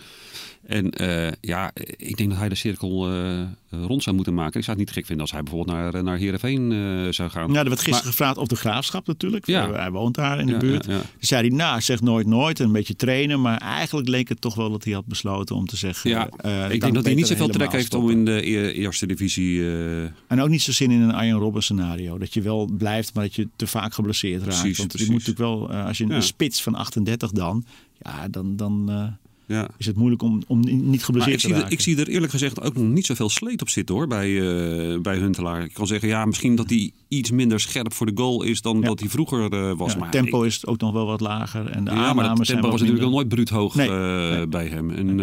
En 0.66 0.90
eh, 0.92 1.32
ja, 1.42 1.72
ik 1.98 2.18
denk 2.18 2.30
dat 2.30 2.40
hij 2.40 2.50
de 2.50 2.56
cirkel 2.56 3.10
eh, 3.12 3.42
rond 3.70 4.04
zou 4.04 4.16
moeten 4.16 4.34
maken. 4.34 4.60
Ik 4.60 4.66
zou 4.66 4.78
het 4.78 4.86
niet 4.86 4.96
gek 4.96 5.06
vinden 5.06 5.22
als 5.26 5.32
hij 5.32 5.44
bijvoorbeeld 5.44 5.78
naar, 5.78 6.04
naar 6.04 6.18
Heerenveen 6.18 6.72
eh 6.72 7.12
zou 7.12 7.30
gaan. 7.30 7.52
Ja, 7.52 7.60
er 7.60 7.64
werd 7.64 7.70
gisteren 7.76 7.92
Maar- 8.04 8.12
gevraagd 8.12 8.38
op 8.38 8.50
de 8.50 8.56
graafschap 8.56 9.08
natuurlijk. 9.08 9.46
Ja. 9.46 9.72
Hij 9.72 9.92
woont 9.92 10.16
daar 10.16 10.40
in 10.40 10.46
de 10.46 10.52
Ja, 10.52 10.58
buurt. 10.58 10.86
ja, 10.86 10.92
ja. 10.94 11.00
Toen 11.00 11.08
zei 11.20 11.48
hij, 11.48 11.58
nou, 11.58 11.82
zeg 11.82 12.02
nooit 12.02 12.28
nooit, 12.28 12.60
een 12.60 12.72
beetje 12.72 12.96
trainen. 12.96 13.42
Maar 13.42 13.58
eigenlijk 13.58 14.08
leek 14.08 14.30
het 14.30 14.42
toch 14.42 14.56
wel 14.56 14.70
dat 14.72 14.84
hij 14.84 14.94
had 14.94 15.06
besloten 15.06 15.56
om 15.56 15.66
te 15.66 15.78
zeggen... 15.78 16.10
Ja, 16.10 16.30
eh, 16.38 16.72
ik 16.72 16.82
denk 16.82 16.94
dat 16.94 17.06
hij 17.06 17.14
niet 17.14 17.28
zoveel 17.28 17.48
trek 17.48 17.72
heeft 17.72 17.94
om 17.94 18.10
in 18.10 18.26
de 18.26 18.48
e- 18.50 18.72
eerste 18.72 19.06
divisie. 19.06 19.62
eh, 19.62 20.02
En 20.28 20.42
ook 20.42 20.50
niet 20.50 20.62
zo 20.62 20.72
zin 20.72 20.92
in 20.92 21.02
een 21.02 21.14
Arjen 21.14 21.38
Robben 21.38 21.64
scenario. 21.64 22.18
Dat 22.18 22.34
je 22.34 22.42
wel 22.42 22.70
blijft, 22.78 23.14
maar 23.14 23.24
dat 23.24 23.36
je 23.36 23.48
te 23.56 23.68
vaak 23.68 23.94
geblesseerd 23.94 24.44
raakt. 24.44 24.60
Precies, 24.60 24.78
Want 24.78 24.92
je 24.94 25.04
moet 25.06 25.12
natuurlijk 25.26 25.38
wel, 25.40 25.72
eh, 25.72 25.86
als 25.86 25.98
je 25.98 26.04
een 26.04 26.24
spits 26.24 26.64
van 26.64 26.76
38 26.76 27.32
dan... 27.32 27.66
Ja, 28.02 28.28
dan, 28.28 28.56
dan 28.56 28.86
eh, 28.90 29.04
ja. 29.48 29.68
is 29.78 29.86
het 29.86 29.96
moeilijk 29.96 30.22
om, 30.22 30.44
om 30.48 30.60
niet 30.90 31.04
geblesseerd 31.04 31.40
te 31.40 31.46
zie, 31.46 31.54
er, 31.54 31.60
raken. 31.60 31.74
ik 31.74 31.82
zie 31.82 31.98
er 31.98 32.08
eerlijk 32.08 32.32
gezegd 32.32 32.62
ook 32.62 32.76
nog 32.76 32.84
niet 32.84 33.06
zoveel 33.06 33.30
sleet 33.30 33.62
op 33.62 33.70
zitten 33.70 33.96
hoor, 33.96 34.08
bij, 34.08 34.28
eh, 34.40 35.00
bij 35.00 35.18
Huntelaar. 35.18 35.64
Ik 35.64 35.74
kan 35.74 35.88
zeggen, 35.88 36.08
ja, 36.08 36.26
misschien 36.26 36.56
dat 36.56 36.70
hij 36.70 36.92
iets 37.08 37.32
minder 37.32 37.60
scherp 37.60 37.94
voor 37.94 38.06
de 38.06 38.12
goal 38.16 38.44
is 38.44 38.62
dan 38.62 38.80
Ja. 38.80 38.86
dat 38.86 39.00
hij 39.00 39.10
vroeger 39.10 39.54
eh, 39.54 39.78
was. 39.78 39.94
Ja, 39.94 40.00
maar 40.00 40.12
tempo 40.12 40.42
is 40.42 40.66
ook 40.66 40.80
nog 40.80 40.94
wel 40.94 41.06
wat 41.06 41.20
lager. 41.20 41.70
En 41.70 41.84
de 41.84 41.92
Ja, 41.92 42.14
maar 42.14 42.26
zijn 42.26 42.38
tempo 42.38 42.62
wat 42.62 42.72
was 42.72 42.80
natuurlijk 42.80 43.06
wel 43.06 43.10
nooit 43.10 43.28
bruut 43.28 43.50
hoog 43.50 43.76
Nee, 43.76 43.90
eh, 43.90 44.30
nee. 44.30 44.48
bij 44.48 44.68
hem. 44.68 44.90
En 44.90 45.16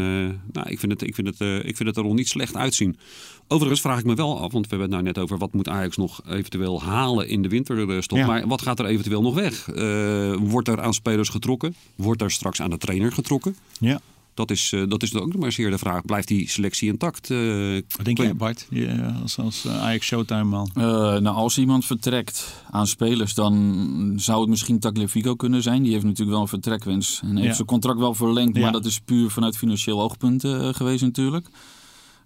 nou, 0.52 0.68
ik, 0.68 0.78
vind 0.78 0.92
het, 0.92 1.02
ik, 1.02 1.14
vind 1.14 1.26
het, 1.26 1.40
ik 1.64 1.76
vind 1.76 1.88
het 1.88 1.96
er 1.96 2.04
nog 2.04 2.14
niet 2.14 2.28
slecht 2.28 2.56
uitzien. 2.56 2.96
Overigens 3.48 3.80
vraag 3.80 3.98
ik 3.98 4.04
me 4.04 4.14
wel 4.14 4.40
af, 4.40 4.52
want 4.52 4.64
we 4.64 4.76
hebben 4.76 4.80
het 4.80 4.90
nou 4.90 5.02
net 5.02 5.18
over 5.18 5.38
wat 5.38 5.52
moet 5.52 5.68
Ajax 5.68 5.96
nog 5.96 6.20
eventueel 6.28 6.82
halen 6.82 7.28
in 7.28 7.42
de 7.42 7.48
winterstop. 7.48 8.18
Ja. 8.18 8.26
Maar 8.26 8.46
wat 8.46 8.62
gaat 8.62 8.78
er 8.78 8.86
eventueel 8.86 9.22
nog 9.22 9.34
weg? 9.34 9.66
Wordt 10.38 10.68
er 10.68 10.80
aan 10.80 10.94
spelers 10.94 11.28
getrokken? 11.28 11.74
Wordt 11.96 12.22
er 12.22 12.30
straks 12.30 12.60
aan 12.62 12.70
de 12.70 12.78
trainer 12.78 13.12
getrokken? 13.12 13.56
Ja. 13.78 14.00
Dat 14.34 14.50
is, 14.50 14.72
eh, 14.72 14.82
dat 14.88 15.02
is 15.02 15.14
ook 15.14 15.32
nog 15.32 15.42
maar 15.42 15.52
zeer 15.52 15.70
de 15.70 15.78
vraag. 15.78 16.04
Blijft 16.04 16.28
die 16.28 16.48
selectie 16.48 16.88
intact? 16.90 17.30
Eh, 17.30 17.38
Wat 17.96 18.04
denk 18.04 18.18
jij 18.18 18.34
Bart, 18.36 18.66
Je, 18.70 18.86
eh, 18.86 19.22
als, 19.22 19.38
als 19.38 19.66
Ajax 19.68 20.06
Showtime 20.06 20.44
man? 20.44 20.70
Eh, 20.74 20.82
nou, 21.16 21.26
als 21.26 21.58
iemand 21.58 21.84
vertrekt 21.86 22.62
aan 22.70 22.86
spelers, 22.86 23.34
dan 23.34 24.12
zou 24.16 24.40
het 24.40 24.48
misschien 24.48 24.78
Tagliafico 24.78 25.34
kunnen 25.34 25.62
zijn. 25.62 25.82
Die 25.82 25.92
heeft 25.92 26.04
natuurlijk 26.04 26.30
wel 26.30 26.40
een 26.40 26.48
vertrekwens 26.48 27.20
en 27.22 27.36
heeft 27.36 27.48
Ja. 27.48 27.54
zijn 27.54 27.66
contract 27.66 27.98
wel 27.98 28.14
verlengd, 28.14 28.56
Ja. 28.56 28.62
maar 28.62 28.72
dat 28.72 28.84
is 28.84 28.98
puur 28.98 29.30
vanuit 29.30 29.56
financieel 29.56 30.00
oogpunt 30.02 30.44
eh, 30.44 30.68
geweest 30.72 31.02
natuurlijk. 31.02 31.46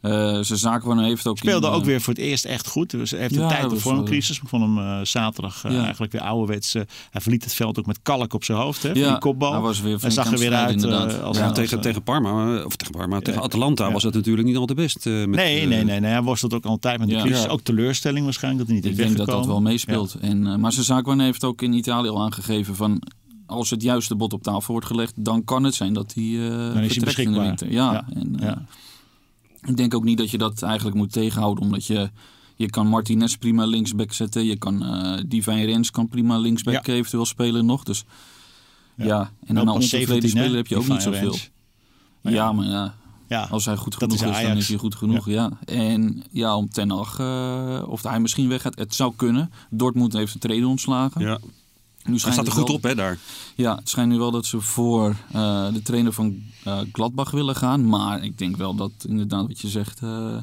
Eh 0.01 0.39
zijn 0.43 0.99
heeft 0.99 1.27
ook... 1.27 1.39
Speelde 1.39 1.67
in, 1.67 1.73
ook 1.73 1.81
eh, 1.81 1.87
weer 1.87 2.01
voor 2.01 2.15
het 2.15 2.23
eerst 2.23 2.45
echt 2.45 2.67
goed. 2.69 2.91
Dus 2.91 3.11
hij 3.11 3.21
heeft 3.21 3.35
Ja, 3.35 3.43
een 3.43 3.49
tijd 3.49 3.63
de 3.63 3.69
was, 3.69 3.79
vormcrisis. 3.81 4.37
Ik 4.41 4.49
vond 4.49 4.63
hem 4.63 4.79
eh, 4.79 4.99
zaterdag 5.03 5.65
eh, 5.65 5.73
Ja. 5.73 5.83
eigenlijk 5.83 6.13
weer 6.13 6.21
ouderwets. 6.21 6.75
eh, 6.75 6.83
hij 7.11 7.21
verliet 7.21 7.45
het 7.45 7.55
veld 7.55 7.79
ook 7.79 7.87
met 7.87 7.99
kalk 8.03 8.35
op 8.35 8.45
zijn 8.45 8.59
hoofd. 8.59 8.83
Hè, 8.83 8.89
Ja, 8.93 9.09
die 9.09 9.19
kopbal. 9.19 9.53
hij 9.53 9.61
was 9.61 9.81
weer 9.81 9.99
hij 10.01 10.11
zag 10.11 10.25
er 10.25 10.31
het 10.31 10.41
weer 10.41 10.53
uit 10.55 10.85
eh, 10.85 11.03
als, 11.03 11.13
ja, 11.15 11.21
als, 11.21 11.55
tegen, 11.55 11.77
eh, 11.77 11.83
tegen 11.83 12.03
Parma, 12.03 12.63
of 12.65 12.77
tegen 12.77 12.95
Parma, 12.95 13.21
tegen 13.21 13.43
Atalanta 13.43 13.87
ja. 13.87 13.93
was 13.93 14.03
dat 14.03 14.15
natuurlijk 14.15 14.47
niet 14.47 14.57
al 14.57 14.67
te 14.67 14.75
best. 14.75 15.07
eh, 15.07 15.13
met, 15.13 15.29
nee, 15.31 15.61
eh, 15.61 15.69
nee, 15.69 15.85
nee, 15.85 16.01
nee. 16.01 16.11
Hij 16.11 16.23
worstelt 16.23 16.55
ook 16.55 16.65
altijd 16.65 16.99
met 16.99 17.09
de 17.09 17.15
Ja. 17.15 17.23
crisis. 17.23 17.49
Ook 17.49 17.61
teleurstelling 17.61 18.25
waarschijnlijk 18.25 18.67
dat 18.67 18.75
hij 18.75 18.83
niet 18.83 18.93
Ik 18.93 18.99
is 19.01 19.07
denk 19.07 19.17
dat 19.17 19.27
dat 19.37 19.47
wel 19.47 19.61
meespeelt. 19.61 20.15
En, 20.21 20.47
eh, 20.47 20.57
maar 20.57 20.73
zijn 20.73 20.85
zaakwaarnemer 20.85 21.31
heeft 21.31 21.45
ook 21.45 21.63
in 21.63 21.73
Italië 21.73 22.09
al 22.09 22.23
aangegeven 22.23 22.75
van... 22.77 23.03
Als 23.49 23.71
het 23.71 23.83
juiste 23.83 24.15
bod 24.15 24.33
op 24.33 24.43
tafel 24.43 24.73
wordt 24.73 24.87
gelegd, 24.87 25.13
dan 25.25 25.45
kan 25.45 25.65
het 25.65 25.75
zijn 25.75 25.93
dat 25.93 26.13
hij 26.15 26.25
eh 26.25 26.39
hij 26.51 26.73
vertrekt 26.73 26.95
in 26.95 26.99
de 27.01 27.05
beschikbaar. 27.05 27.45
winter. 27.47 27.73
Ja, 27.73 27.93
Ja, 27.93 28.05
En, 28.15 28.37
eh, 28.41 28.47
Ja. 28.47 28.63
Ik 29.67 29.77
denk 29.77 29.95
ook 29.95 30.05
niet 30.05 30.19
dat 30.19 30.31
je 30.31 30.39
dat 30.39 30.63
eigenlijk 30.63 30.97
moet 30.97 31.13
tegenhouden. 31.13 31.65
Omdat 31.65 31.87
je, 31.87 32.11
je 32.57 32.71
kan 32.71 32.87
Martinez 32.87 33.35
prima 33.35 33.65
linksback 33.65 34.13
zetten. 34.13 34.45
Je 34.45 34.57
kan 34.57 34.83
eh 34.85 35.23
Divine 35.27 35.65
Rens 35.65 35.91
kan 35.91 36.09
prima 36.09 36.39
linksback 36.39 36.87
Ja. 36.87 36.93
eventueel 36.93 37.27
spelen 37.27 37.67
nog. 37.67 37.83
Dus 37.85 38.05
ja, 38.97 39.05
Ja. 39.05 39.31
en 39.47 39.55
dan 39.55 39.69
een 39.69 39.75
pas 39.75 39.89
17, 39.89 39.99
ontevreden 40.15 40.23
hè, 40.39 40.43
speler 40.45 40.57
heb 40.57 40.67
je 40.67 40.77
ook 40.77 40.89
niet 40.89 41.03
zoveel. 41.03 41.37
Ja, 42.21 42.53
maar 42.53 42.67
ja, 42.67 42.95
Ja, 43.29 43.43
als 43.51 43.65
hij 43.65 43.77
goed 43.77 43.95
genoeg 43.97 44.15
is 44.15 44.23
is, 44.23 44.43
dan 44.43 44.57
is 44.57 44.69
hij 44.69 44.79
goed 44.79 44.95
genoeg. 44.95 45.27
Ja. 45.29 45.51
En 45.65 46.23
ja, 46.31 46.57
om 46.57 46.69
Ten 46.71 46.91
Hag, 46.91 47.19
eh, 47.19 47.83
of 47.89 48.03
hij 48.03 48.21
misschien 48.21 48.49
weggaat, 48.49 48.79
het 48.79 48.95
zou 48.95 49.13
kunnen. 49.17 49.51
Dortmund 49.71 50.13
heeft 50.13 50.33
de 50.33 50.39
trainer 50.39 50.69
ontslagen. 50.69 51.21
Ja. 51.21 51.39
Nu 52.07 52.19
Hij 52.21 52.33
staat 52.33 52.47
er 52.47 52.53
goed 52.53 52.66
wel- 52.66 52.77
op, 52.77 52.83
hè, 52.83 52.95
daar. 52.95 53.19
Ja, 53.55 53.77
het 53.77 53.88
schijnt 53.88 54.11
nu 54.12 54.19
wel 54.19 54.31
dat 54.31 54.47
ze 54.47 54.61
voor 54.61 55.16
eh, 55.33 55.73
de 55.73 55.83
trainer 55.83 56.12
van 56.12 56.42
eh, 56.64 56.79
Gladbach 56.92 57.31
willen 57.31 57.57
gaan. 57.57 57.88
Maar 57.88 58.25
ik 58.25 58.38
denk 58.38 58.57
wel 58.57 58.75
dat 58.75 58.92
inderdaad 59.09 59.47
wat 59.47 59.61
je 59.61 59.69
zegt, 59.69 60.01
eh 60.03 60.37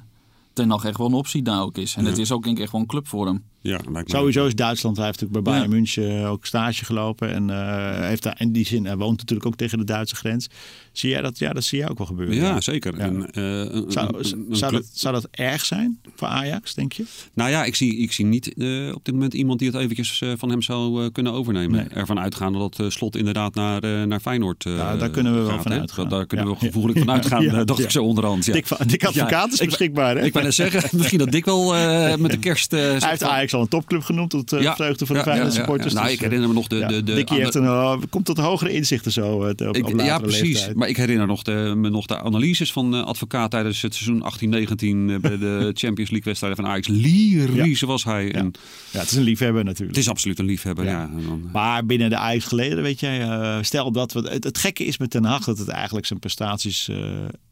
Ten 0.54 0.70
Hag 0.70 0.84
echt 0.86 0.98
wel 0.98 1.08
een 1.08 1.14
optie 1.14 1.42
daar 1.42 1.62
ook 1.62 1.78
is. 1.78 1.96
En 1.96 2.06
het 2.06 2.18
is 2.18 2.32
ook 2.32 2.44
denk 2.44 2.58
ik 2.58 2.64
echt 2.64 2.72
wel 2.72 2.82
een 2.82 2.88
club 2.88 3.08
voor 3.08 3.26
hem. 3.26 3.44
Ja. 3.64 3.80
Sowieso 4.06 4.46
is 4.46 4.56
Duitsland, 4.56 4.98
hij 4.98 5.06
heeft 5.06 5.22
natuurlijk 5.22 5.46
bij 5.46 5.54
Bayern 5.54 5.72
Ja. 5.72 5.76
München 5.78 6.26
ook 6.28 6.46
stage 6.46 6.86
gelopen. 6.86 7.34
En 7.34 7.50
eh, 7.50 8.08
heeft 8.08 8.24
daar 8.24 8.36
in 8.40 8.52
die 8.52 8.66
zin, 8.66 8.86
hij 8.86 8.98
woont 8.98 9.18
natuurlijk 9.18 9.48
ook 9.48 9.56
tegen 9.56 9.78
de 9.78 9.84
Duitse 9.84 10.16
grens. 10.16 10.50
Zie 10.92 11.10
jij 11.10 11.22
dat? 11.22 11.38
Ja, 11.40 11.54
dat 11.54 11.64
zie 11.64 11.78
jij 11.80 11.90
ook 11.90 11.98
wel 11.98 12.08
gebeuren. 12.08 12.36
Ja, 12.36 12.62
zeker. 12.62 12.98
En, 13.00 13.32
eh, 13.32 13.82
Zou, 13.88 14.72
dat, 14.72 14.90
zou 14.94 15.14
dat 15.14 15.28
erg 15.32 15.66
zijn 15.66 16.00
voor 16.16 16.28
Ajax, 16.28 16.74
denk 16.74 16.94
je? 16.94 17.04
Nou 17.34 17.50
ja, 17.50 17.64
ik 17.64 17.76
zie, 17.76 17.98
ik 17.98 18.12
zie 18.12 18.26
niet 18.26 18.54
eh, 18.54 18.92
op 18.94 19.06
dit 19.06 19.14
moment 19.14 19.34
iemand 19.34 19.60
die 19.60 19.68
het 19.68 19.78
eventjes 19.78 20.22
eh, 20.22 20.32
van 20.38 20.50
hem 20.50 20.62
zou 20.62 21.04
eh, 21.04 21.12
kunnen 21.12 21.34
overnemen. 21.34 21.78
Nee. 21.78 21.88
Ervan 21.88 22.20
uitgaande 22.20 22.58
dat 22.60 22.80
eh, 22.80 22.90
Slot 22.90 23.16
inderdaad 23.16 23.56
naar, 23.56 23.84
eh, 23.84 24.04
naar 24.04 24.20
Feyenoord 24.20 24.66
eh, 24.66 24.76
Ja, 24.76 24.96
daar 24.96 25.10
kunnen 25.10 25.34
we 25.34 25.40
wel 25.40 25.50
gaat, 25.50 25.62
van 25.64 25.72
uitgaan. 25.72 26.10
Daar 26.10 26.26
kunnen 26.26 26.48
we 26.48 26.56
gevoelig 26.56 26.98
van 26.98 27.12
uitgaan, 27.12 27.44
eh, 27.46 27.62
dacht 27.66 27.80
ik 27.84 27.90
zo 27.92 28.04
onderhand. 28.04 28.46
Ja. 28.46 28.54
Dik, 28.54 28.68
Dik 28.88 29.06
advocaat 29.06 29.52
is 29.54 29.60
ik- 29.60 29.70
beschikbaar, 29.70 30.16
hè? 30.18 30.24
Ik 30.26 30.34
ben 30.34 30.44
net 30.44 30.54
zeggen, 30.54 30.90
misschien 30.98 31.20
dat 31.20 31.32
Dick 31.32 31.46
wel 31.46 31.76
eh, 31.76 32.16
met 32.16 32.32
de 32.32 32.38
kerst... 32.40 32.74
eh, 32.74 32.80
hij 32.80 32.90
heeft 32.92 33.22
van- 33.22 33.32
Al 33.54 33.62
een 33.62 33.68
topclub 33.68 34.04
genoemd, 34.04 34.30
tot 34.30 34.54
uh, 34.54 34.62
Ja. 34.62 34.76
vreugde 34.76 35.06
voor 35.06 35.16
de 35.16 35.22
Feyenoord 35.22 35.54
ja, 35.54 35.58
supporters. 35.60 35.94
ja. 35.94 36.00
Nou, 36.00 36.06
Dus, 36.12 36.16
ik 36.18 36.24
herinner 36.24 36.48
me 36.48 36.54
nog 36.54 36.68
de... 36.68 36.76
ja, 36.76 36.88
de, 36.88 37.04
de 37.04 37.14
Dickie 37.14 37.38
heeft 37.38 37.56
een, 37.56 37.64
eh, 37.64 37.98
komt 38.10 38.26
tot 38.26 38.38
hogere 38.38 38.72
inzichten 38.72 39.12
zo 39.12 39.44
eh, 39.44 39.68
op, 39.68 39.76
Ik, 39.78 40.02
ja, 40.02 40.20
precies. 40.20 40.42
leeftijd. 40.42 40.76
Maar 40.76 40.90
ik 40.90 40.98
herinner 40.98 41.28
nog 41.28 41.44
de, 41.44 41.74
me 41.78 41.90
nog 41.90 42.06
de 42.06 42.20
analyses 42.20 42.72
van 42.72 42.96
eh, 42.96 43.04
advocaat 43.04 43.52
tijdens 43.52 43.82
het 43.82 43.96
seizoen 43.96 44.22
18-19 44.22 45.14
eh, 45.14 45.20
bij 45.20 45.38
de 45.38 45.72
Champions 45.82 46.10
League 46.10 46.24
wedstrijden 46.24 46.64
van 46.64 46.68
Ajax. 46.72 46.88
Lyrisch 46.88 47.82
was 47.82 48.04
hij. 48.04 48.32
En 48.32 48.52
Ja, 48.92 49.00
het 49.00 49.12
is 49.12 49.18
een 49.18 49.24
liefhebber 49.24 49.64
natuurlijk. 49.64 49.90
het 49.98 50.06
is 50.06 50.10
absoluut 50.10 50.40
een 50.40 50.46
liefhebber. 50.46 50.86
Ja. 50.86 51.10
Dan, 51.26 51.50
Maar 51.52 51.86
binnen 51.86 52.10
de 52.10 52.18
Ajax 52.18 52.46
geleden, 52.46 52.84
weet 52.84 53.00
jij, 53.00 53.22
eh, 53.22 53.58
stel 53.62 53.92
dat 53.92 54.14
we. 54.14 54.20
Het, 54.30 54.44
het 54.44 54.58
gekke 54.58 54.86
is 54.86 54.98
met 54.98 55.10
Ten 55.10 55.26
Hag 55.26 55.44
dat 55.44 55.58
het 55.58 55.68
eigenlijk 55.68 56.06
zijn 56.06 56.20
prestaties 56.20 56.88
eh, 56.90 56.98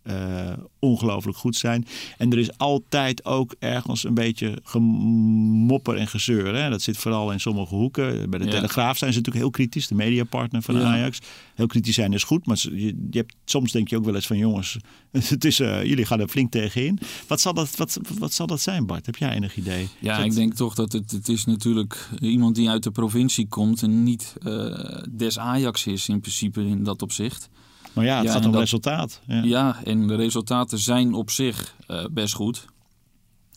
eh, 0.04 0.58
ongelooflijk 0.80 1.38
goed 1.38 1.56
zijn. 1.56 1.88
En 2.18 2.32
er 2.32 2.38
is 2.38 2.58
altijd 2.58 3.26
ook 3.26 3.56
ergens 3.60 4.04
een 4.04 4.14
beetje 4.14 4.60
en 5.98 6.08
gezeur. 6.08 6.56
Hè? 6.56 6.70
Dat 6.70 6.82
zit 6.82 6.98
vooral 6.98 7.32
in 7.32 7.40
sommige 7.40 7.76
hoeken. 7.76 8.30
Bij 8.30 8.40
de 8.40 8.46
Ja. 8.46 8.52
Telegraaf 8.52 8.98
zijn 8.98 9.12
ze 9.14 9.18
natuurlijk 9.18 9.46
heel 9.46 9.54
kritisch, 9.54 9.88
de 9.88 9.96
mediapartner 9.96 10.62
van 10.62 10.76
Ja. 10.76 10.82
Ajax. 10.84 11.20
Heel 11.56 11.68
kritisch 11.68 11.96
zijn 11.96 12.14
is 12.14 12.24
goed, 12.24 12.46
maar 12.46 12.58
je, 12.62 12.86
je 12.86 13.18
hebt, 13.18 13.36
soms 13.46 13.72
denk 13.72 13.88
je 13.90 13.98
ook 13.98 14.06
wel 14.06 14.16
eens 14.16 14.28
van 14.28 14.38
jongens, 14.38 14.78
het 15.12 15.46
is, 15.46 15.60
eh, 15.60 15.84
jullie 15.84 16.06
gaan 16.06 16.20
er 16.20 16.28
flink 16.28 16.52
tegenin. 16.52 17.00
Wat 17.28 17.42
zal, 17.42 17.54
dat, 17.54 17.76
wat, 17.76 18.00
wat 18.20 18.34
zal 18.34 18.48
dat 18.48 18.62
zijn, 18.62 18.86
Bart? 18.86 19.06
Heb 19.06 19.16
jij 19.16 19.32
enig 19.34 19.56
idee? 19.56 19.88
Ja, 20.00 20.16
Dat- 20.18 20.26
ik 20.26 20.34
denk 20.36 20.54
toch 20.54 20.76
dat 20.76 20.92
het, 20.92 21.12
het 21.12 21.30
is 21.30 21.46
natuurlijk 21.46 22.10
iemand 22.20 22.56
die 22.56 22.70
uit 22.70 22.84
de 22.84 22.92
provincie 22.92 23.48
komt 23.48 23.82
en 23.84 24.04
niet 24.04 24.36
eh, 24.44 24.98
des 25.10 25.40
Ajax 25.40 25.86
is 25.88 26.10
in 26.10 26.20
principe 26.22 26.66
in 26.66 26.84
dat 26.84 27.02
opzicht. 27.02 27.50
Maar 27.94 28.06
ja, 28.06 28.16
het 28.18 28.26
Ja, 28.26 28.32
gaat 28.32 28.46
om 28.46 28.52
dat- 28.52 28.62
resultaat. 28.62 29.22
Ja. 29.28 29.44
Ja, 29.44 29.82
en 29.84 30.08
de 30.08 30.16
resultaten 30.16 30.80
zijn 30.80 31.14
op 31.14 31.30
zich 31.30 31.76
eh, 31.88 32.06
best 32.12 32.34
goed. 32.34 32.66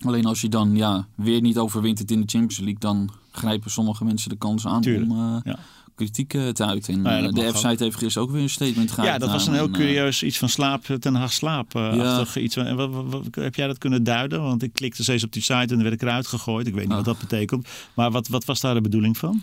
Alleen 0.04 0.24
als 0.24 0.40
je 0.40 0.48
dan 0.48 0.76
ja, 0.76 1.06
weer 1.14 1.40
niet 1.40 1.58
overwintert 1.58 2.10
in 2.10 2.20
de 2.20 2.26
Champions 2.26 2.58
League, 2.58 2.78
dan 2.78 3.10
grijpen 3.32 3.70
sommige 3.70 4.04
mensen 4.04 4.30
de 4.30 4.36
kans 4.36 4.66
aan 4.66 4.80
Tuurlijk, 4.80 5.10
om 5.10 5.18
eh, 5.18 5.36
ja. 5.44 5.58
kritiek 5.94 6.34
eh, 6.34 6.48
te 6.48 6.64
uiten. 6.66 6.94
En 6.94 7.02
Nou 7.02 7.22
ja, 7.22 7.28
eh, 7.28 7.34
de 7.34 7.52
F-site 7.52 7.84
heeft 7.84 7.96
gisteren 7.96 8.28
ook 8.28 8.34
weer 8.34 8.42
een 8.42 8.50
statement 8.50 8.90
gehouden. 8.90 9.12
Ja, 9.12 9.18
dat 9.26 9.30
was 9.30 9.46
een 9.46 9.54
heel 9.54 9.66
en, 9.66 9.72
curieus 9.72 10.22
iets 10.22 10.38
van 10.38 10.48
slaap, 10.48 10.84
ten 10.84 11.14
Hag 11.14 11.32
slaap-achtig 11.32 12.36
iets. 12.42 12.56
En 12.56 12.76
wat, 12.76 12.90
wat- 12.90 13.04
wat- 13.06 13.34
heb 13.34 13.54
jij 13.54 13.66
dat 13.66 13.78
kunnen 13.78 14.04
duiden? 14.04 14.42
Want 14.42 14.62
ik 14.62 14.72
klikte 14.72 15.02
steeds 15.02 15.24
op 15.24 15.32
die 15.32 15.42
site 15.42 15.54
en 15.54 15.66
dan 15.68 15.82
werd 15.82 15.94
ik 15.94 16.02
eruit 16.02 16.26
gegooid. 16.26 16.66
Ik 16.66 16.72
weet 16.74 16.82
niet 16.82 16.90
Oh. 16.90 16.96
wat 16.96 17.04
dat 17.04 17.18
betekent. 17.18 17.68
Maar 17.94 18.10
wat, 18.10 18.28
wat 18.28 18.44
was 18.44 18.60
daar 18.60 18.74
de 18.74 18.80
bedoeling 18.80 19.16
van? 19.18 19.42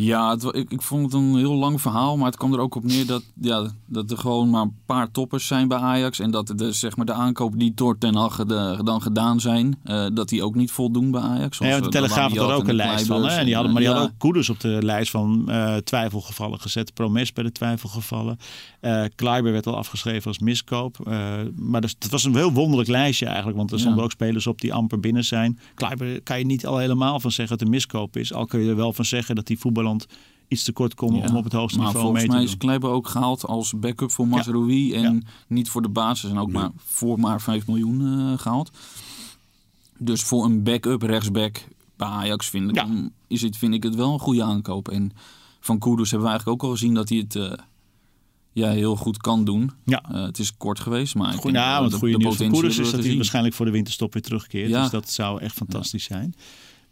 Ja, 0.00 0.30
het, 0.30 0.44
ik, 0.54 0.70
ik 0.72 0.82
vond 0.82 1.02
het 1.04 1.12
een 1.12 1.36
heel 1.36 1.54
lang 1.54 1.80
verhaal, 1.80 2.16
maar 2.16 2.26
het 2.26 2.36
kwam 2.36 2.52
er 2.52 2.58
ook 2.60 2.74
op 2.74 2.84
neer 2.84 3.06
dat, 3.06 3.22
ja, 3.40 3.70
dat 3.86 4.10
er 4.10 4.18
gewoon 4.18 4.50
maar 4.50 4.62
een 4.62 4.76
paar 4.86 5.10
toppers 5.10 5.46
zijn 5.46 5.68
bij 5.68 5.78
Ajax. 5.78 6.18
En 6.18 6.30
dat 6.30 6.52
de, 6.56 6.72
zeg 6.72 6.96
maar, 6.96 7.06
de 7.06 7.12
aankoop 7.12 7.54
niet 7.54 7.76
door 7.76 7.98
Ten 7.98 8.14
Hag 8.14 8.36
de- 8.44 8.80
dan 8.84 9.02
gedaan 9.02 9.40
zijn. 9.40 9.78
eh, 9.84 10.06
dat 10.14 10.28
die 10.28 10.42
ook 10.42 10.54
niet 10.54 10.70
voldoen 10.70 11.10
bij 11.10 11.20
Ajax. 11.20 11.58
Ja, 11.58 11.78
de 11.78 11.84
eh, 11.84 11.88
Telegraaf 11.88 12.36
had 12.36 12.48
er 12.48 12.54
ook 12.54 12.62
en 12.62 12.68
een 12.68 12.74
lijst 12.74 13.06
van. 13.06 13.24
Hè? 13.24 13.36
En 13.36 13.44
die 13.44 13.54
hadden, 13.54 13.66
en, 13.66 13.72
maar 13.72 13.82
die 13.82 13.90
eh, 13.90 13.96
hadden 13.96 14.12
ook 14.14 14.18
Koeders 14.18 14.48
op 14.48 14.60
de 14.60 14.78
lijst 14.82 15.10
van 15.10 15.50
twijfelgevallen 15.84 16.60
gezet. 16.60 16.94
Promes 16.94 17.32
bij 17.32 17.44
de 17.44 17.52
twijfelgevallen. 17.52 18.38
Eh 18.80 19.04
Kleiber 19.14 19.52
werd 19.52 19.66
al 19.66 19.76
afgeschreven 19.76 20.26
als 20.28 20.38
miskoop. 20.38 21.06
Eh, 21.06 21.28
maar 21.56 21.80
dus, 21.80 21.94
het 21.98 22.10
was 22.10 22.24
een 22.24 22.34
heel 22.36 22.52
wonderlijk 22.52 22.88
lijstje 22.88 23.26
eigenlijk. 23.26 23.56
Want 23.56 23.70
er 23.70 23.76
Ja. 23.76 23.82
stonden 23.82 24.04
ook 24.04 24.10
spelers 24.10 24.46
op 24.46 24.60
die 24.60 24.72
amper 24.74 25.00
binnen 25.00 25.24
zijn. 25.24 25.58
Kleiber 25.74 26.22
kan 26.22 26.38
je 26.38 26.44
niet 26.46 26.66
al 26.66 26.78
helemaal 26.78 27.20
van 27.20 27.30
zeggen 27.30 27.48
dat 27.48 27.58
het 27.58 27.68
een 27.68 27.74
miskoop 27.74 28.16
is. 28.16 28.32
Al 28.32 28.44
kun 28.46 28.60
je 28.60 28.68
er 28.70 28.76
wel 28.76 28.92
van 28.92 29.04
zeggen 29.04 29.34
dat 29.34 29.46
die 29.46 29.58
iets 30.48 30.62
te 30.64 30.72
kort 30.72 30.94
komt 30.94 31.16
Ja, 31.16 31.28
om 31.28 31.36
op 31.36 31.44
het 31.44 31.52
hoogste 31.52 31.78
maar 31.78 31.86
niveau 31.86 32.04
volgens 32.06 32.26
mee 32.26 32.30
te 32.30 32.36
mij 32.36 32.44
doen. 32.44 32.54
is 32.54 32.58
Kleiber 32.58 32.90
ook 32.90 33.08
gehaald 33.08 33.46
als 33.46 33.72
backup 33.76 34.10
voor 34.10 34.28
Mazraoui. 34.28 34.94
En 34.94 35.02
Ja. 35.14 35.20
niet 35.48 35.70
voor 35.70 35.82
de 35.82 35.88
basis. 35.88 36.30
En 36.30 36.38
ook 36.38 36.52
maar 36.52 36.70
voor 36.76 37.20
maar 37.20 37.40
5 37.40 37.66
miljoen 37.66 38.00
eh, 38.32 38.38
gehaald. 38.38 38.70
Dus 39.98 40.22
voor 40.22 40.44
een 40.44 40.62
backup 40.62 41.02
rechtsback 41.02 41.64
bij 41.96 42.08
Ajax 42.08 42.48
vind 42.48 42.76
ik, 42.76 42.84
is 43.26 43.42
het, 43.42 43.56
vind 43.56 43.74
ik 43.74 43.82
het 43.82 43.94
wel 43.94 44.12
een 44.12 44.18
goede 44.18 44.42
aankoop. 44.42 44.88
En 44.88 45.12
van 45.60 45.78
Kudus 45.78 46.10
hebben 46.10 46.28
we 46.28 46.34
eigenlijk 46.34 46.62
ook 46.62 46.68
al 46.70 46.76
gezien 46.76 46.94
dat 46.94 47.08
hij 47.08 47.18
het 47.18 47.36
eh, 47.36 47.52
ja, 48.52 48.70
heel 48.70 48.96
goed 48.96 49.16
kan 49.16 49.44
doen. 49.44 49.70
Ja. 49.84 50.02
Eh, 50.12 50.22
het 50.22 50.38
is 50.38 50.56
kort 50.56 50.80
geweest, 50.80 51.14
maar 51.14 51.34
ik 51.34 51.40
Goed, 51.40 51.52
nou, 51.52 51.82
het 51.82 51.92
de- 51.92 51.98
goede 51.98 52.12
de 52.12 52.18
nieuws 52.18 52.30
potentie 52.36 52.54
Koeders 52.60 52.78
is 52.78 52.90
dat 52.90 53.04
hij 53.04 53.16
waarschijnlijk 53.16 53.54
voor 53.54 53.66
de 53.66 53.72
winterstop 53.72 54.12
weer 54.12 54.22
terugkeert. 54.22 54.68
Ja. 54.70 54.80
Dus 54.82 54.90
dat 54.90 55.10
zou 55.10 55.40
echt 55.40 55.54
fantastisch 55.54 56.04
zijn. 56.04 56.34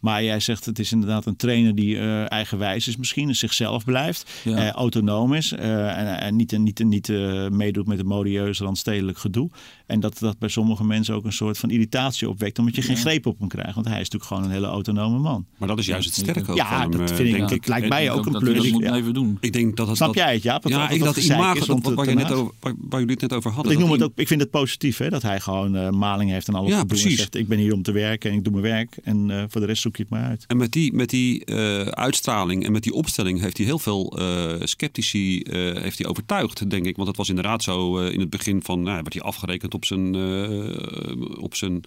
Maar 0.06 0.24
jij 0.24 0.40
zegt 0.40 0.64
het 0.64 0.78
is 0.78 0.92
inderdaad 0.92 1.26
een 1.26 1.36
trainer 1.36 1.74
die 1.74 1.98
eh, 1.98 2.30
eigenwijs 2.30 2.88
is 2.88 2.96
misschien, 2.96 3.34
zichzelf 3.34 3.84
blijft, 3.84 4.30
Ja. 4.44 4.56
eh, 4.56 4.70
autonoom 4.70 5.34
is 5.34 5.52
eh, 5.52 5.98
en, 5.98 6.18
en 6.20 6.36
niet, 6.36 6.58
niet, 6.58 6.84
niet 6.84 7.08
eh, 7.08 7.48
meedoet 7.48 7.86
met 7.86 7.98
het 7.98 8.06
modieus 8.06 8.58
randstedelijk 8.58 9.18
gedoe. 9.18 9.50
En 9.86 10.00
dat 10.00 10.18
dat 10.18 10.38
bij 10.38 10.48
sommige 10.48 10.84
mensen 10.84 11.14
ook 11.14 11.24
een 11.24 11.32
soort 11.32 11.58
van 11.58 11.70
irritatie 11.70 12.28
opwekt, 12.28 12.58
omdat 12.58 12.74
je 12.76 12.82
geen 12.82 12.96
greep 12.96 13.26
op 13.26 13.38
hem 13.38 13.48
krijgt. 13.48 13.74
Want 13.74 13.86
hij 13.86 14.00
is 14.00 14.10
natuurlijk 14.10 14.24
gewoon 14.30 14.44
een 14.44 14.50
hele 14.50 14.66
autonome 14.66 15.18
man. 15.18 15.46
maar 15.56 15.68
dat 15.68 15.78
is 15.78 15.86
juist 15.86 16.06
het 16.06 16.14
sterke 16.14 16.50
ook 16.50 16.56
Ja, 16.56 16.68
van 16.68 16.80
hem, 16.80 16.90
dat 16.90 17.12
vind 17.12 17.36
ik- 17.36 17.48
het 17.50 17.68
lijkt 17.68 17.88
mij 17.88 18.10
ook 18.10 18.26
een 18.26 18.32
plus. 18.38 18.56
dat 18.62 18.72
moet 18.72 18.82
Ja. 18.82 18.88
blijven 18.88 19.14
doen. 19.14 19.38
Ik 19.40 19.52
denk 19.52 19.76
dat 19.76 19.86
het 19.86 19.96
Snap 19.96 20.08
dat, 20.14 20.16
jij 20.24 20.32
het, 20.34 20.42
Jaap? 20.42 20.62
Dat 20.62 20.72
ja, 20.72 20.78
dat- 20.86 20.90
ik 20.96 21.02
dat 21.04 21.14
dat 21.14 21.24
imago, 21.24 21.60
is 21.60 21.66
dat, 21.66 21.82
wat, 21.82 21.94
waar, 21.94 22.08
je 22.08 22.14
net 22.14 22.32
over, 22.32 22.52
waar, 22.60 22.74
waar 22.88 23.00
jullie 23.00 23.14
het 23.14 23.22
net 23.22 23.32
over 23.32 23.50
hadden. 23.50 23.72
Ik, 23.72 23.78
noem 23.78 23.90
het 23.90 24.02
ook, 24.02 24.12
ik 24.14 24.26
vind 24.28 24.40
het 24.40 24.50
positief 24.50 24.98
hè, 24.98 25.08
dat 25.08 25.22
hij 25.22 25.40
gewoon 25.40 25.76
eh, 25.76 25.90
maling 25.90 26.30
heeft 26.30 26.48
en 26.48 26.54
alles 26.54 26.70
Ja. 26.70 26.80
En 26.80 26.86
precies. 26.86 27.16
zegt, 27.16 27.34
ik 27.34 27.48
ben 27.48 27.58
hier 27.58 27.72
om 27.72 27.82
te 27.82 27.92
werken 27.92 28.30
en 28.30 28.36
ik 28.36 28.44
doe 28.44 28.52
mijn 28.52 28.64
werk. 28.64 28.96
En 29.04 29.30
eh, 29.30 29.44
voor 29.48 29.60
de 29.60 29.66
rest 29.66 29.82
zoek 29.82 29.95
En 30.46 30.56
met 30.56 30.72
die, 30.72 30.92
met 30.92 31.10
die 31.10 31.44
eh, 31.44 31.80
uitstraling 31.80 32.64
en 32.64 32.72
met 32.72 32.82
die 32.82 32.92
opstelling 32.92 33.40
heeft 33.40 33.56
hij 33.56 33.66
heel 33.66 33.78
veel 33.78 34.18
eh, 34.18 34.54
sceptici 34.60 35.40
eh, 35.40 35.82
heeft 35.82 35.98
hij 35.98 36.08
overtuigd, 36.08 36.70
denk 36.70 36.86
ik. 36.86 36.96
Want 36.96 37.08
het 37.08 37.16
was 37.16 37.28
inderdaad 37.28 37.62
zo 37.62 37.98
in 37.98 38.20
het 38.20 38.30
begin 38.30 38.62
van, 38.62 38.82
nou, 38.82 39.02
werd 39.02 39.12
hij 39.12 39.22
afgerekend 39.22 39.74
op 39.74 39.84
zijn, 39.84 40.16
op 41.38 41.54
zijn 41.54 41.84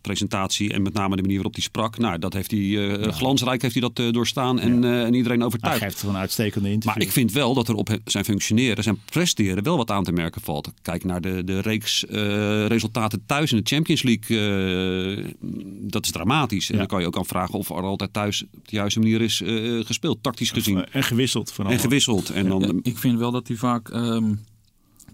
presentatie 0.00 0.72
en 0.72 0.82
met 0.82 0.92
name 0.92 1.16
de 1.16 1.20
manier 1.22 1.36
waarop 1.36 1.54
hij 1.54 1.62
sprak. 1.62 1.98
Nou, 1.98 2.18
dat 2.18 2.32
heeft 2.32 2.50
hij 2.50 2.90
eh, 3.00 3.12
glansrijk 3.12 3.62
heeft 3.62 3.74
hij 3.74 3.82
dat 3.82 3.98
eh, 3.98 4.12
doorstaan 4.12 4.60
en, 4.60 4.84
eh, 4.84 5.02
en 5.04 5.14
iedereen 5.14 5.38
Hij 5.38 5.46
overtuigd. 5.46 5.78
geeft 5.82 5.98
gewoon 6.00 6.14
een 6.14 6.20
uitstekende 6.20 6.70
interview. 6.70 6.98
Maar 6.98 7.06
ik 7.08 7.12
vind 7.12 7.32
wel 7.32 7.54
dat 7.54 7.68
er 7.68 7.74
op 7.74 7.98
zijn 8.04 8.24
functioneren, 8.24 8.82
zijn 8.84 8.98
presteren 9.04 9.62
wel 9.64 9.76
wat 9.76 9.90
aan 9.90 10.04
te 10.04 10.12
merken 10.12 10.40
valt. 10.40 10.72
Kijk 10.82 11.04
naar 11.04 11.20
de, 11.20 11.44
de 11.44 11.60
reeks 11.60 12.06
eh, 12.06 12.66
resultaten 12.66 13.22
thuis 13.26 13.52
in 13.52 13.56
de 13.56 13.74
Champions 13.74 14.02
League. 14.02 14.38
eh, 15.18 15.24
dat 15.80 16.04
is 16.04 16.10
dramatisch. 16.10 16.70
En 16.70 16.78
dan 16.78 16.86
kan 16.86 17.00
je 17.00 17.06
ook 17.06 17.16
afvragen 17.16 17.54
of 17.58 17.68
er 17.70 17.82
altijd 17.82 18.12
thuis 18.12 18.42
op 18.44 18.68
de 18.68 18.76
juiste 18.76 18.98
manier 18.98 19.20
is 19.20 19.40
eh, 19.42 19.84
gespeeld, 19.84 20.22
tactisch 20.22 20.50
gezien. 20.50 20.84
En 20.90 21.02
gewisseld 21.02 21.52
vooral. 21.52 21.72
En 21.72 21.78
gewisseld. 21.78 22.30
En 22.30 22.48
dan 22.48 22.60
Ja, 22.60 22.72
ik 22.82 22.98
vind 22.98 23.18
wel 23.18 23.30
dat 23.30 23.48
hij 23.48 23.56
vaak 23.56 23.88
ehm, 23.88 24.32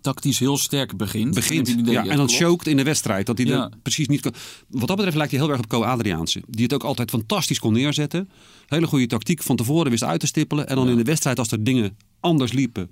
tactisch 0.00 0.38
heel 0.38 0.56
sterk 0.56 0.96
begint. 0.96 1.34
begint. 1.34 1.68
Het 1.68 1.78
idee, 1.78 1.92
Ja, 1.92 2.06
en 2.06 2.16
dan 2.16 2.28
choked 2.28 2.66
in 2.66 2.76
de 2.76 2.82
wedstrijd. 2.82 3.26
Dat 3.26 3.38
hij 3.38 3.46
Ja. 3.46 3.62
er 3.62 3.70
precies 3.82 4.08
niet 4.08 4.20
kan. 4.20 4.32
Wat 4.68 4.86
dat 4.88 4.96
betreft 4.96 5.16
lijkt 5.16 5.32
hij 5.32 5.40
heel 5.40 5.50
erg 5.50 5.58
op 5.58 5.68
Co 5.68 5.82
Adriaanse. 5.82 6.42
Die 6.48 6.62
het 6.64 6.72
ook 6.74 6.84
altijd 6.84 7.10
fantastisch 7.10 7.58
kon 7.58 7.72
neerzetten. 7.72 8.28
Hele 8.66 8.86
goede 8.86 9.06
tactiek 9.06 9.42
van 9.42 9.56
tevoren 9.56 9.90
wist 9.90 10.04
uit 10.04 10.20
te 10.20 10.26
stippelen. 10.26 10.68
En 10.68 10.76
dan 10.76 10.88
in 10.88 10.96
de 10.96 11.02
wedstrijd, 11.02 11.38
als 11.38 11.52
er 11.52 11.64
dingen 11.64 11.96
anders 12.20 12.52
liepen 12.52 12.90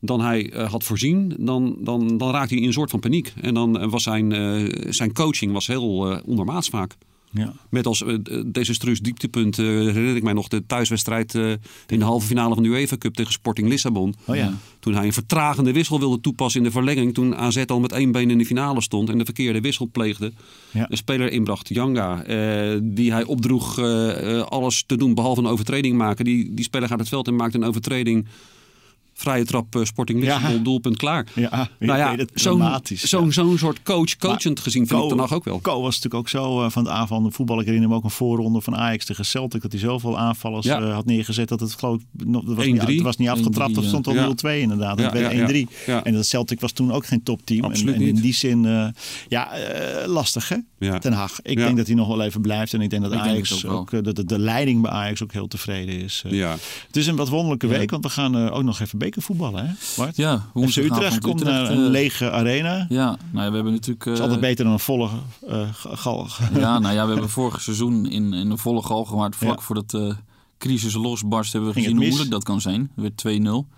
dan 0.00 0.20
hij 0.20 0.50
eh, 0.52 0.70
had 0.70 0.84
voorzien, 0.84 1.34
dan, 1.38 1.76
dan, 1.80 2.18
dan 2.18 2.30
raakte 2.30 2.52
hij 2.54 2.62
in 2.62 2.68
een 2.68 2.72
soort 2.74 2.90
van 2.90 3.00
paniek. 3.00 3.32
En 3.40 3.54
dan 3.54 3.78
eh, 3.78 3.90
was 3.90 4.02
zijn, 4.02 4.32
eh, 4.32 4.92
zijn 4.92 5.12
coaching 5.12 5.52
was 5.52 5.66
heel 5.66 6.10
eh, 6.10 6.18
ondermaats 6.26 6.68
vaak. 6.68 6.96
Ja. 7.30 7.52
Met 7.68 7.86
als 7.86 8.04
eh, 8.04 8.14
desastreus 8.46 9.00
dieptepunt 9.00 9.58
eh, 9.58 9.64
herinner 9.66 10.16
ik 10.16 10.22
mij 10.22 10.32
nog 10.32 10.48
de 10.48 10.66
thuiswedstrijd 10.66 11.34
eh, 11.34 11.50
in 11.86 11.98
de 11.98 12.04
halve 12.04 12.26
finale 12.26 12.54
van 12.54 12.62
de 12.62 12.68
UEFA 12.68 12.96
Cup 12.96 13.14
tegen 13.14 13.32
Sporting 13.32 13.68
Lissabon. 13.68 14.14
Oh 14.24 14.36
ja. 14.36 14.52
Toen 14.80 14.94
hij 14.94 15.06
een 15.06 15.12
vertragende 15.12 15.72
wissel 15.72 15.98
wilde 15.98 16.20
toepassen 16.20 16.60
in 16.60 16.66
de 16.66 16.72
verlenging. 16.72 17.14
Toen 17.14 17.36
AZ 17.36 17.64
al 17.66 17.80
met 17.80 17.92
één 17.92 18.12
been 18.12 18.30
in 18.30 18.38
de 18.38 18.46
finale 18.46 18.80
stond 18.80 19.08
en 19.08 19.18
de 19.18 19.24
verkeerde 19.24 19.60
wissel 19.60 19.88
pleegde. 19.92 20.32
Ja. 20.70 20.86
Een 20.90 20.96
speler 20.96 21.32
inbracht, 21.32 21.68
Janga. 21.68 22.22
die 22.82 23.12
hij 23.12 23.24
opdroeg 23.24 23.78
alles 24.48 24.84
te 24.86 24.96
doen 24.96 25.14
behalve 25.14 25.40
een 25.40 25.46
overtreding 25.46 25.96
maken. 25.96 26.24
Die, 26.24 26.54
die 26.54 26.64
speler 26.64 26.88
gaat 26.88 26.98
het 26.98 27.08
veld 27.08 27.26
en 27.26 27.36
maakt 27.36 27.54
een 27.54 27.64
overtreding 27.64 28.26
vrije 29.20 29.44
trap 29.44 29.74
eh, 29.76 29.84
Sporting 29.84 30.24
Ja. 30.24 30.34
Lissabon, 30.36 30.62
doelpunt 30.62 30.96
klaar. 30.96 31.26
Ja, 31.34 31.68
ik 31.78 31.86
nou 31.86 31.98
ja, 31.98 32.24
zo'n 32.34 32.58
dramatisch, 32.58 33.02
zo'n 33.02 33.24
ja. 33.24 33.30
zo'n 33.30 33.58
soort 33.58 33.82
coach, 33.82 34.16
coachend 34.16 34.60
gezien 34.60 34.86
vind 34.86 35.00
ik 35.00 35.06
Co- 35.06 35.08
Ten 35.14 35.18
Hag 35.18 35.32
ook 35.32 35.44
wel. 35.44 35.60
Co 35.60 35.72
was 35.80 35.94
natuurlijk 35.94 36.14
ook 36.14 36.28
zo 36.28 36.62
eh, 36.64 36.70
van 36.70 36.84
het 36.84 36.92
aanvallende 36.92 37.30
voetbal. 37.30 37.60
Ik 37.60 37.64
herinner 37.66 37.88
me 37.88 37.94
ook 37.94 38.04
een 38.04 38.10
voorronde 38.10 38.60
van 38.60 38.76
Ajax 38.76 39.04
tegen 39.04 39.24
Celtic. 39.24 39.62
Dat 39.62 39.72
hij 39.72 39.80
zoveel 39.80 40.18
aanvallers 40.18 40.66
Ja. 40.66 40.80
eh, 40.80 40.92
had 40.94 41.04
neergezet 41.06 41.48
dat 41.48 41.60
het 41.60 41.74
geloof 41.74 41.96
ik 41.96 42.02
dat 42.32 42.42
was, 42.44 42.64
1-3. 42.64 42.68
niet, 42.72 42.80
het 42.86 43.00
was 43.02 43.16
niet 43.16 43.28
afgetrapt. 43.28 43.70
1-3, 43.70 43.74
Dat 43.74 43.84
stond 43.84 44.06
al 44.06 44.14
ja. 44.14 44.26
0-2 44.28 44.60
inderdaad. 44.60 44.98
Ja, 44.98 45.04
Dat 45.04 45.12
werd 45.12 45.32
ja, 45.32 45.38
ja. 45.38 45.64
1-3. 45.66 45.68
Ja. 45.86 46.04
En 46.04 46.12
dat 46.14 46.26
Celtic 46.26 46.60
was 46.60 46.72
toen 46.72 46.92
ook 46.92 47.06
geen 47.06 47.22
topteam. 47.22 47.64
En, 47.64 47.70
Absoluut 47.70 47.94
en 47.94 48.00
in 48.00 48.12
niet. 48.14 48.22
die 48.22 48.34
zin, 48.34 48.64
eh, 48.66 48.86
ja, 49.28 49.52
eh, 49.52 50.06
lastig 50.08 50.48
hè? 50.48 50.56
Ja. 50.78 50.98
Ten 50.98 51.12
Hag. 51.12 51.40
Ik 51.42 51.58
Ja. 51.58 51.64
denk 51.64 51.76
dat 51.76 51.86
hij 51.86 51.94
nog 51.96 52.08
wel 52.08 52.20
even 52.22 52.40
blijft. 52.40 52.74
En 52.74 52.80
ik 52.80 52.90
denk 52.90 53.02
dat 53.02 53.12
Ik 53.12 53.18
Ajax 53.18 53.66
ook 53.66 54.04
dat 54.04 54.16
de, 54.16 54.24
de 54.24 54.38
leiding 54.38 54.82
bij 54.82 54.90
Ajax 54.90 55.22
ook 55.22 55.32
heel 55.32 55.48
tevreden 55.48 56.00
is. 56.00 56.24
Ja. 56.28 56.50
Het 56.86 56.96
is 56.96 57.06
een 57.06 57.16
wat 57.16 57.28
wonderlijke 57.28 57.66
week, 57.66 57.90
want 57.90 58.04
we 58.04 58.10
gaan 58.10 58.50
ook 58.50 58.62
nog 58.62 58.80
even 58.80 58.98
bekervoetballen 59.08 59.66
hè? 59.66 59.72
Bart? 59.96 60.16
Ja, 60.16 60.38
FC 60.38 60.44
woensdagavond 60.52 60.96
Utrecht 60.96 61.20
komt 61.20 61.44
naar 61.44 61.70
een 61.70 61.84
eh, 61.84 61.90
lege 61.90 62.30
arena. 62.30 62.86
Ja, 62.88 63.18
nou 63.30 63.44
ja, 63.44 63.48
we 63.48 63.54
hebben 63.54 63.72
natuurlijk... 63.72 64.04
Het 64.04 64.12
is 64.12 64.18
eh, 64.18 64.24
altijd 64.24 64.40
beter 64.40 64.64
dan 64.64 64.72
een 64.72 64.80
volle 64.80 65.08
eh, 65.46 65.68
gal. 65.72 66.26
Ja, 66.54 66.78
nou 66.78 66.94
ja, 66.94 67.04
we 67.06 67.12
hebben 67.12 67.30
vorig 67.30 67.60
seizoen 67.60 68.06
in, 68.06 68.32
in 68.32 68.50
een 68.50 68.58
volle 68.58 68.82
gal 68.82 69.04
gemaakt. 69.04 69.36
Vlak 69.36 69.56
Ja. 69.56 69.62
voordat 69.62 69.90
de 69.90 70.14
crisis 70.58 70.94
losbarst 70.94 71.52
hebben 71.52 71.70
we 71.70 71.74
Ging 71.74 71.86
gezien 71.86 72.00
hoe 72.00 72.08
moeilijk 72.08 72.32
dat 72.34 72.44
kan 72.44 72.60
zijn. 72.60 72.90
Werd 72.94 73.24
2-0. 73.28 73.30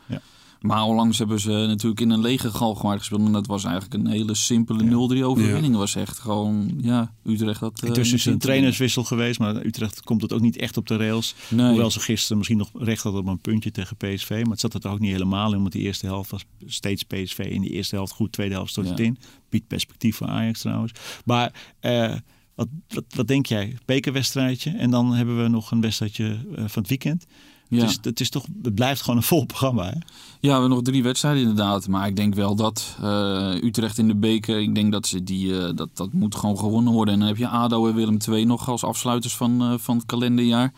Ja. 0.06 0.20
Maar 0.60 0.84
onlangs 0.84 1.18
hebben 1.18 1.40
ze 1.40 1.50
natuurlijk 1.50 2.00
in 2.00 2.10
een 2.10 2.20
lege 2.20 2.50
gal 2.50 2.74
gemaakt 2.74 2.98
gespeeld. 2.98 3.20
En 3.26 3.32
dat 3.32 3.46
was 3.46 3.64
eigenlijk 3.64 3.94
een 3.94 4.06
hele 4.10 4.34
simpele 4.34 4.84
0-3 4.84 5.22
overwinning. 5.24 5.76
was 5.76 5.94
echt 5.94 6.18
gewoon, 6.18 6.78
ja, 6.80 7.12
Utrecht 7.24 7.60
dat... 7.60 7.80
eh, 7.82 7.88
Intussen 7.88 8.16
is 8.18 8.24
een 8.24 8.38
trainerswissel 8.38 9.04
geweest, 9.04 9.38
maar 9.38 9.66
Utrecht 9.66 10.02
komt 10.02 10.22
het 10.22 10.32
ook 10.32 10.40
niet 10.40 10.56
echt 10.56 10.76
op 10.76 10.86
de 10.86 10.96
rails. 10.96 11.34
Nee. 11.48 11.68
Hoewel 11.68 11.90
ze 11.90 12.00
gisteren 12.00 12.36
misschien 12.36 12.58
nog 12.58 12.70
recht 12.74 13.02
hadden 13.02 13.20
op 13.20 13.26
een 13.26 13.38
puntje 13.40 13.70
tegen 13.70 13.96
PSV. 13.96 14.30
Maar 14.30 14.50
het 14.50 14.60
zat 14.60 14.84
er 14.84 14.90
ook 14.90 15.00
niet 15.00 15.12
helemaal 15.12 15.52
in, 15.52 15.60
want 15.60 15.72
die 15.72 15.82
eerste 15.82 16.06
helft 16.06 16.30
was 16.30 16.44
steeds 16.66 17.02
PSV. 17.04 17.38
In 17.38 17.60
die 17.60 17.70
eerste 17.70 17.94
helft 17.94 18.12
goed, 18.12 18.32
tweede 18.32 18.54
helft 18.54 18.70
stort 18.70 18.88
het 18.88 18.98
Ja. 18.98 19.04
in. 19.04 19.18
Biedt 19.48 19.66
perspectief 19.66 20.16
voor 20.16 20.26
Ajax 20.26 20.60
trouwens. 20.60 20.92
Maar 21.24 21.52
eh, 21.80 22.14
wat, 22.54 22.68
wat, 22.88 23.04
wat 23.14 23.26
denk 23.28 23.46
jij? 23.46 23.76
Bekerwedstrijdje 23.84 24.70
en 24.70 24.90
dan 24.90 25.12
hebben 25.12 25.42
we 25.42 25.48
nog 25.48 25.70
een 25.70 25.80
wedstrijdje 25.80 26.24
eh, 26.54 26.64
van 26.66 26.82
het 26.82 26.88
weekend. 26.88 27.26
Ja. 27.70 27.80
Het, 27.80 27.90
is, 27.90 27.98
het, 28.02 28.20
is 28.20 28.30
toch, 28.30 28.46
het 28.62 28.74
blijft 28.74 29.00
gewoon 29.00 29.16
een 29.16 29.22
vol 29.22 29.44
programma. 29.44 29.84
Hè? 29.84 29.90
Ja, 29.90 29.98
we 30.40 30.50
hebben 30.50 30.68
nog 30.68 30.82
drie 30.82 31.02
wedstrijden 31.02 31.40
inderdaad. 31.42 31.88
Maar 31.88 32.06
ik 32.06 32.16
denk 32.16 32.34
wel 32.34 32.54
dat 32.54 32.96
eh, 33.02 33.54
Utrecht 33.62 33.98
in 33.98 34.08
de 34.08 34.14
beker, 34.14 34.60
ik 34.60 34.74
denk 34.74 34.92
dat 34.92 35.06
ze 35.06 35.24
die, 35.24 35.58
eh, 35.58 35.76
dat, 35.76 35.88
dat 35.94 36.12
moet 36.12 36.34
gewoon 36.34 36.58
gewonnen 36.58 36.92
worden. 36.92 37.14
En 37.14 37.20
dan 37.20 37.28
heb 37.28 37.36
je 37.36 37.48
ADO 37.48 37.86
en 37.86 37.94
Willem 37.94 38.16
II 38.28 38.44
nog 38.44 38.68
als 38.68 38.84
afsluiters 38.84 39.36
van, 39.36 39.60
eh, 39.60 39.74
van 39.78 39.96
het 39.96 40.06
kalenderjaar. 40.06 40.72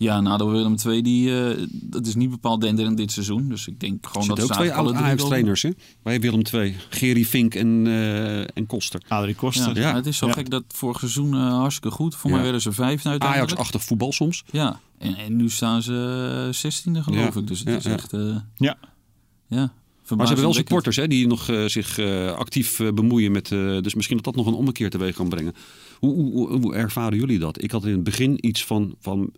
Ja, 0.00 0.16
en 0.16 0.26
ADO 0.26 0.46
en 0.46 0.52
Willem 0.52 0.74
II, 0.86 1.02
die, 1.02 1.40
eh, 1.50 1.66
dat 1.72 2.06
is 2.06 2.14
niet 2.14 2.30
bepaald 2.30 2.60
denderend 2.60 2.96
dit 2.96 3.12
seizoen. 3.12 3.48
Dus 3.48 3.66
ik 3.66 3.80
denk 3.80 4.06
gewoon 4.06 4.28
dat 4.28 4.38
zitten 4.38 4.54
ze 4.54 4.60
ook 4.60 4.66
twee 4.66 4.72
oude 4.78 4.94
alle 4.98 5.06
Ajax-trainers 5.06 5.62
hè? 5.62 5.70
bij 6.02 6.20
Willem 6.20 6.42
II. 6.52 6.76
Gerry 6.88 7.24
Fink 7.24 7.54
en, 7.54 7.86
eh, 7.86 8.40
en 8.40 8.66
Koster. 8.66 9.02
Adrie 9.08 9.34
Koster. 9.34 9.80
Ja, 9.80 9.94
het 9.94 10.06
is 10.06 10.16
zo 10.16 10.26
Ja. 10.26 10.32
gek 10.32 10.50
dat 10.50 10.64
vorig 10.68 10.98
seizoen 10.98 11.34
eh, 11.34 11.40
hartstikke 11.58 11.90
goed. 11.96 12.14
Voor 12.14 12.30
Ja. 12.30 12.34
mij 12.36 12.44
werden 12.44 12.62
ze 12.62 12.72
vijfde 12.72 13.08
uiteindelijk. 13.08 13.50
Ajax-achtig 13.50 13.84
voetbal 13.84 14.12
soms. 14.12 14.44
Ja, 14.50 14.80
en, 14.98 15.16
en 15.16 15.36
nu 15.36 15.50
staan 15.50 15.82
ze 15.82 16.48
zestiende 16.52 17.02
geloof 17.02 17.34
Ja. 17.34 17.40
ik. 17.40 17.46
Dus 17.46 17.58
het 17.58 17.68
Ja, 17.68 17.76
is 17.76 17.84
ja. 17.84 17.90
echt, 17.92 18.12
eh, 18.12 18.36
Ja. 18.56 18.76
ja. 19.46 19.72
Maar 20.16 20.26
ze 20.26 20.32
hebben 20.32 20.50
wel 20.50 20.62
supporters 20.62 20.96
hè, 20.96 21.08
die 21.08 21.26
nog 21.26 21.48
eh, 21.48 21.64
zich 21.64 21.98
eh, 21.98 22.32
actief 22.32 22.80
eh, 22.80 22.92
bemoeien 22.92 23.32
met. 23.32 23.48
dus 23.82 23.94
misschien 23.94 24.16
dat 24.16 24.24
dat 24.24 24.36
nog 24.36 24.46
een 24.46 24.58
ommekeer 24.58 24.90
teweeg 24.90 25.14
kan 25.14 25.28
brengen. 25.28 25.54
Hoe, 25.98 26.14
hoe, 26.14 26.60
hoe, 26.60 26.74
ervaren 26.74 27.18
jullie 27.18 27.38
dat? 27.38 27.62
Ik 27.62 27.70
had 27.70 27.84
in 27.84 27.92
het 27.92 28.04
begin 28.04 28.46
iets 28.46 28.64
van, 28.64 28.94
van 29.00 29.30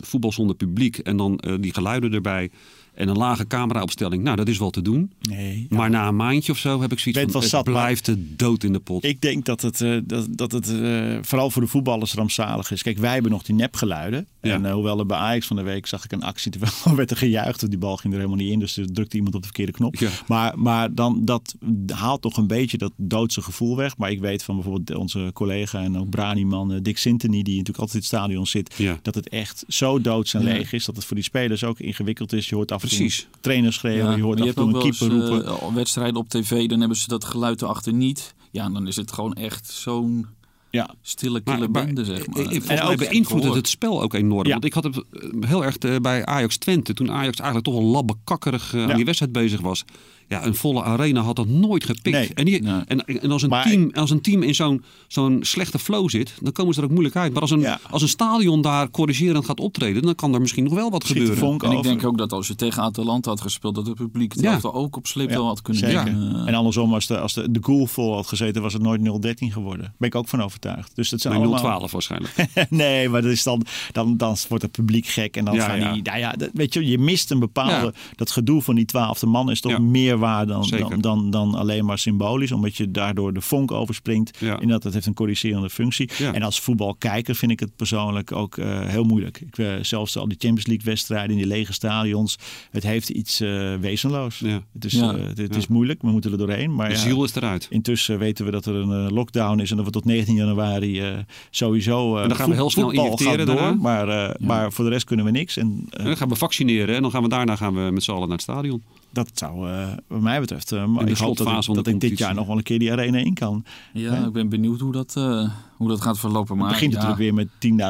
voetbal 0.00 0.32
zonder 0.32 0.56
publiek 0.56 0.98
en 0.98 1.16
dan 1.16 1.40
die 1.60 1.74
geluiden 1.74 2.12
erbij. 2.12 2.50
En 2.94 3.08
een 3.08 3.16
lage 3.16 3.46
cameraopstelling. 3.46 4.22
Nou, 4.22 4.36
dat 4.36 4.48
is 4.48 4.58
wel 4.58 4.70
te 4.70 4.82
doen. 4.82 5.12
Nee, 5.20 5.66
Maar 5.68 5.90
na 5.90 6.08
een 6.08 6.16
maandje 6.16 6.52
of 6.52 6.58
zo 6.58 6.80
heb 6.80 6.92
ik 6.92 6.98
zoiets 6.98 7.20
van... 7.22 7.32
wel 7.32 7.40
Het 7.40 7.50
zat, 7.50 7.64
blijft 7.64 8.04
de 8.04 8.36
dood 8.36 8.64
in 8.64 8.72
de 8.72 8.80
pot. 8.80 9.04
Ik 9.04 9.20
denk 9.20 9.44
dat 9.44 9.60
het, 9.60 9.80
eh, 9.80 9.96
dat, 10.04 10.26
dat 10.30 10.52
het 10.52 10.80
eh, 10.80 11.18
vooral 11.20 11.50
voor 11.50 11.62
de 11.62 11.68
voetballers 11.68 12.14
rampzalig 12.14 12.70
is. 12.70 12.82
Kijk, 12.82 12.98
wij 12.98 13.12
hebben 13.12 13.30
nog 13.30 13.42
die 13.42 13.54
nepgeluiden. 13.54 14.26
Ja. 14.42 14.54
En 14.54 14.66
eh, 14.66 14.72
hoewel 14.72 14.98
er 14.98 15.06
bij 15.06 15.16
Ajax 15.16 15.46
van 15.46 15.56
de 15.56 15.62
week 15.62 15.86
zag 15.86 16.04
ik 16.04 16.12
een 16.12 16.22
actie, 16.22 16.50
terwijl 16.52 16.96
werd 16.96 17.10
er 17.10 17.16
gejuicht. 17.16 17.70
Die 17.70 17.78
bal 17.78 17.96
ging 17.96 18.12
er 18.12 18.18
helemaal 18.20 18.42
niet 18.42 18.52
in, 18.52 18.58
dus 18.58 18.76
er 18.76 18.92
drukte 18.92 19.16
iemand 19.16 19.34
op 19.34 19.40
de 19.40 19.46
verkeerde 19.46 19.72
knop. 19.72 19.96
Ja. 19.96 20.10
Maar, 20.26 20.58
maar 20.58 20.94
dan, 20.94 21.24
dat 21.24 21.54
haalt 21.86 22.22
toch 22.22 22.36
een 22.36 22.46
beetje 22.46 22.78
dat 22.78 22.92
doodse 22.96 23.42
gevoel 23.42 23.76
weg. 23.76 23.96
Maar 23.96 24.10
ik 24.10 24.20
weet 24.20 24.42
van 24.42 24.54
bijvoorbeeld 24.54 24.98
onze 24.98 25.30
collega 25.34 25.82
en 25.82 25.98
ook 25.98 26.10
Braniman, 26.10 26.78
Dick 26.82 26.98
Sintony, 26.98 27.42
die 27.42 27.56
natuurlijk 27.56 27.78
altijd 27.78 27.92
in 27.92 27.98
het 27.98 28.08
stadion 28.08 28.46
zit. 28.46 28.76
Dat 29.02 29.14
het 29.14 29.28
echt 29.28 29.64
zo 29.68 30.00
doods 30.00 30.34
en 30.34 30.42
leeg 30.42 30.72
is. 30.72 30.84
Dat 30.84 30.96
het 30.96 31.04
voor 31.04 31.16
die 31.16 31.24
spelers 31.24 31.64
ook 31.64 31.80
ingewikkeld 31.80 32.32
is. 32.32 32.48
Je 32.48 32.54
hoort 32.54 32.72
af 32.72 32.81
Precies. 32.86 33.18
een 33.32 33.40
trainer 33.40 33.72
schreeuwen, 33.72 34.10
Ja, 34.10 34.16
je 34.16 34.22
hoort 34.22 34.38
maar 34.38 34.48
af 34.48 34.54
en 34.54 34.62
toe 34.62 34.74
een 34.74 34.80
keeper 34.90 35.12
eens, 35.16 35.28
roepen. 35.28 35.46
eh, 35.46 35.74
wedstrijden 35.74 36.16
op 36.16 36.28
tv, 36.28 36.66
dan 36.68 36.78
hebben 36.80 36.98
ze 36.98 37.08
dat 37.08 37.24
geluid 37.24 37.62
erachter 37.62 37.92
niet. 37.92 38.34
Ja, 38.50 38.68
dan 38.70 38.86
is 38.86 38.96
het 38.96 39.12
gewoon 39.12 39.32
echt 39.34 39.68
zo'n 39.70 40.26
ja. 40.70 40.90
stille, 41.02 41.40
kille 41.40 41.68
bende, 41.68 42.04
zeg 42.04 42.26
maar. 42.26 42.44
En 42.66 42.82
ook- 42.82 42.96
beïnvloedt 42.96 43.44
het 43.44 43.54
het 43.54 43.68
spel 43.68 44.02
ook 44.02 44.14
enorm. 44.14 44.46
Ja. 44.46 44.52
Want 44.52 44.64
ik 44.64 44.72
had 44.72 44.84
het 44.84 44.96
eh, 44.96 45.28
heel 45.40 45.64
erg 45.64 45.76
eh, 45.76 45.96
bij 45.96 46.24
Ajax 46.26 46.56
Twente. 46.56 46.94
Toen 46.94 47.10
Ajax 47.10 47.36
eigenlijk 47.36 47.64
toch 47.64 47.74
wel 47.74 47.84
labbekakkerig 47.90 48.72
Ja. 48.72 48.88
aan 48.90 48.96
die 48.96 49.04
wedstrijd 49.04 49.32
bezig 49.32 49.60
was. 49.60 49.84
Ja, 50.28 50.46
een 50.46 50.54
volle 50.54 50.82
arena 50.82 51.20
had 51.20 51.36
dat 51.36 51.48
nooit 51.48 51.84
gepikt. 51.84 52.10
Nee. 52.16 52.30
En, 52.34 52.44
die, 52.44 52.62
Nee. 52.62 52.80
en, 52.86 53.04
en 53.04 53.30
als, 53.30 53.42
een 53.42 53.48
Maar- 53.48 53.64
team, 53.68 53.90
als 53.94 54.10
een 54.10 54.20
team 54.20 54.42
in 54.42 54.54
zo'n 54.54 54.82
zo'n 55.08 55.38
slechte 55.40 55.78
flow 55.78 56.10
zit, 56.10 56.34
dan 56.40 56.52
komen 56.52 56.74
ze 56.74 56.80
er 56.80 56.86
ook 56.86 56.92
moeilijk 56.92 57.16
uit. 57.16 57.32
Maar 57.32 57.40
als 57.42 57.50
een, 57.50 57.60
Ja. 57.60 57.80
als 57.90 58.02
een 58.02 58.08
stadion 58.08 58.62
daar 58.62 58.90
corrigerend 58.90 59.44
gaat 59.44 59.60
optreden, 59.60 60.02
dan 60.02 60.14
kan 60.14 60.34
er 60.34 60.40
misschien 60.40 60.64
nog 60.64 60.74
wel 60.74 60.90
wat 60.90 61.02
Schiet 61.02 61.16
gebeuren. 61.16 61.38
vonk 61.38 61.62
En 61.62 61.70
ik 61.72 61.82
denk 61.82 62.04
ook 62.06 62.18
dat 62.18 62.32
als 62.32 62.46
je 62.46 62.54
tegen 62.54 62.82
Atalanta 62.82 63.30
had 63.30 63.40
gespeeld, 63.40 63.74
dat 63.74 63.86
het 63.86 63.94
publiek 63.96 64.32
het 64.32 64.40
Ja. 64.40 64.58
ook 64.62 64.96
op 64.96 65.06
Ja, 65.14 65.36
had 65.38 65.62
kunnen 65.62 65.82
zeker. 65.82 66.06
Eh, 66.06 66.46
En 66.48 66.54
andersom, 66.54 66.94
als 66.94 67.06
de, 67.06 67.18
als 67.20 67.32
de, 67.32 67.50
de 67.50 67.58
goal 67.62 67.86
vol 67.86 68.14
had 68.14 68.26
gezeten, 68.26 68.62
was 68.62 68.72
het 68.72 68.82
nooit 68.82 69.00
0-13 69.00 69.52
geworden. 69.52 69.94
Ben 69.98 70.08
ik 70.08 70.14
ook 70.14 70.28
van 70.28 70.42
overtuigd. 70.42 70.90
Dus 70.96 71.08
dat 71.08 71.20
zijn 71.20 71.34
allemaal... 71.34 71.58
012 71.58 71.92
waarschijnlijk. 71.92 72.34
nee, 72.70 73.08
maar 73.08 73.22
dat 73.22 73.30
is 73.30 73.42
dan, 73.42 73.62
dan, 73.92 74.16
dan 74.16 74.36
wordt 74.48 74.62
het 74.64 74.72
publiek 74.72 75.06
gek. 75.06 75.36
En 75.36 75.44
dan 75.44 75.54
Ja, 75.54 75.66
gaan 75.66 75.78
ja. 75.78 75.92
die... 75.92 76.02
Nou 76.02 76.18
ja, 76.18 76.32
dat, 76.32 76.50
weet 76.52 76.74
je, 76.74 76.86
je 76.86 76.98
mist 76.98 77.30
een 77.30 77.38
bepaalde... 77.38 77.86
Ja. 77.86 77.92
Dat 78.16 78.30
gedoe 78.30 78.62
van 78.62 78.74
die 78.74 78.84
twaalfde 78.84 79.26
man 79.26 79.50
is 79.50 79.60
toch 79.60 79.72
Ja. 79.72 79.78
Meer 80.12 80.20
waar 80.20 80.46
dan, 80.46 80.66
dan, 80.78 81.00
dan, 81.00 81.30
dan 81.30 81.54
alleen 81.54 81.84
maar 81.84 81.98
symbolisch. 81.98 82.52
Omdat 82.52 82.76
je 82.76 82.90
daardoor 82.90 83.32
de 83.32 83.40
vonk 83.40 83.70
overspringt. 83.72 84.38
Ja. 84.40 84.60
En 84.60 84.68
dat 84.68 84.82
het 84.82 84.94
heeft 84.94 85.06
een 85.06 85.14
corrigerende 85.14 85.70
functie. 85.70 86.10
Ja. 86.18 86.32
En 86.32 86.42
als 86.42 86.60
voetbalkijker 86.60 87.34
vind 87.34 87.52
ik 87.52 87.60
het 87.60 87.76
persoonlijk 87.76 88.32
ook 88.32 88.56
eh, 88.56 88.80
heel 88.80 89.04
moeilijk. 89.04 89.40
Ik, 89.40 89.58
eh, 89.58 89.72
zelfs 89.82 90.16
al 90.16 90.28
die 90.28 90.36
Champions 90.38 90.66
League 90.66 90.84
wedstrijden 90.84 91.30
in 91.30 91.36
die 91.36 91.46
lege 91.46 91.72
stadions. 91.72 92.38
Het 92.70 92.82
heeft 92.82 93.08
iets 93.08 93.40
eh, 93.40 93.74
wezenloos. 93.80 94.38
Ja. 94.38 94.62
Het, 94.72 94.84
is, 94.84 94.92
Ja. 94.92 95.14
eh, 95.14 95.26
het, 95.26 95.38
het 95.38 95.52
Ja. 95.54 95.58
is 95.58 95.66
moeilijk, 95.66 96.02
we 96.02 96.10
moeten 96.10 96.32
er 96.32 96.38
doorheen. 96.38 96.74
Maar 96.74 96.88
De 96.88 96.94
ja, 96.94 97.00
ziel 97.00 97.24
is 97.24 97.34
eruit. 97.34 97.66
Intussen 97.70 98.18
weten 98.18 98.44
we 98.44 98.50
dat 98.50 98.66
er 98.66 98.74
een 98.74 99.12
lockdown 99.12 99.58
is 99.60 99.70
en 99.70 99.76
dat 99.76 99.84
we 99.86 99.90
tot 99.92 100.04
19 100.04 100.34
januari 100.34 101.00
eh, 101.00 101.18
sowieso. 101.50 102.16
eh, 102.16 102.22
En 102.22 102.28
dan 102.28 102.36
gaan 102.36 102.48
we 102.48 102.54
heel 102.54 102.70
snel 102.70 102.92
door, 102.92 103.36
daarna. 103.36 103.72
maar, 103.74 104.08
eh, 104.08 104.34
maar 104.46 104.72
voor 104.72 104.84
de 104.84 104.90
rest 104.90 105.04
kunnen 105.04 105.24
we 105.24 105.30
niks. 105.30 105.56
En 105.56 105.86
eh, 105.90 106.00
En 106.00 106.04
dan 106.06 106.16
gaan 106.16 106.28
we 106.28 106.34
vaccineren 106.36 106.94
en 106.96 107.02
dan 107.02 107.10
gaan 107.10 107.22
we 107.22 107.28
daarna 107.28 107.56
gaan 107.56 107.74
we 107.84 107.90
met 107.90 108.02
z'n 108.02 108.10
allen 108.10 108.22
naar 108.28 108.36
het 108.36 108.42
stadion. 108.42 108.82
dat 109.12 109.30
zou, 109.34 109.68
eh, 109.68 109.88
wat 110.06 110.20
mij 110.20 110.40
betreft, 110.40 110.72
eh, 110.72 110.86
maar 110.86 111.04
de 111.04 111.10
ik 111.10 111.16
hoop 111.16 111.36
dat 111.36 111.46
ik, 111.46 111.52
van 111.64 111.74
de 111.74 111.82
dat 111.82 111.92
ik 111.94 112.00
dit 112.00 112.18
jaar 112.18 112.34
nog 112.34 112.46
wel 112.46 112.56
een 112.56 112.62
keer 112.62 112.78
die 112.78 112.92
arena 112.92 113.18
in 113.18 113.34
kan. 113.34 113.64
ja, 113.92 114.14
ik 114.26 114.32
ben 114.32 114.48
benieuwd 114.48 114.80
hoe 114.80 114.92
dat, 114.92 115.16
eh, 115.16 115.50
hoe 115.76 115.88
dat 115.88 116.00
gaat 116.00 116.18
verlopen. 116.18 116.56
Maar 116.56 116.64
Het 116.66 116.74
begint 116.74 116.92
ja, 116.92 116.98
natuurlijk 116.98 117.20
weer 117.20 117.34
met 117.34 117.48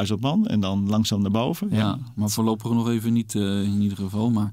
10.000 0.09 0.19
man 0.19 0.47
en 0.47 0.59
dan 0.59 0.89
langzaam 0.89 1.21
naar 1.21 1.31
boven. 1.31 1.67
Ja, 1.71 1.99
maar 2.15 2.29
voorlopig 2.29 2.71
nog 2.71 2.89
even 2.89 3.13
niet 3.13 3.35
eh, 3.35 3.41
in 3.63 3.81
ieder 3.81 3.97
geval. 3.97 4.29
Maar 4.31 4.51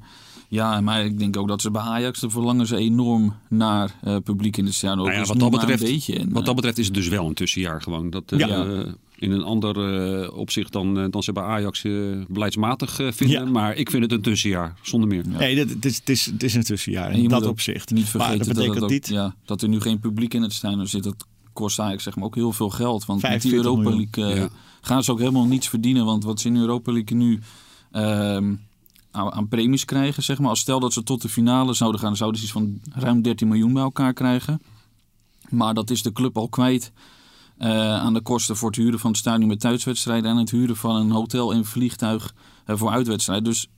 ja, 0.49 0.81
maar 0.81 1.05
ik 1.05 1.19
denk 1.19 1.37
ook 1.37 1.49
dat 1.49 1.61
ze 1.61 1.71
bij 1.71 1.83
Ajax, 1.83 2.21
daar 2.21 2.31
verlangen 2.31 2.67
ze 2.67 2.77
enorm 2.77 3.35
naar 3.49 3.95
eh, 4.03 4.17
publiek 4.25 4.57
in 4.57 4.65
de 4.65 4.73
stadion. 4.73 4.99
Nou 4.99 5.13
ja, 5.13 5.19
Dus 5.19 5.29
wat, 5.29 5.39
dat 5.39 5.51
betreft. 5.51 6.09
En, 6.09 6.29
wat 6.31 6.41
eh, 6.41 6.45
dat 6.47 6.55
betreft 6.55 6.79
is 6.79 6.85
het 6.85 6.95
dus 6.95 7.09
wel 7.09 7.27
een 7.27 7.35
tussenjaar 7.35 7.83
gewoon. 7.83 8.11
Dat, 8.11 8.33
eh, 8.33 8.39
Ja. 8.39 8.49
eh, 8.65 8.93
in 9.21 9.31
een 9.31 9.43
ander 9.43 9.77
eh, 10.23 10.37
opzicht 10.37 10.73
dan, 10.73 10.99
eh, 10.99 11.05
dan 11.11 11.23
ze 11.23 11.33
bij 11.33 11.43
Ajax 11.43 11.85
eh, 11.85 11.93
beleidsmatig 12.29 12.95
vinden. 12.95 13.29
Ja. 13.29 13.45
Maar 13.45 13.77
ik 13.77 13.91
vind 13.91 14.03
het 14.03 14.13
een 14.13 14.21
tussenjaar, 14.23 14.75
zonder 14.83 15.09
meer. 15.09 15.27
Nee, 15.27 15.55
dit, 15.55 15.71
het, 15.71 15.85
is, 15.85 15.97
het, 15.97 16.09
is, 16.09 16.27
het 16.27 16.43
is 16.43 16.55
een 16.55 16.63
tussenjaar 16.63 17.11
En 17.11 17.17
in 17.17 17.23
je 17.23 17.29
dat 17.29 17.47
opzicht. 17.47 17.91
Niet 17.91 18.03
maar 18.03 18.11
vergeten 18.11 18.39
dat 18.39 18.47
dat, 18.47 18.57
betekent 18.57 18.83
ook- 18.85 18.91
niet. 18.91 19.09
ja, 19.09 19.35
dat 19.45 19.63
er 19.63 19.69
nu 19.69 19.81
geen 19.81 19.99
publiek 20.01 20.35
in 20.35 20.43
het 20.43 20.53
stadion 20.53 20.87
zit. 20.87 21.03
Dat 21.03 21.27
kost 21.53 21.79
eigenlijk 21.79 22.09
zeg 22.09 22.17
maar, 22.17 22.25
ook 22.25 22.35
heel 22.35 22.53
veel 22.53 22.71
geld. 22.71 23.05
Want 23.05 23.23
met 23.23 23.31
die 23.43 23.51
45 23.51 23.65
Europa 23.65 23.91
miljoen. 23.91 24.09
League 24.15 24.43
Ja. 24.43 24.49
gaan 24.81 25.05
ze 25.05 25.13
ook 25.13 25.19
helemaal 25.19 25.47
niets 25.47 25.69
verdienen. 25.69 26.05
Want 26.05 26.25
wat 26.25 26.41
ze 26.41 26.49
in 26.49 26.57
Europa 26.57 26.93
League 26.93 27.17
nu 27.17 27.41
ehm, 27.91 28.55
aan, 29.11 29.33
aan 29.33 29.49
premies 29.49 29.85
krijgen, 29.85 30.23
zeg 30.23 30.39
maar. 30.39 30.49
Als 30.49 30.61
stel 30.61 30.81
dat 30.81 30.93
ze 30.93 31.03
tot 31.03 31.23
de 31.23 31.29
finale 31.29 31.73
zouden 31.75 32.01
gaan, 32.01 32.17
zouden 32.17 32.39
ze 32.41 32.45
iets 32.47 32.55
van 32.55 32.81
ruim 32.93 33.23
13 33.23 33.49
miljoen 33.49 33.73
bij 33.73 33.83
elkaar 33.83 34.13
krijgen. 34.13 34.63
Maar 35.49 35.75
dat 35.75 35.91
is 35.91 36.03
de 36.03 36.13
club 36.13 36.37
al 36.37 36.49
kwijt. 36.49 36.93
Eh, 37.61 37.95
aan 37.95 38.15
de 38.15 38.21
kosten 38.21 38.57
voor 38.57 38.69
het 38.69 38.79
huren 38.79 38.99
van 38.99 39.11
het 39.11 39.19
stadion 39.19 39.49
met 39.49 39.61
thuiswedstrijden 39.61 40.31
en 40.31 40.37
het 40.37 40.51
huren 40.51 40.77
van 40.77 40.97
een 40.97 41.11
hotel 41.11 41.53
en 41.53 41.65
vliegtuig 41.65 42.35
eh, 42.65 42.77
voor 42.77 42.91
uitwedstrijden. 42.91 43.45
Dus 43.45 43.69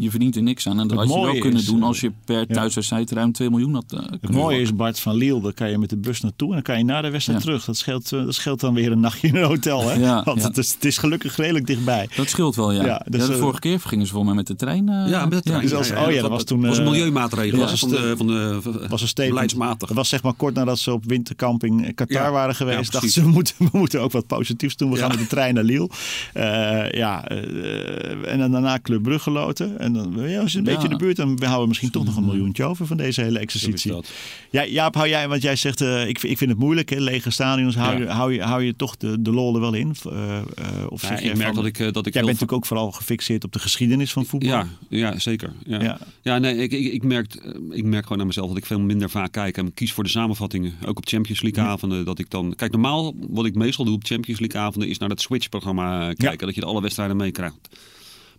je 0.00 0.10
verdient 0.10 0.36
er 0.36 0.42
niks 0.42 0.66
aan. 0.68 0.80
En 0.80 0.88
dat 0.88 0.98
Het 0.98 0.98
had 0.98 1.08
je 1.08 1.14
wel 1.14 1.24
mooie 1.28 1.40
kunnen 1.40 1.58
is, 1.60 1.66
doen 1.66 1.80
eh, 1.80 1.86
als 1.86 2.00
je 2.00 2.12
per 2.24 2.46
thuiswedstrijd 2.46 3.10
ruim 3.10 3.32
2 3.32 3.50
miljoen 3.50 3.74
had 3.74 3.84
eh, 3.92 4.00
Het 4.20 4.30
mooie 4.30 4.60
is. 4.60 4.74
Bart 4.74 5.00
van 5.00 5.14
Liel, 5.14 5.40
daar 5.40 5.52
kan 5.52 5.70
je 5.70 5.78
met 5.78 5.90
de 5.90 5.96
bus 5.96 6.20
naartoe 6.20 6.48
en 6.48 6.54
dan 6.54 6.62
kan 6.62 6.78
je 6.78 6.84
na 6.84 7.00
de 7.00 7.10
wedstrijd 7.10 7.38
Ja. 7.38 7.44
terug. 7.44 7.64
Dat 7.64 7.76
scheelt, 7.76 8.12
eh, 8.12 8.24
dat 8.24 8.34
scheelt 8.34 8.60
dan 8.60 8.74
weer 8.74 8.92
een 8.92 9.00
nachtje 9.00 9.28
in 9.28 9.36
een 9.36 9.44
hotel. 9.44 9.88
Hè? 9.88 9.92
Ja, 9.94 10.22
Want 10.24 10.40
ja. 10.40 10.46
Het, 10.46 10.58
is, 10.58 10.72
het 10.74 10.84
is 10.84 10.98
gelukkig 10.98 11.36
redelijk 11.36 11.66
dichtbij. 11.66 12.08
Dat 12.16 12.28
scheelt 12.28 12.56
wel, 12.56 12.72
ja. 12.72 12.84
Ja, 12.84 13.04
dus, 13.08 13.20
Ja, 13.20 13.26
de 13.26 13.32
eh, 13.32 13.38
vorige 13.38 13.60
keer 13.60 13.80
gingen 13.80 14.06
ze 14.06 14.12
voor 14.12 14.24
mij 14.24 14.34
met 14.34 14.46
de 14.46 14.56
trein. 14.56 14.88
eh, 14.88 15.08
Ja, 15.08 15.26
met 15.26 15.32
de 15.38 15.42
trein. 15.42 15.60
Dus 15.62 15.74
als- 15.74 15.90
oh 15.90 16.10
ja, 16.12 16.20
dat 16.20 16.30
was 16.30 16.44
toen, 16.44 16.60
was 16.60 16.78
een 16.78 16.84
eh, 16.84 16.90
milieumaatregel 16.90 17.58
was 17.58 17.80
van 17.80 17.90
het, 17.90 17.98
de, 18.00 18.16
van 18.16 18.26
de 18.26 18.60
was 18.88 19.02
een 19.02 19.08
statement. 19.08 19.56
Dat 19.78 19.90
was 19.90 20.08
zeg 20.08 20.22
maar 20.22 20.32
kort 20.34 20.54
nadat 20.54 20.78
ze 20.78 20.92
op 20.92 21.04
wintercamping 21.06 21.86
in 21.86 21.94
Qatar 21.94 22.22
Ja, 22.22 22.30
waren 22.30 22.48
ja, 22.48 22.54
geweest. 22.54 22.92
dachten 22.92 23.10
ze, 23.10 23.22
we 23.22 23.28
moeten, 23.28 23.54
we 23.58 23.68
moeten 23.78 24.00
ook 24.00 24.12
wat 24.12 24.26
positiefs 24.26 24.76
doen. 24.76 24.90
We 24.90 24.94
Ja. 24.96 25.00
gaan 25.00 25.10
met 25.10 25.18
de 25.18 25.26
trein 25.26 25.54
naar 25.54 25.64
Lille. 25.64 25.88
Eh, 26.32 26.90
ja, 26.90 27.28
eh, 27.28 28.32
en 28.32 28.38
dan 28.38 28.50
daarna 28.50 28.78
Club 28.82 29.02
Brugge 29.02 29.30
loten. 29.30 29.78
En 29.88 30.12
dan, 30.12 30.28
ja, 30.28 30.40
als 30.40 30.52
je 30.52 30.58
een 30.58 30.64
Ja. 30.64 30.70
beetje 30.72 30.88
in 30.88 30.90
de 30.98 31.04
buurt, 31.04 31.16
dan 31.16 31.28
houden 31.38 31.60
we 31.60 31.66
misschien 31.66 31.90
toch 31.90 32.04
nog 32.04 32.16
een 32.16 32.24
miljoentje 32.24 32.64
over 32.64 32.86
van 32.86 32.96
deze 32.96 33.20
hele 33.22 33.38
exercitie. 33.38 33.90
dat. 33.90 34.10
Ja, 34.50 34.64
Jaap, 34.66 34.94
hou 34.94 35.08
jij, 35.08 35.28
want 35.28 35.42
jij 35.42 35.56
zegt, 35.56 35.80
eh, 35.80 36.08
ik, 36.08 36.22
ik 36.22 36.38
vind 36.38 36.50
het 36.50 36.58
moeilijk, 36.58 36.88
hè, 36.90 36.98
lege 37.00 37.30
stadions. 37.30 37.74
Hou, 37.74 37.92
Ja. 37.92 37.98
je, 38.00 38.06
hou, 38.08 38.32
je, 38.32 38.42
hou 38.42 38.62
je 38.62 38.76
toch 38.76 38.96
de, 38.96 39.22
de 39.22 39.30
lol 39.32 39.54
er 39.54 39.60
wel 39.60 39.74
in? 39.74 39.94
Eh, 40.10 40.36
eh, 40.38 40.42
of 40.88 41.02
Ja, 41.02 41.08
zeg 41.08 41.20
ik 41.20 41.34
merk 41.36 41.42
van- 41.46 41.54
dat 41.54 41.64
ik, 41.66 41.78
eh, 41.78 41.92
dat 41.92 42.06
ik 42.06 42.12
Jij 42.14 42.22
bent 42.22 42.24
natuurlijk 42.26 42.52
ook 42.52 42.66
vooral 42.66 42.92
gefixeerd 42.92 43.44
op 43.44 43.52
de 43.52 43.58
geschiedenis 43.58 44.12
van 44.12 44.24
voetbal. 44.26 44.50
Ja, 44.50 44.66
ja 44.88 45.18
zeker. 45.18 45.52
Ja. 45.66 45.98
Ja. 46.22 46.38
Nee, 46.38 46.56
ik, 46.56 46.72
ik, 46.72 46.92
ik, 46.92 47.02
merk, 47.02 47.34
eh, 47.34 47.52
ik 47.70 47.84
merk 47.84 48.02
gewoon 48.02 48.20
aan 48.20 48.26
mezelf 48.26 48.48
dat 48.48 48.56
ik 48.56 48.66
veel 48.66 48.80
minder 48.80 49.10
vaak 49.10 49.32
kijk 49.32 49.56
en 49.56 49.74
kies 49.74 49.92
voor 49.92 50.04
de 50.04 50.10
samenvattingen. 50.10 50.72
Ook 50.86 50.96
op 50.98 51.06
Champions 51.08 51.42
League 51.42 51.64
avonden. 51.64 52.04
Dat 52.04 52.18
ik 52.18 52.30
dan, 52.30 52.54
kijk, 52.56 52.72
normaal 52.72 53.14
wat 53.28 53.44
ik 53.46 53.54
meestal 53.54 53.84
doe 53.84 53.94
op 53.94 54.04
Champions 54.04 54.40
League 54.40 54.60
avonden 54.60 54.88
is 54.88 54.98
naar 54.98 55.08
het 55.08 55.20
Switch-programma 55.20 56.08
eh, 56.08 56.14
kijken. 56.16 56.46
Dat 56.46 56.54
je 56.56 56.64
alle 56.64 56.80
wedstrijden 56.80 57.16
meekrijgt. 57.16 57.56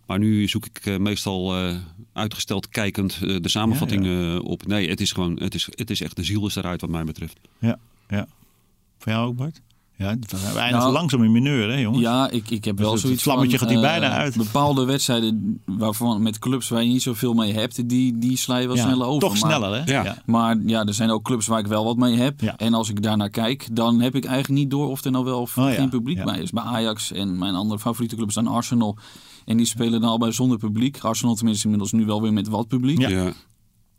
Maar 0.06 0.18
nu 0.18 0.48
zoek 0.48 0.66
ik 0.66 0.86
eh, 0.86 0.96
meestal 0.96 1.56
eh, 1.56 1.74
uitgesteld 2.12 2.68
kijkend 2.68 3.18
eh, 3.22 3.36
de 3.40 3.48
samenvattingen 3.48 4.42
op. 4.42 4.66
Nee, 4.66 4.88
het 4.88 5.00
is 5.00 5.12
gewoon, 5.12 5.40
het 5.40 5.54
is, 5.54 5.68
het 5.70 5.90
is 5.90 6.02
echt 6.02 6.16
de 6.16 6.24
ziel 6.24 6.46
is 6.46 6.56
eruit 6.56 6.80
wat 6.80 6.90
mij 6.90 7.04
betreft. 7.04 7.38
ja, 7.58 7.78
ja. 8.08 8.26
Voor 8.98 9.12
jou 9.12 9.26
ook, 9.28 9.36
Bart? 9.36 9.60
Ja, 9.96 10.16
we 10.18 10.36
eindigen 10.36 10.70
Nou, 10.78 10.92
langzaam 10.92 11.24
in 11.24 11.32
mineur, 11.32 11.68
hè 11.70 11.78
jongens? 11.78 12.02
Ja, 12.02 12.30
ik, 12.30 12.50
ik 12.50 12.64
heb 12.64 12.76
Dus 12.76 12.84
wel 12.84 12.92
het 12.94 13.00
zoiets 13.02 13.22
vlammetje 13.22 13.58
van, 13.58 13.66
gaat 13.66 13.76
hier 13.76 13.86
bijna 13.86 14.10
uit. 14.10 14.36
Bepaalde 14.36 14.84
wedstrijden 14.84 15.60
waarvan 15.64 16.22
met 16.22 16.38
clubs 16.38 16.68
waar 16.68 16.82
je 16.82 16.88
niet 16.88 17.02
zoveel 17.02 17.34
mee 17.34 17.52
hebt, 17.52 17.88
die, 17.88 18.18
die 18.18 18.36
sla 18.36 18.56
je 18.56 18.66
wel 18.66 18.76
Ja, 18.76 18.82
sneller 18.82 19.06
over. 19.06 19.20
Toch 19.28 19.40
Maar- 19.40 19.50
sneller, 19.50 19.84
hè? 19.84 19.92
Ja. 19.92 20.22
Maar 20.26 20.56
ja, 20.66 20.84
er 20.84 20.94
zijn 20.94 21.10
ook 21.10 21.22
clubs 21.24 21.46
waar 21.46 21.58
ik 21.58 21.66
wel 21.66 21.84
wat 21.84 21.96
mee 21.96 22.16
heb. 22.16 22.40
Ja. 22.40 22.56
En 22.56 22.74
als 22.74 22.88
ik 22.88 23.02
daarnaar 23.02 23.30
kijk, 23.30 23.68
dan 23.72 24.00
heb 24.00 24.14
ik 24.14 24.24
eigenlijk 24.24 24.60
niet 24.60 24.70
door 24.70 24.88
of 24.88 25.04
er 25.04 25.10
nou 25.10 25.24
wel 25.24 25.40
of 25.40 25.58
Oh 25.58 25.68
ja, 25.68 25.74
geen 25.74 25.88
publiek 25.88 26.16
ja. 26.16 26.24
bij 26.24 26.38
is. 26.40 26.50
Bij 26.50 26.62
Ajax 26.62 27.12
en 27.12 27.38
mijn 27.38 27.54
andere 27.54 27.80
favoriete 27.80 28.16
clubs 28.16 28.34
zijn 28.34 28.46
Arsenal. 28.46 28.96
En 29.50 29.56
die 29.56 29.66
spelen 29.66 30.00
dan 30.00 30.10
al 30.10 30.18
bij 30.18 30.32
zonder 30.32 30.58
publiek. 30.58 30.98
Arsenal 30.98 31.34
tenminste 31.34 31.64
inmiddels 31.64 31.92
nu 31.92 32.04
wel 32.04 32.22
weer 32.22 32.32
met 32.32 32.48
wat 32.48 32.68
publiek. 32.68 32.98
Ja. 32.98 33.32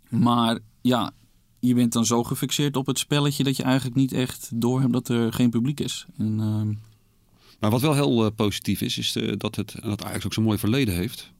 Maar 0.10 0.60
ja, 0.82 1.12
je 1.60 1.74
bent 1.74 1.94
dan 1.94 2.06
zo 2.06 2.24
gefixeerd 2.24 2.76
op 2.76 2.86
het 2.86 3.00
spelletje 3.00 3.44
dat 3.44 3.58
je 3.58 3.64
eigenlijk 3.64 3.96
niet 3.96 4.14
echt 4.14 4.50
door 4.54 4.80
hebt 4.82 4.94
dat 4.94 5.10
er 5.10 5.34
geen 5.34 5.50
publiek 5.50 5.80
is. 5.80 6.06
En, 6.18 6.40
ehm, 6.40 6.74
Maar 7.60 7.70
wat 7.70 7.82
wel 7.82 7.94
heel 7.94 8.26
eh, 8.26 8.32
positief 8.36 8.82
is, 8.82 8.98
is 8.98 9.16
eh, 9.16 9.34
dat 9.38 9.56
het 9.56 9.76
dat 9.82 10.04
Ajax 10.04 10.26
ook 10.26 10.34
zo'n 10.34 10.44
mooi 10.44 10.58
verleden 10.58 10.94
heeft. 10.94 11.32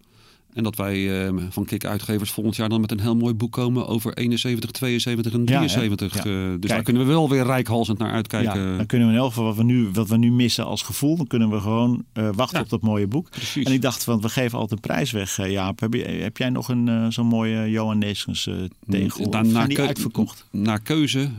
En 0.54 0.64
dat 0.64 0.76
wij 0.76 1.26
eh, 1.28 1.34
van 1.50 1.66
Kik 1.66 1.86
Uitgevers 1.86 2.32
volgend 2.32 2.56
jaar 2.56 2.70
dan 2.70 2.82
met 2.82 2.92
een 2.92 3.00
heel 3.00 3.16
mooi 3.16 3.34
boek 3.34 3.52
komen 3.52 3.88
over 3.88 4.14
71, 4.14 4.72
72 4.72 5.34
en 5.34 5.40
Ja, 5.46 5.46
hè? 5.62 5.68
73. 5.68 6.14
Ja. 6.14 6.20
Eh, 6.20 6.26
dus 6.26 6.50
Kijk. 6.50 6.68
daar 6.68 6.84
kunnen 6.84 7.02
we 7.06 7.08
wel 7.08 7.30
weer 7.30 7.44
rijkhalsend 7.44 7.98
naar 7.98 8.12
uitkijken. 8.12 8.60
Ja, 8.62 8.78
dan 8.78 8.86
kunnen 8.86 9.08
we 9.08 9.14
in 9.14 9.20
elk 9.20 9.30
geval 9.30 9.44
wat 9.46 9.56
we 9.56 9.64
nu, 9.64 9.90
wat 9.94 10.08
we 10.10 10.18
nu 10.18 10.32
missen 10.32 10.66
als 10.66 10.82
gevoel, 10.82 11.18
dan 11.18 11.28
kunnen 11.28 11.50
we 11.50 11.60
gewoon 11.60 12.04
eh, 12.14 12.30
wachten 12.36 12.58
Ja. 12.58 12.64
op 12.64 12.70
dat 12.70 12.82
mooie 12.82 13.08
boek. 13.08 13.30
Precies. 13.30 13.66
En 13.66 13.74
ik 13.74 13.82
dacht, 13.82 14.04
want 14.04 14.22
we 14.22 14.30
geven 14.30 14.58
altijd 14.60 14.72
een 14.84 14.88
prijs 14.92 15.12
weg, 15.12 15.40
eh, 15.40 15.52
Jaap. 15.52 15.80
Heb, 15.80 15.94
je, 15.94 16.04
heb 16.04 16.38
jij 16.38 16.50
nog 16.50 16.70
een 16.70 17.12
zo'n 17.14 17.26
mooie 17.28 17.70
Johan 17.70 17.98
Neeskens 17.98 18.48
eh 18.48 18.56
tegel? 18.90 19.30
Die 19.52 19.68
keu- 19.76 19.86
uitverkocht? 19.88 20.46
Naar 20.52 20.80
keuze, 20.82 21.30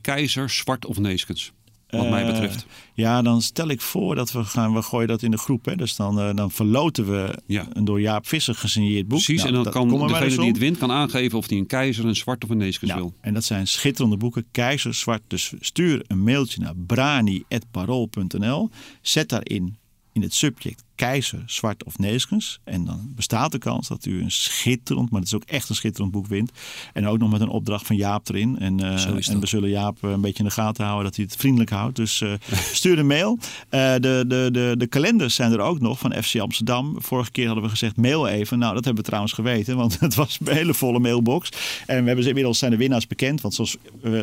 keizer, 0.00 0.50
zwart 0.50 0.86
of 0.86 0.98
neeskens. 0.98 1.52
Wat 1.96 2.10
mij 2.10 2.22
Eh, 2.24 2.30
betreft. 2.32 2.66
Ja, 2.94 3.22
dan 3.22 3.42
stel 3.42 3.68
ik 3.68 3.80
voor 3.80 4.14
dat 4.14 4.32
we 4.32 4.44
gaan, 4.44 4.74
we 4.74 4.82
gooien 4.82 5.08
dat 5.08 5.22
in 5.22 5.30
de 5.30 5.36
groep. 5.38 5.64
Hè. 5.64 5.76
Dus 5.76 5.96
dan, 5.96 6.20
eh, 6.20 6.34
dan 6.34 6.50
verloten 6.50 7.10
we 7.10 7.38
Ja. 7.46 7.66
een 7.72 7.84
door 7.84 8.00
Jaap 8.00 8.26
Visser 8.26 8.54
gesigneerd 8.54 9.08
boek. 9.08 9.18
Precies, 9.18 9.36
Nou, 9.36 9.48
en 9.48 9.54
dan 9.54 9.64
dat- 9.64 9.72
kan 9.72 9.88
degene 10.08 10.36
die 10.36 10.48
het 10.48 10.58
wint 10.58 10.78
kan 10.78 10.90
aangeven 10.90 11.38
of 11.38 11.48
hij 11.48 11.58
een 11.58 11.66
keizer, 11.66 12.04
een 12.04 12.16
zwart 12.16 12.44
of 12.44 12.50
een 12.50 12.56
neeskens 12.56 12.90
Ja, 12.90 12.96
wil. 12.96 13.12
en 13.20 13.34
dat 13.34 13.44
zijn 13.44 13.66
schitterende 13.66 14.16
boeken. 14.16 14.44
Keizer 14.50 14.94
Zwart. 14.94 15.22
Dus 15.28 15.52
stuur 15.60 16.04
een 16.06 16.22
mailtje 16.22 16.60
naar 16.60 16.74
brani.parool.nl. 16.76 18.70
Zet 19.02 19.28
daarin 19.28 19.76
in 20.12 20.22
het 20.22 20.34
subject 20.34 20.84
keizer, 20.94 21.42
zwart 21.46 21.84
of 21.84 21.98
neeskens. 21.98 22.60
En 22.64 22.84
dan 22.84 23.12
bestaat 23.14 23.52
de 23.52 23.58
kans 23.58 23.88
dat 23.88 24.04
u 24.04 24.22
een 24.22 24.30
schitterend, 24.30 25.10
maar 25.10 25.20
het 25.20 25.28
is 25.28 25.34
ook 25.34 25.44
echt 25.44 25.68
een 25.68 25.74
schitterend 25.74 26.12
boek 26.12 26.26
wint. 26.26 26.52
En 26.92 27.06
ook 27.06 27.18
nog 27.18 27.30
met 27.30 27.40
een 27.40 27.48
opdracht 27.48 27.86
van 27.86 27.96
Jaap 27.96 28.28
erin. 28.28 28.58
En, 28.58 28.80
eh, 28.80 29.28
en 29.28 29.40
we 29.40 29.46
zullen 29.46 29.70
Jaap 29.70 29.98
eh, 30.04 30.10
een 30.10 30.20
beetje 30.20 30.38
in 30.38 30.48
de 30.48 30.54
gaten 30.54 30.84
houden 30.84 31.04
dat 31.04 31.16
hij 31.16 31.24
het 31.24 31.36
vriendelijk 31.36 31.70
houdt. 31.70 31.96
Dus 31.96 32.20
eh, 32.20 32.32
stuur 32.72 32.98
een 32.98 33.06
mail. 33.06 33.38
De, 33.68 34.24
de, 34.26 34.48
de, 34.52 34.74
de 34.78 34.86
kalenders 34.86 35.34
zijn 35.34 35.52
er 35.52 35.60
ook 35.60 35.80
nog 35.80 35.98
van 35.98 36.22
FC 36.22 36.38
Amsterdam. 36.38 36.94
Vorige 36.98 37.30
keer 37.30 37.46
hadden 37.46 37.64
we 37.64 37.70
gezegd 37.70 37.96
mail 37.96 38.26
even. 38.26 38.58
Nou, 38.58 38.74
dat 38.74 38.84
hebben 38.84 39.02
we 39.02 39.08
trouwens 39.08 39.34
geweten, 39.34 39.76
want 39.76 40.00
het 40.06 40.14
was 40.14 40.38
een 40.44 40.54
hele 40.54 40.74
volle 40.74 40.98
mailbox. 40.98 41.48
En 41.86 42.00
we 42.00 42.06
hebben 42.06 42.22
ze 42.22 42.28
inmiddels 42.28 42.58
zijn 42.58 42.70
de 42.70 42.76
winnaars 42.76 43.06
bekend. 43.06 43.40
Want 43.40 43.54
zoals 43.54 43.76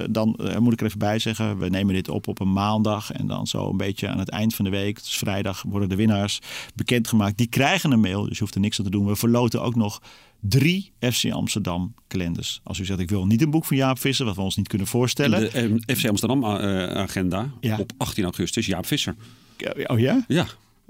dan 0.09 0.39
moet 0.59 0.73
ik 0.73 0.79
er 0.79 0.85
even 0.85 0.99
bij 0.99 1.19
zeggen, 1.19 1.57
we 1.57 1.69
nemen 1.69 1.93
dit 1.93 2.09
op 2.09 2.27
op 2.27 2.39
een 2.39 2.53
maandag. 2.53 3.11
En 3.11 3.27
dan 3.27 3.47
zo 3.47 3.69
een 3.69 3.77
beetje 3.77 4.07
aan 4.07 4.19
het 4.19 4.29
eind 4.29 4.55
van 4.55 4.65
de 4.65 4.71
week, 4.71 4.95
dus 4.95 5.17
vrijdag, 5.17 5.63
worden 5.67 5.89
de 5.89 5.95
winnaars 5.95 6.39
bekendgemaakt. 6.75 7.37
Die 7.37 7.47
krijgen 7.47 7.91
een 7.91 7.99
mail, 7.99 8.23
dus 8.23 8.33
je 8.33 8.39
hoeft 8.39 8.55
er 8.55 8.61
niks 8.61 8.79
aan 8.79 8.85
te 8.85 8.91
doen. 8.91 9.05
We 9.05 9.15
verloten 9.15 9.61
ook 9.61 9.75
nog 9.75 10.01
drie 10.39 10.91
FC 10.99 11.31
Amsterdam 11.31 11.93
kalenders. 12.07 12.61
Als 12.63 12.79
u 12.79 12.85
zegt, 12.85 12.99
ik 12.99 13.09
wil 13.09 13.25
niet 13.25 13.41
een 13.41 13.49
boek 13.51 13.65
van 13.65 13.77
Jaap 13.77 13.99
Visser, 13.99 14.25
wat 14.25 14.35
we 14.35 14.41
ons 14.41 14.55
niet 14.55 14.67
kunnen 14.67 14.87
voorstellen. 14.87 15.39
De 15.39 15.79
eh, 15.85 15.95
FC 15.97 16.07
Amsterdam 16.07 16.43
eh, 16.43 16.49
agenda 16.91 17.51
Ja. 17.59 17.77
op 17.77 17.91
18 17.97 18.23
augustus, 18.23 18.65
Jaap 18.65 18.85
Visser. 18.85 19.15
Oh 19.85 19.99
ja? 19.99 20.25
Ja, 20.27 20.45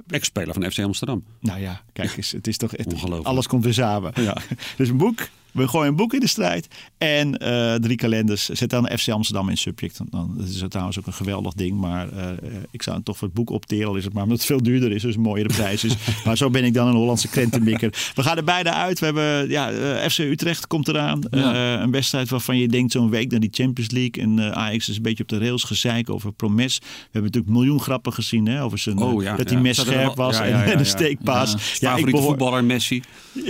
ex-speler 0.07 0.53
van 0.53 0.71
FC 0.71 0.79
Amsterdam. 0.79 1.23
Nou 1.39 1.59
ja, 1.61 1.81
kijk 1.93 2.17
eens, 2.17 2.31
het 2.31 2.47
is 2.47 2.57
toch 2.57 2.71
het, 2.71 2.85
Ongelooflijk. 2.93 3.27
alles 3.27 3.47
komt 3.47 3.63
weer 3.63 3.73
samen. 3.73 4.11
Ja. 4.15 4.37
Dus 4.77 4.89
een 4.89 4.97
boek, 4.97 5.19
we 5.51 5.67
gooien 5.67 5.87
een 5.87 5.95
boek 5.95 6.13
in 6.13 6.19
de 6.19 6.27
strijd 6.27 6.67
en 6.97 7.37
eh, 7.37 7.75
drie 7.75 7.97
kalenders. 7.97 8.49
Zet 8.49 8.69
dan 8.69 8.89
FC 8.97 9.09
Amsterdam 9.09 9.49
in 9.49 9.57
subject. 9.57 10.01
Dan, 10.09 10.33
dat 10.37 10.47
is 10.47 10.63
trouwens 10.69 10.99
ook 10.99 11.07
een 11.07 11.13
geweldig 11.13 11.53
ding, 11.53 11.79
maar 11.79 12.09
eh, 12.11 12.29
eh, 12.29 12.37
ik 12.71 12.81
zou 12.81 13.03
toch 13.03 13.17
voor 13.17 13.27
het 13.27 13.35
boek 13.35 13.49
opteren, 13.49 13.87
al 13.87 13.95
is 13.95 14.03
het 14.03 14.13
maar 14.13 14.23
omdat 14.23 14.37
het 14.37 14.47
veel 14.47 14.63
duurder 14.63 14.91
is, 14.91 15.01
dus 15.01 15.15
een 15.15 15.21
mooiere 15.21 15.53
prijs 15.53 15.83
is. 15.83 15.95
maar 16.25 16.37
zo 16.37 16.49
ben 16.49 16.63
ik 16.63 16.73
dan 16.73 16.87
een 16.87 16.95
Hollandse 16.95 17.27
krentenmikker. 17.27 18.11
We 18.15 18.23
gaan 18.23 18.37
er 18.37 18.43
beide 18.43 18.73
uit. 18.73 18.99
We 18.99 19.05
hebben 19.05 19.49
ja, 19.49 19.69
FC 20.09 20.17
Utrecht 20.17 20.67
komt 20.67 20.87
eraan. 20.87 21.21
Ja. 21.31 21.81
Een 21.81 21.91
wedstrijd 21.91 22.29
waarvan 22.29 22.57
je 22.57 22.67
denkt 22.67 22.91
zo'n 22.91 23.09
week 23.09 23.31
naar 23.31 23.39
die 23.39 23.49
Champions 23.51 23.91
League 23.91 24.23
en 24.23 24.55
Ajax 24.55 24.89
is 24.89 24.95
een 24.95 25.01
beetje 25.01 25.23
op 25.23 25.29
de 25.29 25.37
rails 25.37 25.63
gezeik 25.63 26.09
over 26.09 26.31
Promes. 26.31 26.79
We 26.79 26.85
hebben 27.03 27.31
natuurlijk 27.31 27.53
miljoen 27.53 27.81
grappen 27.81 28.13
gezien 28.13 28.45
hè, 28.45 28.63
over 28.63 28.77
zijn 28.77 28.97
Oh 28.97 29.23
ja, 29.23 29.35
dat 29.35 29.47
hij 29.47 29.57
ja. 29.57 29.63
mes 29.63 29.77
er 29.77 29.85
scherp 29.85 30.15
was 30.15 30.39
en, 30.39 30.77
de 30.77 30.83
steekpaas. 30.83 31.79
Ja. 31.79 31.95
Ik 31.95 32.05
behoor- 32.05 32.21
voetballer 32.27 32.63
Messi. 32.63 33.03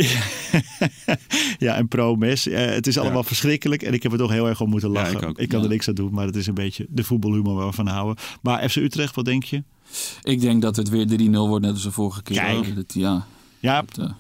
ja, 1.60 1.76
en 1.76 1.88
pro-mes. 1.92 2.48
Eh, 2.48 2.66
het 2.66 2.88
is 2.88 2.98
allemaal 2.98 3.22
Ja. 3.22 3.28
verschrikkelijk. 3.28 3.82
En 3.84 3.94
ik 3.94 4.04
heb 4.04 4.12
er 4.12 4.18
toch 4.18 4.32
heel 4.32 4.48
erg 4.48 4.62
om 4.62 4.70
moeten 4.70 4.92
Ja, 4.92 5.02
lachen. 5.02 5.34
ik 5.36 5.50
kan 5.50 5.58
Ja. 5.60 5.64
er 5.66 5.72
niks 5.72 5.88
aan 5.88 5.94
doen, 5.96 6.14
maar 6.14 6.26
het 6.26 6.36
is 6.36 6.48
een 6.48 6.54
beetje 6.54 6.86
de 6.90 7.04
voetbalhumor 7.04 7.56
waar 7.56 7.68
we 7.68 7.74
van 7.74 7.88
houden. 7.88 8.24
Maar 8.42 8.70
FC 8.70 8.76
Utrecht, 8.76 9.16
wat 9.16 9.26
denk 9.26 9.44
je? 9.44 9.64
ik 10.24 10.42
denk 10.42 10.62
dat 10.62 10.76
het 10.76 10.90
weer 10.90 11.08
3-0 11.08 11.48
wordt, 11.48 11.66
net 11.66 11.74
als 11.74 11.84
de 11.84 11.92
vorige 11.92 12.22
keer. 12.24 12.36
Kijk. 12.38 12.76
Dat, 12.76 12.94
ja, 12.94 13.26
Ja, 13.60 13.82
dat, 13.82 13.98
eh, 13.98 14.12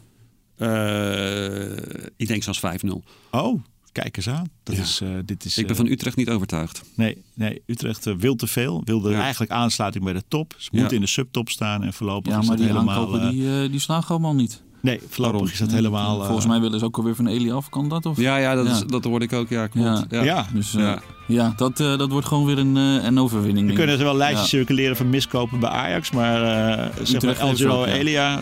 Eh, 0.62 1.78
ik 2.18 2.28
denk 2.28 2.44
zelfs 2.44 2.60
5-0. 2.60 3.04
oh, 3.32 3.62
kijk 3.92 4.18
eens 4.18 4.30
aan. 4.30 4.46
Dat 4.64 4.76
Ja. 4.76 4.82
is, 4.82 5.02
eh, 5.02 5.10
dit 5.26 5.46
is, 5.46 5.58
Ik 5.58 5.68
ben 5.68 5.76
van 5.76 5.88
Utrecht 5.88 6.16
niet 6.16 6.30
overtuigd. 6.30 6.84
nee, 6.96 7.18
nee, 7.34 7.62
Utrecht 7.66 8.04
wil 8.18 8.36
te 8.36 8.48
veel. 8.48 8.82
Wilde 8.86 9.10
Ja. 9.10 9.22
eigenlijk 9.22 9.52
aansluiting 9.52 10.04
bij 10.04 10.14
de 10.14 10.24
top. 10.28 10.54
Ze 10.58 10.70
Ja. 10.72 10.80
moeten 10.80 10.96
in 10.96 11.02
de 11.04 11.10
subtop 11.10 11.50
staan 11.50 11.84
en 11.84 11.94
voorlopig 11.94 12.34
ja, 12.34 12.40
is 12.40 12.48
maar 12.48 12.58
die 12.58 12.66
helemaal... 12.66 13.00
aankopen 13.00 13.32
die, 13.32 13.70
die 13.70 13.80
slagen 13.80 14.10
allemaal 14.10 14.36
niet. 14.36 14.62
Nee, 14.82 15.00
voorlopig 15.10 15.52
is 15.52 15.60
dat 15.60 15.72
helemaal... 15.72 16.20
eh, 16.20 16.26
Volgens 16.26 16.46
mij 16.48 16.60
willen 16.60 16.80
ze 16.80 16.86
ook 16.86 16.98
alweer 16.98 17.16
van 17.16 17.28
Eli 17.28 17.52
af, 17.52 17.70
kan 17.70 17.90
dat? 17.90 18.06
Of? 18.06 18.18
Ja, 18.18 18.38
ja, 18.38 18.56
dat, 18.56 18.66
Ja. 18.68 18.72
Is, 18.74 18.84
dat 18.86 19.04
hoorde 19.04 19.26
ik 19.26 19.34
ook. 19.34 19.50
Ja, 19.50 19.68
klopt. 19.68 19.88
Ja. 19.88 20.06
Ja. 20.10 20.24
ja. 20.24 20.46
Dus 20.54 20.76
eh, 20.76 20.94
Ja. 21.32 21.54
dat, 21.56 21.80
eh, 21.80 21.98
dat 21.98 22.10
wordt 22.10 22.28
gewoon 22.28 22.46
weer 22.46 22.58
een, 22.58 22.78
eh, 22.78 23.04
een 23.06 23.20
overwinning. 23.20 23.68
We 23.70 23.74
kunnen 23.74 23.98
er 23.98 24.04
wel 24.04 24.16
lijstjes 24.16 24.52
Ja. 24.52 24.58
circuleren 24.58 24.96
van 24.96 25.10
miskopen 25.10 25.60
bij 25.60 25.70
Ajax. 25.70 26.12
Maar 26.12 26.44
eh 26.44 26.86
zeg 27.04 27.22
maar 27.22 27.38
El 27.40 27.56
Giro. 27.56 27.84
Elia, 27.84 28.40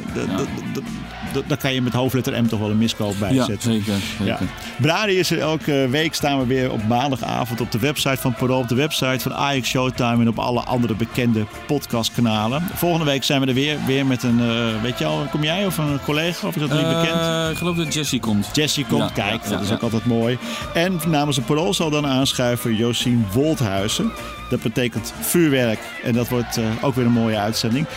d- 1.33 1.47
daar 1.47 1.57
kan 1.57 1.73
je 1.73 1.81
met 1.81 1.93
hoofdletter 1.93 2.43
M 2.43 2.47
toch 2.47 2.59
wel 2.59 2.69
een 2.69 2.77
miskoop 2.77 3.15
bij 3.19 3.33
Ja, 3.33 3.45
zetten. 3.45 3.71
zeker. 3.71 3.93
zeker. 4.17 4.25
Ja. 4.25 4.39
Brani 4.81 5.13
is 5.13 5.31
er 5.31 5.39
elke 5.39 5.87
week 5.89 6.13
staan 6.13 6.39
we 6.39 6.45
weer 6.45 6.71
op 6.71 6.87
maandagavond 6.87 7.61
op 7.61 7.71
de 7.71 7.79
website 7.79 8.17
van 8.17 8.33
Parool, 8.33 8.59
op 8.59 8.67
de 8.67 8.75
website 8.75 9.19
van 9.19 9.33
Ajax 9.33 9.69
Showtime 9.69 10.21
en 10.21 10.27
op 10.27 10.39
alle 10.39 10.61
andere 10.61 10.95
bekende 10.95 11.45
podcastkanalen. 11.67 12.63
Volgende 12.73 13.05
week 13.05 13.23
zijn 13.23 13.41
we 13.41 13.47
er 13.47 13.53
weer, 13.53 13.77
weer 13.85 14.05
met 14.05 14.23
een, 14.23 14.41
weet 14.81 14.97
je 14.99 15.05
al, 15.05 15.27
kom 15.31 15.43
jij 15.43 15.65
of 15.65 15.77
een 15.77 15.99
collega 16.05 16.47
of 16.47 16.55
is 16.55 16.61
dat 16.61 16.71
niet 16.71 16.87
bekend? 16.87 17.51
Ik 17.51 17.57
geloof 17.57 17.75
dat 17.75 17.93
Jesse 17.93 18.19
komt. 18.19 18.49
Jessie 18.53 18.85
komt, 18.85 19.01
ja, 19.15 19.23
kijk, 19.23 19.43
ja, 19.43 19.49
dat 19.49 19.61
is 19.61 19.71
ook 19.71 19.81
altijd 19.81 20.05
mooi. 20.05 20.37
En 20.73 20.99
namens 21.07 21.35
de 21.35 21.41
Parool 21.41 21.73
zal 21.73 21.89
dan 21.89 22.07
aanschuiven 22.07 22.75
Josien 22.79 23.25
Wolthuizen. 23.33 24.11
Dat 24.49 24.61
betekent 24.61 25.13
vuurwerk. 25.19 25.79
En 26.03 26.13
dat 26.13 26.29
wordt 26.29 26.57
uh, 26.57 26.65
ook 26.81 26.95
weer 26.95 27.05
een 27.05 27.11
mooie 27.11 27.37
uitzending. 27.37 27.87
3-0, 27.87 27.91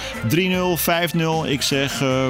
5-0. 1.46 1.48
Ik 1.50 1.62
zeg 1.62 2.02
uh, 2.02 2.26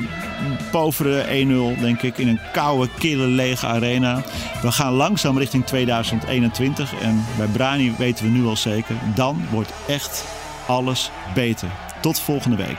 povere 0.70 1.44
1-0, 1.76 1.80
denk 1.80 2.02
ik. 2.02 2.18
In 2.18 2.28
een 2.28 2.40
koude, 2.52 2.88
kille, 2.98 3.26
lege 3.26 3.66
arena. 3.66 4.22
We 4.62 4.72
gaan 4.72 4.92
langzaam 4.92 5.38
richting 5.38 5.66
2021. 5.66 7.00
En 7.00 7.24
bij 7.36 7.46
Brani 7.46 7.94
weten 7.98 8.24
we 8.24 8.30
nu 8.30 8.46
al 8.46 8.56
zeker. 8.56 8.94
Dan 9.14 9.46
wordt 9.50 9.72
echt 9.88 10.24
alles 10.66 11.10
beter. 11.34 11.68
Tot 12.00 12.20
volgende 12.20 12.56
week. 12.56 12.78